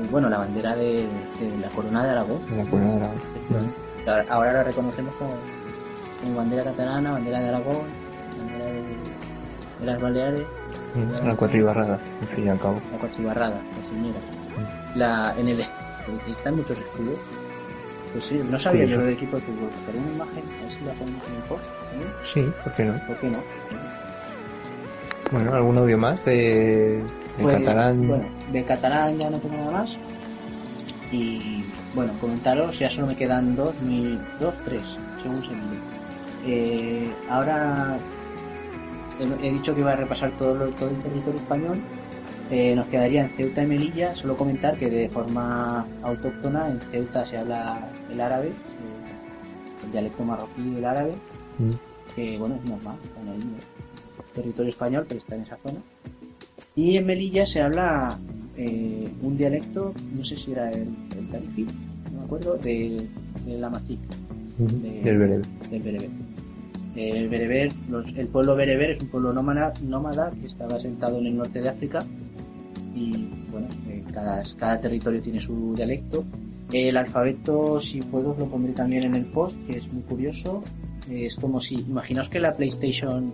Bueno, 0.10 0.30
la 0.30 0.38
bandera 0.40 0.76
de, 0.76 1.08
de 1.40 1.58
la 1.62 1.70
corona 1.70 2.04
de 2.04 2.10
Aragón. 2.12 2.40
La 2.56 2.66
corona 2.66 2.92
de 2.92 2.96
Aragón. 2.98 3.74
Ahora, 4.08 4.26
ahora 4.30 4.54
la 4.54 4.64
reconocemos 4.64 5.14
como, 5.16 5.34
como 6.22 6.36
bandera 6.38 6.64
catalana, 6.64 7.12
bandera 7.12 7.40
de 7.42 7.48
Aragón, 7.50 7.78
bandera 8.38 8.66
de, 8.66 8.82
de 8.82 9.86
las 9.86 10.02
Baleares, 10.02 10.46
Mm, 10.94 11.26
La 11.26 11.36
cuatribarrada, 11.38 11.94
al 12.22 12.28
fin 12.36 12.46
y 12.48 12.50
al 12.50 12.60
cabo. 12.60 12.82
la 12.92 12.98
cuatribarrada, 12.98 13.56
la 13.56 13.90
señora. 13.90 14.20
La, 14.94 15.34
en 15.40 15.48
el 15.48 15.62
están 16.30 16.58
muchos 16.58 16.78
escudos. 16.78 17.18
Pues 18.12 18.26
sí, 18.26 18.42
no 18.50 18.60
sabía 18.60 18.84
yo 18.84 19.00
del 19.00 19.14
equipo 19.14 19.38
de 19.38 19.42
fútbol. 19.44 19.70
Pero 19.86 20.00
una 20.00 20.12
imagen, 20.12 20.44
a 20.60 20.64
ver 20.66 20.78
si 20.78 20.84
la 20.84 20.92
ponemos 20.92 21.22
en 21.30 21.36
el 21.36 21.42
post. 21.44 21.64
Sí, 22.24 22.54
¿por 22.62 22.74
qué 22.74 22.84
no? 22.84 23.08
¿Por 23.08 23.16
qué 23.20 23.30
no? 23.30 23.38
Bueno, 25.32 25.54
¿algún 25.56 25.78
audio 25.78 25.98
más 25.98 26.20
de 27.38 27.44
Pues, 27.44 27.58
catalán? 27.60 28.08
Bueno, 28.08 28.24
de 28.52 28.66
catalán 28.66 29.18
ya 29.18 29.30
no 29.30 29.38
tengo 29.40 29.58
nada 29.58 29.72
más. 29.72 29.98
Y 31.12 31.64
bueno, 31.94 32.14
comentaros, 32.22 32.78
ya 32.80 32.90
solo 32.90 33.08
me 33.08 33.16
quedan 33.16 33.56
dos, 33.56 33.74
ni 33.82 34.18
dos, 34.40 34.56
tres, 34.64 34.82
según 35.22 35.42
se 35.44 35.52
mire. 35.52 35.78
Eh, 36.46 37.12
ahora 37.30 37.98
he, 39.20 39.48
he 39.48 39.52
dicho 39.52 39.74
que 39.76 39.82
iba 39.82 39.92
a 39.92 39.96
repasar 39.96 40.32
todo, 40.38 40.56
lo- 40.56 40.70
todo 40.72 40.90
el 40.90 41.02
territorio 41.02 41.40
español. 41.40 41.80
Eh, 42.50 42.76
nos 42.76 42.88
quedaría 42.88 43.22
en 43.24 43.30
Ceuta 43.38 43.64
y 43.64 43.68
Melilla, 43.68 44.16
solo 44.16 44.36
comentar 44.36 44.78
que 44.78 44.90
de 44.90 45.08
forma 45.10 45.86
autóctona 46.04 46.70
en 46.70 46.82
Ceuta 46.92 47.26
se 47.26 47.38
habla 47.38 47.88
el 48.12 48.20
árabe, 48.20 48.48
eh, 48.50 49.88
dialecto 49.92 50.24
marroquí 50.24 50.62
y 50.74 50.78
el 50.78 50.86
árabe, 50.86 51.14
Mm. 51.60 51.72
que 52.16 52.38
bueno, 52.38 52.56
es 52.56 52.70
normal. 52.70 52.96
Es 54.26 54.32
territorio 54.32 54.70
español, 54.70 55.06
pero 55.08 55.20
está 55.20 55.36
en 55.36 55.42
esa 55.44 55.58
zona. 55.58 55.80
Y 56.76 56.98
en 56.98 57.06
Melilla 57.06 57.46
se 57.46 57.62
habla 57.62 58.18
eh, 58.58 59.08
un 59.22 59.38
dialecto, 59.38 59.94
no 60.16 60.24
sé 60.24 60.36
si 60.38 60.52
era 60.54 60.70
el, 60.72 60.88
el 61.18 61.28
tarifi, 61.30 61.66
no 62.14 62.20
me 62.20 62.26
acuerdo, 62.26 62.56
de, 62.58 63.08
del 63.46 63.64
amazic. 63.64 64.00
de- 64.58 65.02
Del 65.02 65.18
bereber. 65.18 65.42
Del 65.70 65.82
bereber. 65.82 66.10
El 66.96 67.30
bereber, 67.30 67.72
los- 67.90 68.14
el 68.18 68.28
pueblo 68.28 68.56
bereber 68.56 68.92
es 68.92 69.02
un 69.02 69.08
pueblo 69.10 69.32
nómada, 69.34 69.74
nómada 69.88 70.30
que 70.32 70.48
estaba 70.48 70.76
asentado 70.76 71.20
en 71.20 71.28
el 71.28 71.38
norte 71.38 71.62
de 71.62 71.70
África 71.70 72.06
y 72.96 73.30
bueno, 73.52 73.68
eh, 73.90 74.04
cada, 74.14 74.44
cada 74.58 74.80
territorio 74.82 75.22
tiene 75.22 75.40
su 75.40 75.74
dialecto. 75.76 76.24
El 76.74 76.96
alfabeto, 76.98 77.80
si 77.80 78.02
puedo, 78.02 78.36
lo 78.38 78.46
pondré 78.48 78.74
también 78.74 79.04
en 79.04 79.16
el 79.16 79.26
post, 79.26 79.58
que 79.68 79.78
es 79.78 79.92
muy 79.92 80.04
curioso. 80.04 80.64
Es 81.10 81.36
como 81.36 81.60
si, 81.60 81.76
imaginaos 81.76 82.30
que 82.30 82.40
la 82.40 82.54
PlayStation 82.54 83.32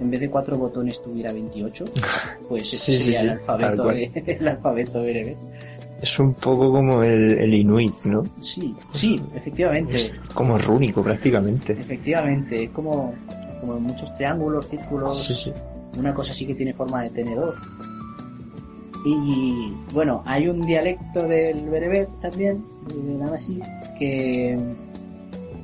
en 0.00 0.10
vez 0.10 0.20
de 0.20 0.28
cuatro 0.30 0.56
botones 0.58 1.00
tuviera 1.02 1.32
28, 1.32 1.84
pues 2.48 2.68
Sí, 2.70 2.92
sería 2.94 3.20
sí, 3.20 3.26
el 3.26 3.30
alfabeto, 3.32 3.84
de- 3.88 4.36
el 4.40 4.48
alfabeto 4.48 5.02
bereber. 5.02 5.36
Es 6.02 6.18
un 6.18 6.34
poco 6.34 6.70
como 6.70 7.02
el, 7.02 7.32
el 7.38 7.54
inuit, 7.54 7.94
¿no? 8.04 8.24
Sí, 8.40 8.74
sí, 8.92 9.16
efectivamente. 9.34 9.94
Es 9.96 10.12
como 10.34 10.58
rúnico 10.58 11.02
prácticamente. 11.02 11.72
Efectivamente, 11.72 12.64
es 12.64 12.70
como, 12.70 13.14
como 13.60 13.80
muchos 13.80 14.12
triángulos, 14.14 14.68
círculos, 14.68 15.24
Sí, 15.26 15.52
una 15.98 16.12
cosa 16.12 16.32
así 16.32 16.46
que 16.46 16.54
tiene 16.54 16.74
forma 16.74 17.02
de 17.04 17.10
tenedor. 17.10 17.54
Y 19.06 19.72
bueno, 19.92 20.22
hay 20.26 20.48
un 20.48 20.60
dialecto 20.62 21.22
del 21.26 21.68
bereber 21.68 22.08
también, 22.22 22.64
de 22.88 23.14
nada 23.14 23.36
así, 23.36 23.60
que, 23.98 24.58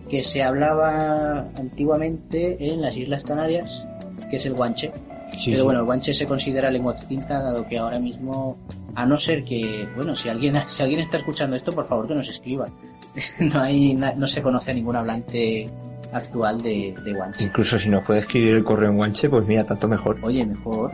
que 0.09 0.23
se 0.23 0.43
hablaba 0.43 1.49
antiguamente 1.57 2.57
en 2.73 2.83
las 2.83 2.97
Islas 2.97 3.25
Canarias, 3.25 3.83
que 4.31 4.37
es 4.37 4.47
el 4.47 4.55
guanche. 4.55 4.93
Sí, 5.33 5.51
Pero 5.51 5.59
sí. 5.59 5.65
bueno, 5.65 5.81
el 5.81 5.87
guanche 5.87 6.15
se 6.15 6.27
considera 6.27 6.71
lengua 6.71 6.93
extinta, 6.93 7.41
dado 7.41 7.67
que 7.67 7.79
ahora 7.79 7.99
mismo, 7.99 8.57
a 8.95 9.07
no 9.07 9.17
ser 9.17 9.45
que, 9.45 9.87
bueno, 9.95 10.15
si 10.15 10.29
alguien, 10.29 10.57
si 10.67 10.83
alguien 10.83 11.01
está 11.01 11.19
escuchando 11.19 11.57
esto, 11.57 11.73
por 11.73 11.87
favor 11.89 12.09
que 12.09 12.15
nos 12.15 12.29
escriba. 12.29 12.67
no 13.41 13.61
hay, 13.61 13.95
no 13.95 14.27
se 14.27 14.43
conoce 14.43 14.71
a 14.71 14.75
ningún 14.75 14.97
hablante 14.97 15.69
actual 16.13 16.61
de, 16.61 16.95
de 17.05 17.13
guanche. 17.13 17.45
Incluso 17.45 17.79
si 17.79 17.89
nos 17.89 18.05
puede 18.05 18.21
escribir 18.21 18.57
el 18.57 18.65
correo 18.65 18.91
en 18.91 18.97
guanche, 18.97 19.29
pues 19.29 19.47
mira, 19.47 19.65
tanto 19.65 19.89
mejor. 19.89 20.19
Oye, 20.23 20.45
mejor. 20.45 20.93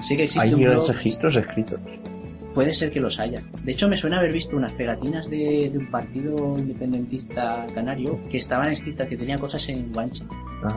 Sí 0.00 0.16
que 0.16 0.24
existe 0.24 0.48
Hay 0.48 0.54
un 0.54 0.64
blog, 0.64 0.88
registros 0.88 1.36
escritos. 1.36 1.78
Puede 2.54 2.72
ser 2.72 2.90
que 2.90 3.00
los 3.00 3.18
haya. 3.18 3.40
De 3.64 3.72
hecho, 3.72 3.88
me 3.88 3.96
suena 3.96 4.18
haber 4.18 4.32
visto 4.32 4.56
unas 4.56 4.72
pegatinas 4.72 5.28
de, 5.30 5.70
de 5.72 5.78
un 5.78 5.86
partido 5.90 6.54
independentista 6.58 7.66
canario 7.74 8.18
que 8.30 8.38
estaban 8.38 8.72
escritas, 8.72 9.08
que 9.08 9.16
tenía 9.16 9.36
cosas 9.38 9.68
en 9.68 9.92
guanche. 9.92 10.24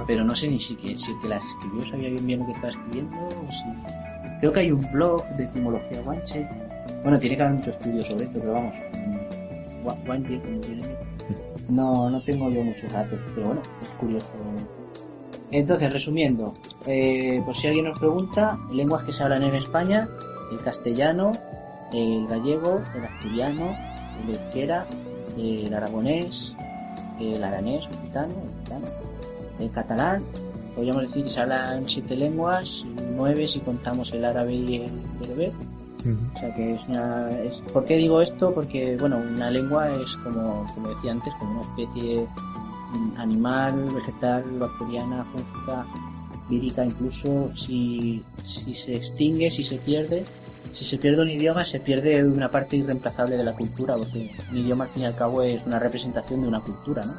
Pero 0.07 0.23
no 0.23 0.33
sé 0.33 0.47
ni 0.49 0.59
si, 0.59 0.75
que, 0.75 0.97
si 0.97 1.11
el 1.11 1.19
que 1.21 1.27
las 1.29 1.43
escribió 1.43 1.81
sabía 1.91 2.09
bien 2.09 2.25
bien 2.27 2.39
lo 2.39 2.45
que 2.47 2.51
estaba 2.53 2.69
escribiendo 2.73 3.17
o 3.27 3.51
si... 3.51 4.39
Creo 4.39 4.51
que 4.53 4.59
hay 4.61 4.71
un 4.71 4.91
blog 4.91 5.25
de 5.37 5.43
etimología 5.45 6.01
guanche. 6.01 6.47
Bueno, 7.03 7.19
tiene 7.19 7.37
que 7.37 7.43
haber 7.43 7.55
mucho 7.55 7.69
estudio 7.69 8.01
sobre 8.01 8.25
esto, 8.25 8.39
pero 8.39 8.53
vamos. 8.53 8.75
mm, 8.93 9.85
gua- 9.85 10.05
Guanche, 10.05 10.39
como 10.41 10.59
tiene 10.61 10.83
No, 11.69 12.09
no 12.09 12.21
tengo 12.23 12.49
yo 12.49 12.63
muchos 12.63 12.91
datos, 12.91 13.19
pero 13.33 13.47
bueno, 13.47 13.61
es 13.81 13.87
curioso. 13.99 14.33
Entonces, 15.51 15.93
resumiendo, 15.93 16.53
eh, 16.87 17.41
por 17.45 17.55
si 17.55 17.67
alguien 17.67 17.85
nos 17.85 17.99
pregunta, 17.99 18.57
lenguas 18.73 19.03
que 19.03 19.13
se 19.13 19.23
hablan 19.23 19.43
en 19.43 19.55
España, 19.55 20.07
el 20.51 20.59
castellano, 20.59 21.31
el 21.95 22.27
gallego, 22.27 22.81
el 22.95 23.05
asturiano, 23.05 23.75
el 24.23 24.35
euskera, 24.35 24.85
el 25.37 25.73
aragonés, 25.73 26.53
el 27.19 27.43
aranés, 27.43 27.85
el 27.91 27.99
gitano, 28.01 28.33
el 28.33 28.63
gitano, 28.63 28.85
el 29.59 29.71
catalán, 29.71 30.23
podríamos 30.75 31.03
decir 31.03 31.23
que 31.23 31.29
se 31.29 31.39
hablan 31.39 31.87
siete 31.87 32.15
lenguas, 32.15 32.83
nueve 33.15 33.47
si 33.47 33.59
contamos 33.59 34.11
el 34.11 34.25
árabe 34.25 34.53
y 34.53 34.75
el 34.75 34.91
bereber. 35.19 35.53
O 36.35 36.39
sea 36.39 36.53
que 36.53 36.73
es 36.75 36.81
una... 36.87 37.31
Es, 37.41 37.61
¿Por 37.73 37.83
qué 37.85 37.95
digo 37.97 38.21
esto? 38.21 38.53
Porque, 38.53 38.95
bueno, 38.99 39.17
una 39.17 39.49
lengua 39.49 39.91
es 39.91 40.15
como, 40.17 40.67
como 40.75 40.89
decía 40.89 41.13
antes, 41.13 41.33
como 41.39 41.61
una 41.61 41.61
especie 41.61 42.27
mm, 42.93 43.19
animal, 43.19 43.85
vegetal, 43.91 44.43
bacteriana, 44.59 45.25
fúngica, 45.31 45.87
lírica, 46.47 46.85
incluso 46.85 47.49
si, 47.55 48.23
si 48.43 48.75
se 48.75 48.97
extingue, 48.97 49.49
si 49.49 49.63
se 49.63 49.77
pierde, 49.77 50.23
si 50.75 50.83
se 50.85 50.97
pierde 50.97 51.21
un 51.21 51.29
idioma, 51.29 51.63
se 51.63 51.79
pierde 51.79 52.23
una 52.23 52.49
parte 52.51 52.75
irreemplazable 52.75 53.37
de 53.37 53.43
la 53.43 53.53
cultura, 53.53 53.95
porque 53.95 54.29
un 54.51 54.57
idioma 54.57 54.83
al 54.83 54.89
fin 54.91 55.03
y 55.03 55.05
al 55.05 55.15
cabo 55.15 55.41
es 55.41 55.65
una 55.65 55.79
representación 55.79 56.41
de 56.41 56.47
una 56.49 56.59
cultura, 56.59 57.03
¿no? 57.05 57.13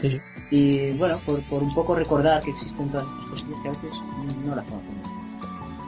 Sí, 0.00 0.10
sí. 0.10 0.18
Y 0.50 0.92
bueno, 0.98 1.18
por, 1.24 1.42
por 1.48 1.62
un 1.62 1.74
poco 1.74 1.94
recordar 1.94 2.42
que 2.42 2.50
existen 2.50 2.88
todas 2.90 3.06
estas 3.06 3.30
cosillas 3.30 3.58
que 3.62 3.68
a 3.68 3.72
veces 3.72 3.90
no 4.44 4.54
las 4.54 4.64
conocemos. 4.66 5.08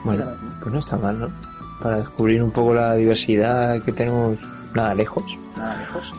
Bueno, 0.03 0.25
pues 0.61 0.73
no 0.73 0.79
está 0.79 0.97
mal, 0.97 1.19
¿no? 1.19 1.29
Para 1.81 1.97
descubrir 1.97 2.41
un 2.43 2.51
poco 2.51 2.73
la 2.73 2.95
diversidad 2.95 3.81
que 3.83 3.91
tenemos 3.91 4.39
nada 4.73 4.95
lejos. 4.95 5.37
Nada 5.55 5.77
lejos. 5.77 6.13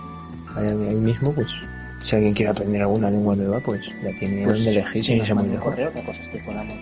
Ahí, 0.56 0.66
ahí 0.66 0.96
mismo, 0.96 1.32
pues, 1.32 1.48
si 2.02 2.14
alguien 2.16 2.32
quiere 2.32 2.50
aprender 2.52 2.80
alguna 2.82 3.10
lengua 3.10 3.34
nueva, 3.36 3.58
pues 3.60 3.86
ya 4.02 4.10
tiene 4.18 4.44
Pues, 4.44 4.58
donde 4.58 4.70
elegir 4.70 5.02
sí, 5.04 5.08
sin 5.08 5.16
irse 5.18 5.34
muy 5.34 5.48
lejos. 5.48 5.64
correo, 5.64 5.92
que 5.92 6.02
cosas 6.04 6.28
que 6.28 6.38
podamos. 6.38 6.74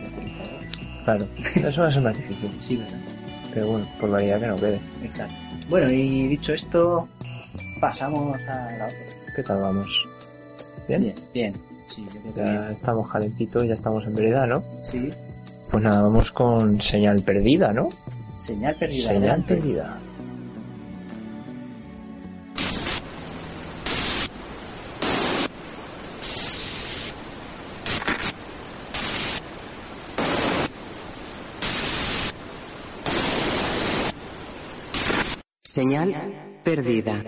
Claro, 1.05 1.27
eso 1.55 1.83
va 1.83 1.89
a 1.89 1.91
ser 1.91 2.03
más 2.03 2.17
difícil. 2.19 2.51
Sí, 2.61 2.77
¿verdad? 2.77 2.99
Pero 3.59 3.73
bueno, 3.73 3.89
por 3.99 4.11
variedad 4.11 4.39
que 4.41 4.47
no 4.47 4.57
quede. 4.57 4.81
Exacto. 5.03 5.35
Bueno, 5.69 5.91
y 5.91 6.29
dicho 6.29 6.53
esto, 6.55 7.09
pasamos 7.81 8.41
a 8.43 8.71
la 8.79 8.87
otra. 8.87 8.99
¿Qué 9.35 9.43
tal 9.43 9.61
vamos? 9.61 10.07
¿Bien? 10.87 11.01
Bien, 11.03 11.15
bien. 11.35 11.55
Sí, 11.89 12.07
yo 12.15 12.21
creo 12.21 12.35
que 12.35 12.41
Ya 12.41 12.61
bien. 12.61 12.71
estamos 12.73 13.11
calentitos, 13.11 13.67
ya 13.67 13.75
estamos 13.75 14.05
en 14.07 14.15
vereda, 14.15 14.47
¿no? 14.47 14.63
Sí. 14.85 15.09
Pues 15.73 15.83
nada, 15.83 16.03
vamos 16.03 16.31
con 16.31 16.81
señal 16.81 17.21
perdida, 17.23 17.73
¿no? 17.73 17.89
Señal 18.37 18.77
perdida. 18.77 19.07
Señal 19.09 19.23
adelante. 19.23 19.55
perdida. 19.57 19.99
Señal 35.79 36.13
perdida. 36.65 37.23